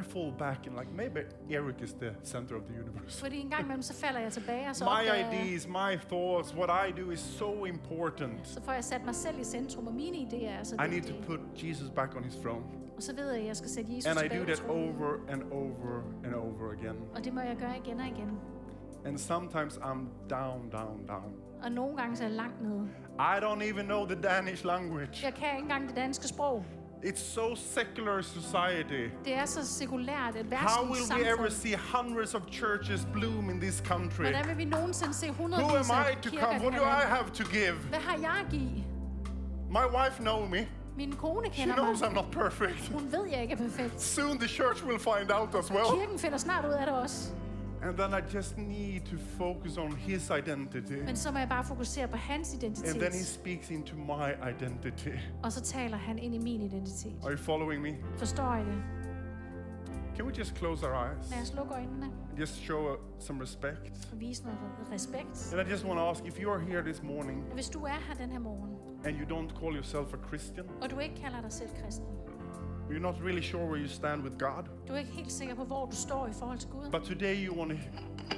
I 0.00 0.02
fall 0.02 0.32
back 0.38 0.66
and 0.66 0.76
like 0.78 0.90
maybe 0.92 1.20
Eric 1.50 1.74
is 1.82 1.92
the 1.92 2.10
center 2.24 2.56
of 2.56 2.62
the 2.62 2.74
universe. 2.80 3.20
Fordi 3.20 3.40
en 3.40 3.50
gang 3.50 3.62
imellem, 3.64 3.82
så 3.82 3.94
falder 3.94 4.20
jeg 4.20 4.32
tilbage, 4.32 4.68
og 4.68 4.76
så, 4.76 4.84
My 4.84 5.02
ideas, 5.20 5.66
my 5.68 5.96
thoughts, 6.08 6.54
what 6.54 6.70
I 6.88 7.00
do 7.00 7.10
is 7.10 7.20
so 7.20 7.64
important. 7.64 8.46
så 8.48 8.62
får 8.62 8.72
jeg 8.72 8.84
sat 8.84 9.04
mig 9.04 9.14
selv 9.14 9.40
i 9.40 9.44
centrum, 9.44 9.86
og 9.86 9.92
mine 9.94 10.16
idéer 10.16 10.50
er 10.60 10.62
så 10.64 10.74
I 10.74 10.88
need 10.90 11.02
to 11.02 11.14
put 11.26 11.40
Jesus 11.64 11.90
back 11.90 12.16
on 12.16 12.24
his 12.24 12.36
throne. 12.36 12.62
Og 12.96 13.02
så 13.02 13.14
ved 13.16 13.30
jeg, 13.32 13.40
at 13.40 13.46
jeg 13.46 13.56
skal 13.56 13.70
sætte 13.70 13.92
Jesus 13.94 14.06
And 14.06 14.18
I 14.18 14.22
tilbage 14.22 14.40
do 14.40 14.44
på 14.44 14.50
that 14.50 14.58
tronen. 14.66 14.94
over 15.00 15.12
and 15.28 15.42
over 15.52 16.02
and 16.24 16.34
over 16.34 16.72
again. 16.72 16.96
Og 17.14 17.24
det 17.24 17.32
må 17.34 17.40
jeg 17.40 17.56
gøre 17.56 17.76
igen 17.76 18.00
og 18.00 18.06
igen. 18.06 18.38
And 19.04 19.18
sometimes 19.18 19.76
I'm 19.76 20.28
down, 20.30 20.68
down, 20.70 21.06
down. 21.08 21.32
Og 21.62 21.72
nogle 21.72 21.96
gange 21.96 22.16
så 22.16 22.24
er 22.24 22.28
jeg 22.28 22.36
langt 22.36 22.62
nede. 22.62 22.88
I 23.18 23.38
don't 23.44 23.62
even 23.72 23.84
know 23.84 24.06
the 24.06 24.22
Danish 24.22 24.66
language. 24.66 25.24
Jeg 25.26 25.34
kan 25.34 25.48
ikke 25.48 25.62
engang 25.62 25.88
det 25.88 25.96
danske 25.96 26.28
sprog. 26.28 26.64
It's 27.02 27.22
so 27.22 27.54
secular 27.54 28.22
society. 28.22 29.10
Det 29.24 29.34
er 29.34 29.44
så 29.44 29.66
sekulært, 29.66 30.36
et 30.36 30.46
How 30.52 30.84
will 30.84 31.02
we 31.14 31.28
ever 31.28 31.48
see 31.50 31.74
hundreds 31.94 32.34
of 32.34 32.42
churches 32.50 33.06
bloom 33.12 33.50
in 33.50 33.60
this 33.60 33.82
country? 33.86 34.22
Hvordan 34.22 34.48
vil 34.48 34.58
vi 34.58 34.64
nogensinde 34.64 35.14
se 35.14 35.26
Who 35.30 35.42
hundredvis 35.42 35.90
am 35.90 35.96
af 35.96 36.12
I 36.12 36.14
to 36.22 36.30
come? 36.30 36.60
What 36.60 36.72
do 36.72 36.82
I 36.82 37.04
have 37.06 37.30
to 37.34 37.44
give? 37.44 37.72
Hvad 37.88 37.98
har 37.98 38.18
jeg 38.18 38.44
at 38.44 38.50
give? 38.50 38.84
My 39.70 39.86
wife 39.96 40.22
know 40.22 40.46
me. 40.46 40.68
Min 40.96 41.12
kone 41.12 41.48
She 41.52 41.62
kender 41.62 41.74
knows 41.74 42.00
mig. 42.00 42.10
I'm 42.10 42.14
not 42.14 42.30
perfect. 42.30 42.88
Hun 42.92 43.12
ved, 43.12 43.24
jeg 43.32 43.42
ikke 43.42 43.54
er 43.54 43.58
perfekt. 43.58 44.00
Soon 44.02 44.38
the 44.38 44.48
church 44.48 44.84
will 44.84 44.98
find 44.98 45.30
out 45.30 45.54
as 45.54 45.70
well. 45.70 46.00
Kirken 46.00 46.18
finder 46.18 46.38
snart 46.38 46.64
ud 46.64 46.70
af 46.70 46.86
det 46.86 46.94
også. 46.94 47.30
And 47.82 47.96
then 47.98 48.14
I 48.14 48.20
just 48.36 48.58
need 48.58 49.00
to 49.00 49.16
focus 49.38 49.76
on 49.78 49.92
his 49.96 50.30
identity. 50.30 51.02
Men 51.04 51.16
så 51.16 51.30
må 51.32 51.38
jeg 51.38 51.48
bare 51.48 51.64
fokusere 51.64 52.08
på 52.08 52.16
hans 52.16 52.52
And 52.54 52.60
then 52.60 52.74
he 52.74 52.90
identitet. 52.96 53.26
speaks 53.26 53.70
into 53.70 53.96
my 53.96 54.50
identity. 54.50 55.16
Og 55.42 55.52
så 55.52 55.62
taler 55.62 55.96
han 55.96 56.18
ind 56.18 56.34
i 56.34 56.38
min 56.38 56.60
identitet. 56.60 57.12
Are 57.22 57.30
you 57.32 57.38
following 57.38 57.82
me? 57.82 57.96
Forstår 58.16 58.54
I 58.54 58.60
det? 58.64 58.82
Can 60.16 60.26
we 60.26 60.32
just 60.38 60.54
close 60.56 60.86
our 60.86 60.94
eyes? 60.94 61.30
Lad 61.30 61.42
os 61.42 61.54
lukke 61.56 61.74
øjnene 61.74 62.04
and 62.30 62.38
Just 62.38 62.56
show 62.64 62.96
some 63.18 63.42
respect. 63.42 64.08
og 64.12 64.20
vise 64.20 64.42
noget 64.44 64.58
respekt. 64.92 65.54
And 65.54 65.68
I 65.68 65.70
just 65.72 65.84
want 65.84 65.98
to 65.98 66.04
ask 66.04 66.24
if 66.24 66.40
you 66.42 66.50
are 66.52 66.60
here 66.60 66.82
this 66.82 67.02
morning 67.02 67.44
Hvis 67.54 67.68
du 67.68 67.84
er 67.84 67.88
her 68.08 68.14
den 68.14 68.30
her 68.32 68.38
morgen, 68.38 68.70
and 69.04 69.16
you 69.20 69.26
don't 69.38 69.60
call 69.60 69.74
yourself 69.76 70.14
a 70.14 70.16
Christian, 70.28 70.66
og 70.82 70.90
du 70.90 70.98
ikke 70.98 71.14
kalder 71.14 71.40
dig 71.40 71.52
selv 71.52 71.68
kristen, 71.84 72.06
you're 72.90 72.98
not 73.02 73.14
really 73.24 73.42
sure 73.42 73.64
where 73.66 73.80
you 73.80 73.88
stand 73.88 74.22
with 74.22 74.38
God, 74.38 74.64
du 74.88 74.92
er 74.92 74.98
ikke 74.98 75.10
helt 75.12 75.32
sikker 75.32 75.54
på, 75.54 75.64
hvor 75.64 75.86
du 75.86 75.96
står 75.96 76.26
i 76.26 76.32
forhold 76.32 76.58
til 76.58 76.68
Gud, 76.70 76.90
but 76.92 77.02
today 77.02 77.46
you 77.48 77.58
want 77.58 77.70
to 77.72 77.78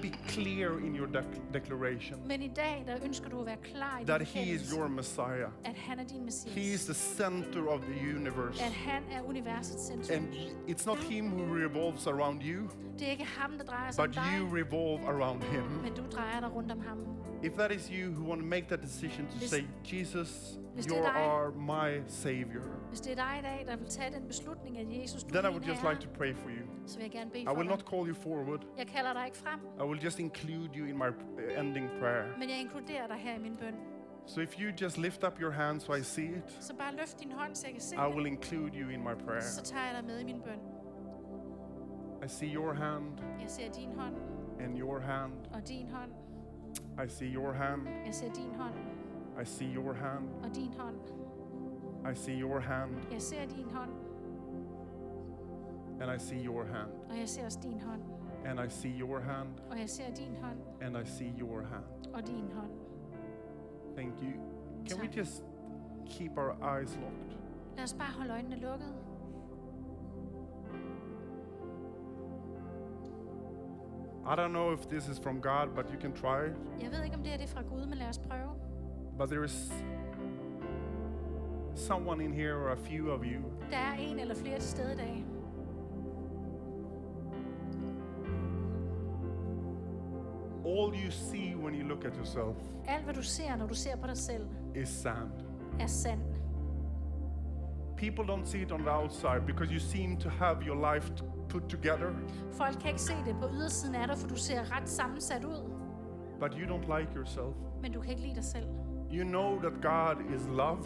be 0.02 0.12
clear 0.28 0.78
in 0.78 0.96
your 0.96 1.06
dec- 1.06 1.40
declaration 1.54 2.18
men 2.28 2.42
i 2.42 2.48
dag, 2.56 2.84
der 2.86 2.96
ønsker 3.04 3.28
du 3.28 3.40
at 3.40 3.46
være 3.46 3.56
klar 3.56 3.98
i 4.02 4.04
that 4.04 4.20
din 4.20 4.26
He 4.26 4.54
is 4.54 4.70
your 4.70 4.88
Messiah. 4.88 5.48
at 5.64 5.74
han 5.74 5.98
er 6.00 6.04
din 6.04 6.28
He 6.46 6.60
is 6.74 6.84
the 6.84 6.94
center 6.94 7.66
of 7.68 7.80
the 7.80 8.16
universe. 8.16 8.62
at 8.64 8.72
han 8.72 9.02
er 9.12 9.22
universets 9.28 9.86
centrum. 9.86 10.16
And 10.16 10.34
it's 10.68 10.86
not 10.86 10.98
Him 10.98 11.24
who 11.28 11.54
revolves 11.64 12.06
around 12.06 12.42
you, 12.42 12.68
Det 12.98 13.06
er 13.06 13.10
ikke 13.10 13.24
ham, 13.24 13.50
der 13.58 13.64
drejer 13.64 13.90
sig 13.90 14.04
om 14.04 14.08
but 14.10 14.16
you 14.38 14.56
revolve 14.56 15.06
around 15.08 15.42
Him. 15.42 15.62
men 15.82 15.94
du 15.94 16.02
drejer 16.12 16.40
dig 16.40 16.54
rundt 16.54 16.72
om 16.72 16.80
ham. 16.80 16.98
If 17.42 17.52
that 17.52 17.72
is 17.72 17.88
you 17.88 18.10
who 18.12 18.28
want 18.28 18.40
to 18.40 18.46
make 18.46 18.66
that 18.68 18.82
decision 18.82 19.26
to 19.26 19.36
Hvis- 19.38 19.50
say, 19.50 19.62
Jesus, 19.84 20.58
you 20.76 20.94
er 20.96 21.02
dig- 21.02 21.16
are 21.16 21.50
my 21.52 22.02
Savior, 22.06 22.62
Hvis 22.88 23.00
det 23.00 23.12
er 23.12 23.16
dig 23.16 23.38
i 23.38 23.42
dag, 23.42 23.64
der 23.66 23.76
vil 23.76 23.86
tage 23.88 24.14
den 24.14 24.26
beslutning, 24.26 24.78
at 24.78 24.86
Jesus, 25.02 25.24
du 25.24 25.30
then 25.30 25.44
I 25.44 25.46
er 25.46 25.50
would 25.50 25.64
just 25.64 25.80
herre, 25.80 25.92
like 25.94 26.06
to 26.06 26.10
pray 26.18 26.34
for 26.34 26.48
you. 26.48 26.66
så 26.86 26.96
vil 26.96 27.02
jeg 27.02 27.10
gerne 27.12 27.30
bede 27.30 27.42
I 27.42 27.46
for 27.46 27.52
will 27.54 27.68
dig. 27.68 27.76
not 27.76 27.84
call 27.90 28.08
you 28.08 28.14
forward. 28.14 28.60
Jeg 28.78 28.86
kalder 28.86 29.12
dig 29.12 29.26
ikke 29.26 29.38
frem, 29.38 29.60
I 29.80 29.84
will 29.88 30.00
just 30.04 30.18
include 30.18 30.70
you 30.78 30.84
in 30.86 30.96
my 30.98 31.08
uh, 31.08 31.58
ending 31.60 31.90
prayer. 32.00 32.24
men 32.38 32.48
jeg 32.48 32.58
inkluderer 32.60 33.06
dig 33.06 33.16
her 33.16 33.34
i 33.34 33.38
min 33.38 33.56
bøn. 33.56 33.74
So 34.26 34.40
if 34.40 34.60
you 34.60 34.68
just 34.82 34.98
lift 34.98 35.24
up 35.24 35.40
your 35.40 35.50
hand 35.50 35.80
so 35.80 35.94
I 35.94 36.02
see 36.02 36.24
it, 36.38 36.56
Så 36.60 36.74
bare 36.76 36.94
løft 36.96 37.20
din 37.20 37.32
hånd, 37.32 37.54
så 37.54 37.66
jeg 37.66 37.72
kan 37.74 37.80
se 37.82 37.96
I 37.96 38.08
will 38.14 38.26
include 38.26 38.72
you 38.80 38.88
in 38.90 39.00
my 39.00 39.14
prayer. 39.26 39.40
Så 39.40 39.62
tager 39.62 39.84
jeg 39.84 39.94
dig 39.96 40.04
med 40.04 40.20
i 40.20 40.24
min 40.24 40.40
bøn. 40.40 40.60
I 42.24 42.28
see 42.28 42.54
your 42.54 42.72
hand 42.74 43.04
Jeg 43.40 43.50
ser 43.50 43.70
din 43.72 43.92
hånd 43.98 44.14
and 44.60 44.78
your 44.78 44.98
hand. 45.00 45.32
og 45.54 45.68
din 45.68 45.88
hånd. 45.88 46.10
I 47.04 47.06
see 47.08 47.26
your 47.34 47.52
hand. 47.52 47.86
Jeg 48.06 48.14
ser 48.14 48.32
din 48.32 48.54
hånd 48.58 48.74
I 49.40 49.44
see 49.44 49.74
your 49.74 49.92
hand. 49.94 50.28
og 50.44 50.54
din 50.54 50.72
hånd. 50.78 50.96
I 52.12 52.14
see 52.14 52.40
your 52.40 52.60
hand 52.60 52.90
Jeg 53.12 53.22
ser 53.22 53.46
din 53.46 53.64
hånd, 53.74 53.90
and 56.00 56.10
I 56.10 56.18
see 56.18 56.44
your 56.46 56.64
hand. 56.64 56.90
og 57.10 57.18
jeg 57.18 57.28
ser 57.28 57.44
også 57.44 57.58
din 57.62 57.80
hånd. 57.80 58.02
And 58.44 58.60
I 58.60 58.68
see 58.68 59.00
your 59.00 59.20
hand 59.20 59.48
Og 59.70 59.78
jeg 59.78 59.88
ser 59.88 60.14
din 60.14 60.36
hånd 60.42 60.58
and 60.82 60.96
I 60.96 61.04
see 61.10 61.32
your 61.40 61.60
hand. 61.62 62.14
og 62.14 62.26
din 62.26 62.50
hånd. 62.54 62.70
Thank 63.96 64.22
you. 64.22 64.32
Can 64.88 65.00
we 65.00 65.08
just 65.16 65.42
keep 66.06 66.32
our 66.38 66.52
eyes 66.78 66.96
locked? 66.96 67.36
Lad 67.76 67.84
os 67.84 67.94
bare 67.94 68.12
holde 68.18 68.32
øjnene 68.32 68.56
lukket. 68.56 68.94
I 74.32 74.36
don't 74.36 74.52
know 74.52 74.72
if 74.72 74.88
this 74.88 75.08
is 75.08 75.18
from 75.18 75.40
God, 75.40 75.74
but 75.74 75.90
you 75.92 75.98
can 76.00 76.12
try. 76.12 76.42
Jeg 76.80 76.90
ved 76.92 77.04
ikke, 77.04 77.16
om 77.16 77.22
det 77.22 77.30
her 77.30 77.36
det 77.38 77.44
er 77.44 77.48
fra 77.54 77.62
Gud, 77.62 77.86
men 77.86 77.98
lad 77.98 78.08
os 78.08 78.18
prøve. 78.18 78.54
But 79.18 79.28
there 79.28 79.44
is 79.44 79.72
someone 81.74 82.24
in 82.24 82.32
here, 82.32 82.54
or 82.54 82.68
a 82.72 82.76
few 82.76 83.10
of 83.10 83.20
you, 83.24 83.42
Der 83.70 83.76
er 83.76 83.94
en 83.94 84.18
eller 84.18 84.34
flere 84.34 84.58
til 84.58 84.68
stede 84.68 84.92
i 84.92 84.96
dag. 84.96 85.24
all 90.64 90.94
you 90.94 91.10
see 91.10 91.54
when 91.54 91.74
you 91.74 91.84
look 91.84 92.04
at 92.04 92.14
yourself 92.16 92.56
Alt, 92.86 93.04
hvad 93.04 93.14
du 93.14 93.22
ser, 93.22 93.56
når 93.56 93.66
du 93.66 93.74
ser 93.74 93.96
på 93.96 94.06
dig 94.06 94.16
selv, 94.16 94.46
is 94.74 94.88
sand. 94.88 95.30
er 95.80 95.86
sand. 95.86 96.20
People 97.96 98.24
don't 98.24 98.44
see 98.46 98.62
it 98.62 98.72
on 98.72 98.80
the 98.80 98.90
outside 98.90 99.40
because 99.46 99.72
you 99.72 99.78
seem 99.78 100.16
to 100.16 100.28
have 100.30 100.62
your 100.66 100.94
life 100.94 101.12
put 101.50 101.62
together, 101.68 102.10
Folk 102.52 102.76
kan 102.80 102.88
ikke 102.88 103.00
se 103.02 103.12
det 103.26 103.36
på 103.42 103.48
ydersiden 103.54 103.94
af 103.94 104.06
dig, 104.08 104.16
for 104.18 104.28
du 104.28 104.36
ser 104.36 104.76
ret 104.76 104.88
sammensat 104.88 105.44
ud. 105.44 105.70
but 106.40 106.52
you 106.54 106.66
don't 106.76 106.98
like 106.98 107.10
yourself. 107.16 107.54
Men 107.82 107.92
du 107.92 108.00
kan 108.00 108.10
ikke 108.10 108.22
lide 108.22 108.34
dig 108.34 108.44
selv. 108.44 108.66
You 109.12 109.24
know 109.24 109.58
that 109.62 109.72
God 109.82 110.34
is 110.34 110.46
love, 110.46 110.78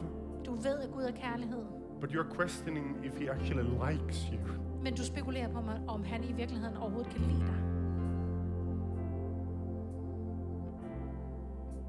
Du 0.47 0.55
ved, 0.55 0.79
at 0.81 0.91
Gud 0.93 1.03
er 1.03 1.13
kærlighed. 1.13 1.63
but 2.01 2.11
you're 2.11 2.37
questioning 2.41 2.87
if 3.05 3.19
He 3.21 3.31
actually 3.31 3.69
likes 3.91 4.27
you. 4.33 4.39
Men 4.83 4.95
du 4.97 5.05
spekulerer 5.05 5.49
på, 5.49 5.59
om- 5.59 5.89
om 5.89 6.05
han 6.05 6.25
i 6.25 6.33
virkeligheden 6.33 6.77
overhovedet 6.77 7.13
kan 7.13 7.21
lide 7.21 7.41
dig. 7.41 7.55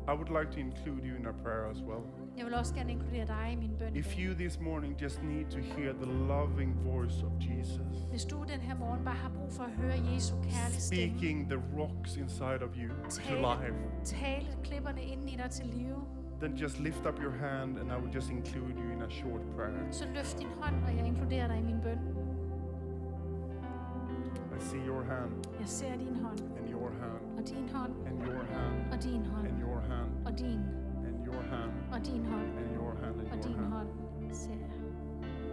I 0.08 0.14
would 0.14 0.30
like 0.40 0.52
to 0.52 0.60
include 0.60 1.02
you 1.10 1.16
in 1.20 1.26
our 1.26 1.34
prayer 1.44 1.66
as 1.72 1.82
well. 1.82 2.04
Jeg 2.38 2.46
vil 2.46 2.54
også 2.54 2.74
gerne 2.76 2.92
inkludere 2.92 3.26
dig 3.28 3.50
i 3.54 3.56
min 3.56 3.72
bøn. 3.80 3.96
If 3.96 4.20
you 4.20 4.34
this 4.34 4.60
morning 4.60 5.02
just 5.02 5.24
need 5.24 5.46
to 5.52 5.60
hear 5.60 5.94
the 5.94 6.12
loving 6.12 6.76
voice 6.84 7.24
of 7.26 7.32
Jesus 7.40 7.98
Hvis 8.10 8.26
du 8.26 8.38
den 8.48 8.60
her 8.60 8.76
morgen 8.76 9.06
bare 9.06 9.16
har 9.16 9.30
brug 9.30 9.52
for 9.52 9.64
at 9.64 9.72
høre 9.72 9.94
Jesu 10.14 10.36
kærlige 10.36 10.82
stemme, 10.82 11.10
speaking 11.10 11.50
the 11.50 11.62
rocks 11.80 12.18
inside 12.18 12.62
of 12.68 12.70
you 12.78 12.90
to 13.10 13.22
tale, 13.22 13.42
life, 13.42 13.76
tale 14.04 14.48
klipperne 14.64 15.02
inden 15.04 15.28
i 15.30 15.36
dig 15.44 15.50
til 15.52 15.66
live, 15.66 16.02
then 16.42 16.54
just 16.56 16.80
lift 16.80 17.06
up 17.06 17.20
your 17.24 17.32
hand 17.32 17.78
and 17.80 17.88
I 17.92 17.98
will 18.02 18.14
just 18.16 18.30
include 18.32 18.74
you 18.84 18.88
in 18.96 19.02
a 19.02 19.10
short 19.10 19.42
prayer. 19.56 19.92
så 19.92 20.06
løft 20.16 20.40
din 20.40 20.48
hånd, 20.62 20.76
og 20.88 20.96
jeg 20.98 21.06
inkluderer 21.08 21.48
dig 21.48 21.60
i 21.60 21.64
min 21.64 21.82
bøn. 21.84 22.00
I 24.58 24.60
see 24.60 24.80
your 24.88 25.04
hand 25.04 25.32
Jeg 25.60 25.68
ser 25.68 25.96
din 25.98 26.16
hånd, 26.24 26.40
hand. 27.06 27.38
Og 27.38 27.44
din 27.50 27.66
hånd, 27.76 27.94
and 28.08 28.18
your 28.28 28.44
hand. 28.54 28.94
Og 28.94 28.98
din 29.04 29.26
hånd, 29.32 29.48
and 29.48 29.60
your 29.66 29.80
hand. 29.90 30.10
Og 30.28 30.34
din, 30.40 30.62
and 31.08 31.18
your 31.28 31.42
hand. 31.52 31.72
Og 31.94 32.00
din 32.08 32.26
hånd, 32.32 32.50
and 32.60 32.70
your 32.80 32.94
hand 33.02 33.16
og 33.16 33.34
and 33.34 33.44
din 33.44 33.52
your 33.52 33.62
hand. 33.62 33.74
hånd. 33.74 33.90
Ser 34.32 34.52
jeg. 34.54 34.65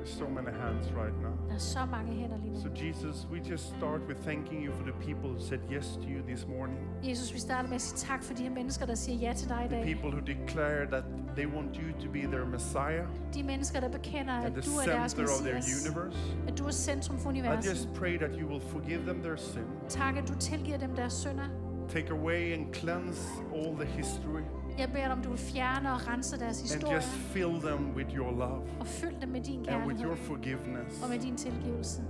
There's 0.02 0.18
so 0.18 0.28
many 0.28 0.50
hands 0.50 0.86
right 0.92 1.16
now. 1.22 1.34
Der 1.48 1.54
er 1.54 1.58
så 1.58 1.84
mange 1.90 2.12
hænder 2.12 2.36
lige 2.42 2.52
nu. 2.52 2.60
So 2.60 2.68
Jesus, 2.84 3.28
we 3.32 3.38
just 3.50 3.64
start 3.76 4.00
with 4.08 4.20
thanking 4.20 4.64
you 4.66 4.72
for 4.72 4.82
the 4.82 4.96
people 5.08 5.28
who 5.30 5.40
said 5.40 5.60
yes 5.70 5.86
to 6.02 6.08
you 6.08 6.22
this 6.26 6.46
morning. 6.46 6.78
Jesus, 7.04 7.34
vi 7.34 7.38
starter 7.38 7.68
med 7.68 7.74
at 7.74 7.80
sige 7.82 7.98
tak 7.98 8.22
for 8.22 8.34
de 8.34 8.42
her 8.42 8.50
mennesker, 8.50 8.86
der 8.86 8.94
siger 8.94 9.18
ja 9.18 9.32
til 9.32 9.48
dig 9.48 9.64
i 9.64 9.68
The 9.68 9.94
people 9.94 10.10
who 10.16 10.20
declare 10.20 10.86
that 10.86 11.04
they 11.36 11.46
want 11.46 11.76
you 11.76 12.04
to 12.04 12.12
be 12.12 12.18
their 12.18 12.44
Messiah 12.44 13.06
De 13.34 13.42
mennesker, 13.42 13.80
der 13.80 13.88
bekender, 13.88 14.32
at 14.32 14.52
du 14.54 14.70
er 14.80 14.84
deres 14.86 15.12
center 15.12 15.32
of 15.38 15.42
their 15.44 15.54
messias. 15.54 15.86
universe. 15.88 16.18
At 16.48 16.58
du 16.58 16.64
er 16.64 16.70
centrum 16.70 17.18
for 17.18 17.30
I 17.30 17.68
just 17.70 17.88
pray 17.94 18.18
that 18.18 18.30
you 18.40 18.46
will 18.52 18.62
forgive 18.74 19.02
them 19.10 19.22
their 19.22 19.36
sin, 19.36 19.66
Tak, 19.88 20.16
at 20.16 20.28
du 20.28 20.34
tilgiver 20.34 20.78
dem 20.78 20.96
deres 20.96 21.12
synder. 21.12 21.48
take 21.88 22.10
away 22.10 22.52
and 22.54 22.74
cleanse 22.74 23.20
all 23.54 23.72
the 23.76 23.86
history, 23.86 24.44
Jeg 24.78 24.88
beder 24.92 25.04
dig 25.04 25.12
om, 25.12 25.22
du 25.22 25.28
vil 25.28 25.38
fjerne 25.38 25.92
og 25.92 26.08
rense 26.08 26.38
deres 26.38 26.60
and 26.62 26.68
historie. 26.70 26.94
just 26.96 27.08
fill 27.08 27.60
them 27.60 27.94
with 27.96 28.14
your 28.16 28.30
love 28.30 28.62
Og 28.80 28.86
fyld 28.86 29.20
dem 29.20 29.28
med 29.28 29.40
din 29.40 29.68
and 29.68 29.86
with 29.86 30.00
your 30.00 30.08
kærlighed 30.14 30.16
forgiveness. 30.26 31.02
og 31.02 31.08
med 31.10 31.18
din 31.18 31.36
tilgivelse. 31.36 32.02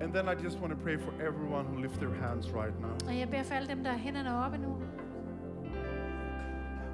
And 0.00 0.12
then 0.14 0.24
I 0.26 0.44
just 0.44 0.58
want 0.60 0.72
to 0.72 0.78
pray 0.84 0.98
for 1.00 1.12
everyone 1.28 1.64
who 1.68 1.76
lift 1.82 1.94
their 1.94 2.14
hands 2.14 2.46
right 2.54 2.80
now. 2.80 2.96
Og 3.08 3.18
jeg 3.18 3.28
beder 3.30 3.42
for 3.42 3.54
alle 3.54 3.68
dem, 3.68 3.84
der 3.84 3.90
har 3.90 3.98
hænderne 3.98 4.44
oppe 4.44 4.58
nu. 4.58 4.76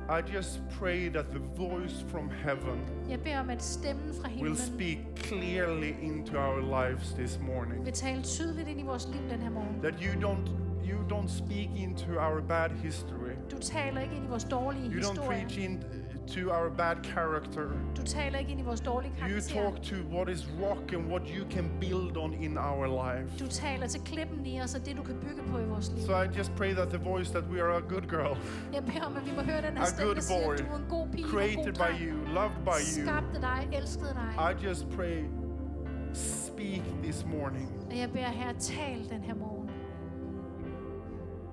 I 0.08 0.20
just 0.34 0.60
pray 0.78 1.10
that 1.12 1.26
the 1.30 1.40
voice 1.56 2.04
from 2.08 2.30
heaven 2.30 2.80
Jeg 3.08 3.20
beder 3.20 3.40
om, 3.40 3.50
at 3.50 3.62
stemmen 3.62 4.14
fra 4.14 4.28
will 4.28 4.36
himlen 4.36 4.56
speak 4.56 4.98
clearly 5.16 5.92
into 6.02 6.36
our 6.38 6.60
lives 6.60 7.12
this 7.12 7.40
morning. 7.46 7.84
vil 7.84 7.92
tale 7.92 8.22
tydeligt 8.22 8.68
ind 8.68 8.80
i 8.80 8.82
vores 8.82 9.08
liv 9.12 9.30
den 9.30 9.40
her 9.42 9.50
morgen. 9.50 9.80
That 9.82 9.94
you 10.02 10.28
don't 10.30 10.50
you 10.88 10.98
don't 11.08 11.28
speak 11.28 11.70
into 11.76 12.10
our 12.18 12.40
bad 12.40 12.70
history. 12.70 13.34
Du 13.50 13.58
taler 13.58 14.00
ikke 14.00 14.14
ind 14.14 14.24
i 14.24 14.28
vores 14.28 14.44
dårlige 14.44 14.90
You 14.90 15.00
don't 15.00 15.26
preach 15.26 15.58
into 15.58 16.50
our 16.50 16.70
bad 16.76 16.96
character. 17.04 17.68
Du 17.96 18.02
taler 18.02 18.38
ikke 18.38 18.50
ind 18.52 18.60
i 18.60 18.64
vores 18.64 18.80
dårlige 18.80 19.12
You 19.30 19.40
talk 19.40 19.82
to 19.82 19.96
what 20.16 20.28
is 20.28 20.48
rock 20.62 20.92
and 20.92 21.06
what 21.12 21.22
you 21.28 21.50
can 21.50 21.70
build 21.80 22.16
on 22.16 22.34
in 22.34 22.58
our 22.58 22.86
life. 22.86 23.44
Du 23.44 23.46
taler 23.50 23.86
til 23.86 24.00
klippen 24.00 24.46
i 24.46 24.60
os 24.60 24.74
og 24.74 24.86
det, 24.86 24.96
du 24.96 25.02
kan 25.02 25.14
bygge 25.14 25.42
på 25.50 25.58
i 25.58 25.64
vores 25.64 25.90
liv. 25.94 26.06
So 26.06 26.22
I 26.22 26.26
just 26.38 26.52
pray 26.56 26.72
that 26.74 26.88
the 26.88 26.98
voice 26.98 27.30
that 27.32 27.44
we 27.52 27.62
are 27.62 27.76
a 27.76 27.80
good 27.80 28.06
girl, 28.08 28.36
Jeg 28.72 28.84
beder 28.84 29.02
om, 29.04 29.16
at 29.16 29.26
vi 29.26 29.30
må 29.36 29.42
høre 29.42 29.62
den 29.62 29.76
her 29.76 29.82
A 29.82 29.86
stemme, 29.86 30.14
der 30.14 30.20
siger, 30.20 30.46
boy, 30.46 30.54
at 30.54 30.58
du 30.58 30.64
er 30.72 30.76
en 30.78 30.84
god 30.88 31.08
pige, 31.08 31.24
en 31.24 31.30
created 31.30 31.64
god 31.64 31.86
by 31.86 31.90
you, 32.06 32.16
loved 32.34 32.60
by 32.64 32.78
you. 32.96 33.06
Skabte 33.06 33.40
dig, 33.40 33.68
elskede 33.72 34.14
dig. 34.20 34.30
I 34.50 34.66
just 34.66 34.90
pray, 34.96 35.24
speak 36.14 36.82
this 37.02 37.26
morning. 37.26 37.72
Og 37.90 37.98
jeg 37.98 38.10
beder 38.12 38.24
her, 38.24 38.52
tal 38.52 39.08
den 39.10 39.22
her 39.22 39.34
morgen. 39.34 39.63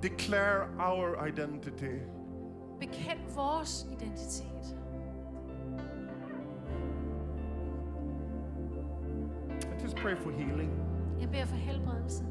Declare 0.02 0.68
our 0.80 1.28
identity. 1.28 2.00
Bekend 2.80 3.20
vores 3.36 3.88
identitet. 3.92 4.52
pray 10.02 10.16
for 10.16 10.32
healing. 10.32 10.72
Jeg 11.20 11.30
beder 11.30 11.46
for 11.46 11.56
helbredelse. 11.56 12.24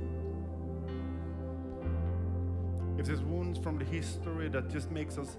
If 2.99 3.07
there's 3.07 3.23
wounds 3.23 3.59
from 3.59 3.79
the 3.79 3.87
history 3.97 4.49
that 4.49 4.65
just 4.75 4.91
makes 4.91 5.19
us 5.19 5.39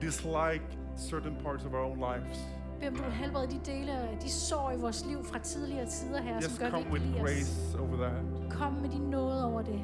dislike 0.00 0.62
certain 0.96 1.36
parts 1.36 1.64
of 1.64 1.74
our 1.74 1.84
own 1.84 1.98
lives, 1.98 2.38
Bed 2.80 2.88
om 2.88 2.96
du 2.96 3.02
vil 3.02 3.12
helbrede 3.12 3.50
de 3.50 3.60
dele 3.64 3.92
af 3.92 4.18
de 4.18 4.30
sår 4.30 4.70
i 4.70 4.76
vores 4.76 5.06
liv 5.06 5.24
fra 5.24 5.38
tidligere 5.38 5.86
tider 5.86 6.22
her, 6.22 6.34
just 6.34 6.50
som 6.50 6.58
gør, 6.58 6.66
at 6.66 6.72
vi 6.72 6.84
come 6.84 6.96
ikke 6.96 7.10
with 7.10 7.22
grace 7.22 7.78
over 7.78 7.96
that. 7.96 8.50
Kom 8.50 8.72
med 8.72 8.90
din 8.90 9.02
nåde 9.10 9.44
over 9.44 9.62
det. 9.62 9.80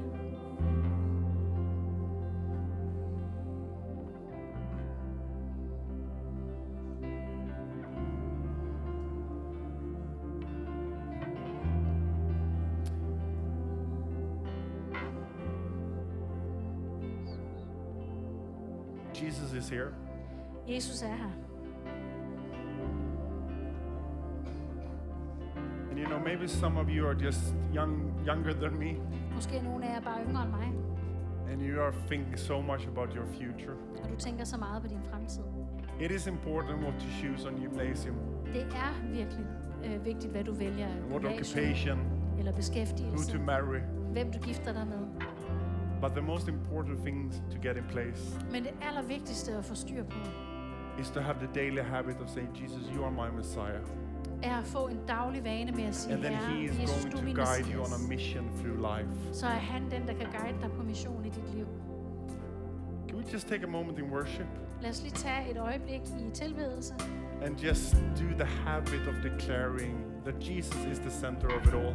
Jesus 19.24 19.52
is 19.52 19.68
here. 19.68 19.88
Jesus 20.68 21.02
er 21.02 21.06
her. 21.16 21.30
And 25.90 25.98
you 25.98 26.06
know, 26.06 26.18
maybe 26.18 26.48
some 26.48 26.76
of 26.80 26.88
you 26.88 27.06
are 27.06 27.14
just 27.14 27.54
young, 27.74 28.12
younger 28.26 28.52
than 28.52 28.78
me, 28.78 28.96
Måske 29.34 29.56
er 29.56 29.62
nogle 29.62 29.84
af 29.88 29.94
jer 29.94 30.00
bare 30.00 30.20
yngre 30.28 30.42
end 30.42 30.50
mig, 30.50 30.72
and 31.52 31.62
you 31.62 31.80
are 31.82 31.92
thinking 32.06 32.38
so 32.38 32.60
much 32.60 32.88
about 32.88 33.08
your 33.14 33.26
future. 33.26 33.74
og 34.04 34.10
du 34.10 34.16
tænker 34.16 34.44
så 34.44 34.56
meget 34.58 34.82
på 34.82 34.88
din 34.88 35.02
fremtid. 35.10 35.42
It 36.00 36.10
is 36.10 36.26
important 36.26 36.82
what 36.82 36.94
you 37.02 37.10
choose 37.20 37.48
on 37.48 37.54
gymnasium, 37.60 38.16
Det 38.52 38.62
er 38.62 39.08
virkelig 39.12 39.46
øh, 39.84 40.04
vigtigt, 40.04 40.32
hvad 40.32 40.44
du 40.44 40.52
vælger 40.54 40.88
what 41.10 41.24
occupation, 41.24 41.98
eller 42.38 42.52
who 42.52 43.22
to 43.38 43.38
marry. 43.44 43.80
hvem 44.12 44.32
du 44.32 44.38
gifter 44.38 44.72
dig 44.72 44.86
med. 44.86 45.09
But 46.00 46.10
the 46.12 46.22
most 46.22 46.48
important 46.48 46.98
thing 47.04 47.32
to 47.50 47.58
get 47.68 47.76
in 47.76 47.84
place 47.84 48.38
Men 48.52 48.62
det 48.62 48.72
allervigtigste 48.82 49.52
at 49.52 49.64
få 49.64 49.74
styr 49.74 50.04
på, 50.04 50.18
is 51.00 51.10
to 51.10 51.20
have 51.20 51.38
the 51.38 51.48
daily 51.54 51.82
habit 51.82 52.16
of 52.20 52.28
saying, 52.28 52.50
Jesus, 52.62 52.90
you 52.94 53.04
are 53.04 53.10
my 53.10 53.36
Messiah. 53.36 53.80
er 54.42 54.56
at 54.58 54.64
få 54.64 54.86
en 54.88 54.98
daglig 55.08 55.44
vane 55.44 55.72
med 55.72 55.84
at 55.84 55.94
sige, 55.94 56.14
And 56.14 56.22
then 56.22 56.32
He 56.34 56.64
is 56.64 56.80
Jesus, 56.80 57.04
going 57.04 57.12
du 57.12 57.16
er 57.16 57.20
to 57.20 57.24
min 57.26 57.34
guide 57.34 57.66
you 57.74 57.80
on 57.80 57.86
a 57.86 57.98
Messias. 57.98 58.08
mission 58.08 58.44
through 58.60 58.78
life. 58.96 59.08
Så 59.32 59.46
er 59.46 59.50
han 59.50 59.82
den, 59.90 60.06
der 60.08 60.14
kan 60.14 60.26
guide 60.40 60.58
dig 60.62 60.70
på 60.76 60.82
mission 60.82 61.24
i 61.24 61.28
dit 61.28 61.54
liv. 61.54 61.66
Can 63.08 63.18
we 63.18 63.24
just 63.32 63.48
take 63.48 63.62
a 63.64 63.66
moment 63.68 63.98
in 63.98 64.04
worship 64.04 64.46
Lad 64.82 64.90
os 64.90 65.02
lige 65.02 65.14
tage 65.14 65.50
et 65.50 65.58
øjeblik 65.58 66.00
i 66.00 66.30
tilbedelse, 66.34 66.94
and 67.42 67.56
just 67.58 67.94
do 67.94 68.26
the 68.38 68.44
habit 68.66 69.00
of 69.08 69.14
declaring 69.30 70.04
that 70.24 70.34
Jesus 70.50 70.84
is 70.92 70.98
the 70.98 71.10
center 71.10 71.48
of 71.48 71.66
it 71.66 71.74
all? 71.74 71.94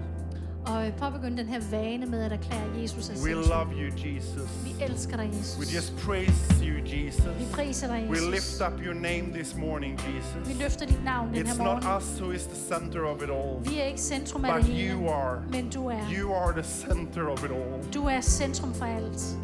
Og 0.67 0.87
øh, 0.87 0.93
påbegynde 0.97 1.37
den 1.37 1.47
her 1.47 1.61
vane 1.71 2.05
med 2.05 2.23
at 2.23 2.31
erklære 2.31 2.61
Jesus 2.81 3.09
er 3.09 3.13
We 3.23 3.31
love 3.31 3.67
you, 3.81 3.91
Jesus. 4.05 4.49
Vi 4.63 4.83
elsker 4.83 5.17
dig, 5.17 5.29
Jesus. 5.33 5.57
We 5.59 5.75
just 5.75 5.97
praise 5.97 6.65
you, 6.65 6.75
Vi 6.83 7.05
Jesus. 7.05 7.23
priser 7.53 7.87
dig, 7.87 8.05
We 8.09 8.17
Jesus. 8.17 8.29
lift 8.59 8.61
up 8.73 8.85
your 8.85 8.93
name 8.93 9.33
this 9.33 9.55
morning, 9.55 9.99
Vi 10.07 10.15
Jesus. 10.17 10.61
løfter 10.61 10.85
dit 10.85 11.03
navn 11.03 11.33
den 11.33 11.45
It's 11.47 11.57
her 11.57 11.63
not 11.63 11.83
morgen. 11.83 11.97
us 11.97 12.19
who 12.19 12.31
is 12.31 12.43
the 12.43 12.75
center 12.75 13.01
of 13.03 13.21
it 13.23 13.29
all, 13.29 13.69
Vi 13.71 13.79
er 13.79 13.83
ikke 13.83 14.01
centrum 14.01 14.45
af 14.45 14.53
but 14.53 14.65
det 14.65 14.73
hele, 14.73 14.93
you 14.93 15.09
are. 15.09 15.41
men 15.51 15.69
du 15.69 15.87
er. 15.87 15.99
You 16.19 16.33
are 16.33 16.51
the 16.61 16.63
center 16.63 17.27
of 17.27 17.43
it 17.43 17.51
all. 17.51 17.93
Du 17.93 18.05
er 18.05 18.21
centrum 18.21 18.73
for 18.73 18.85
alt. 18.85 19.37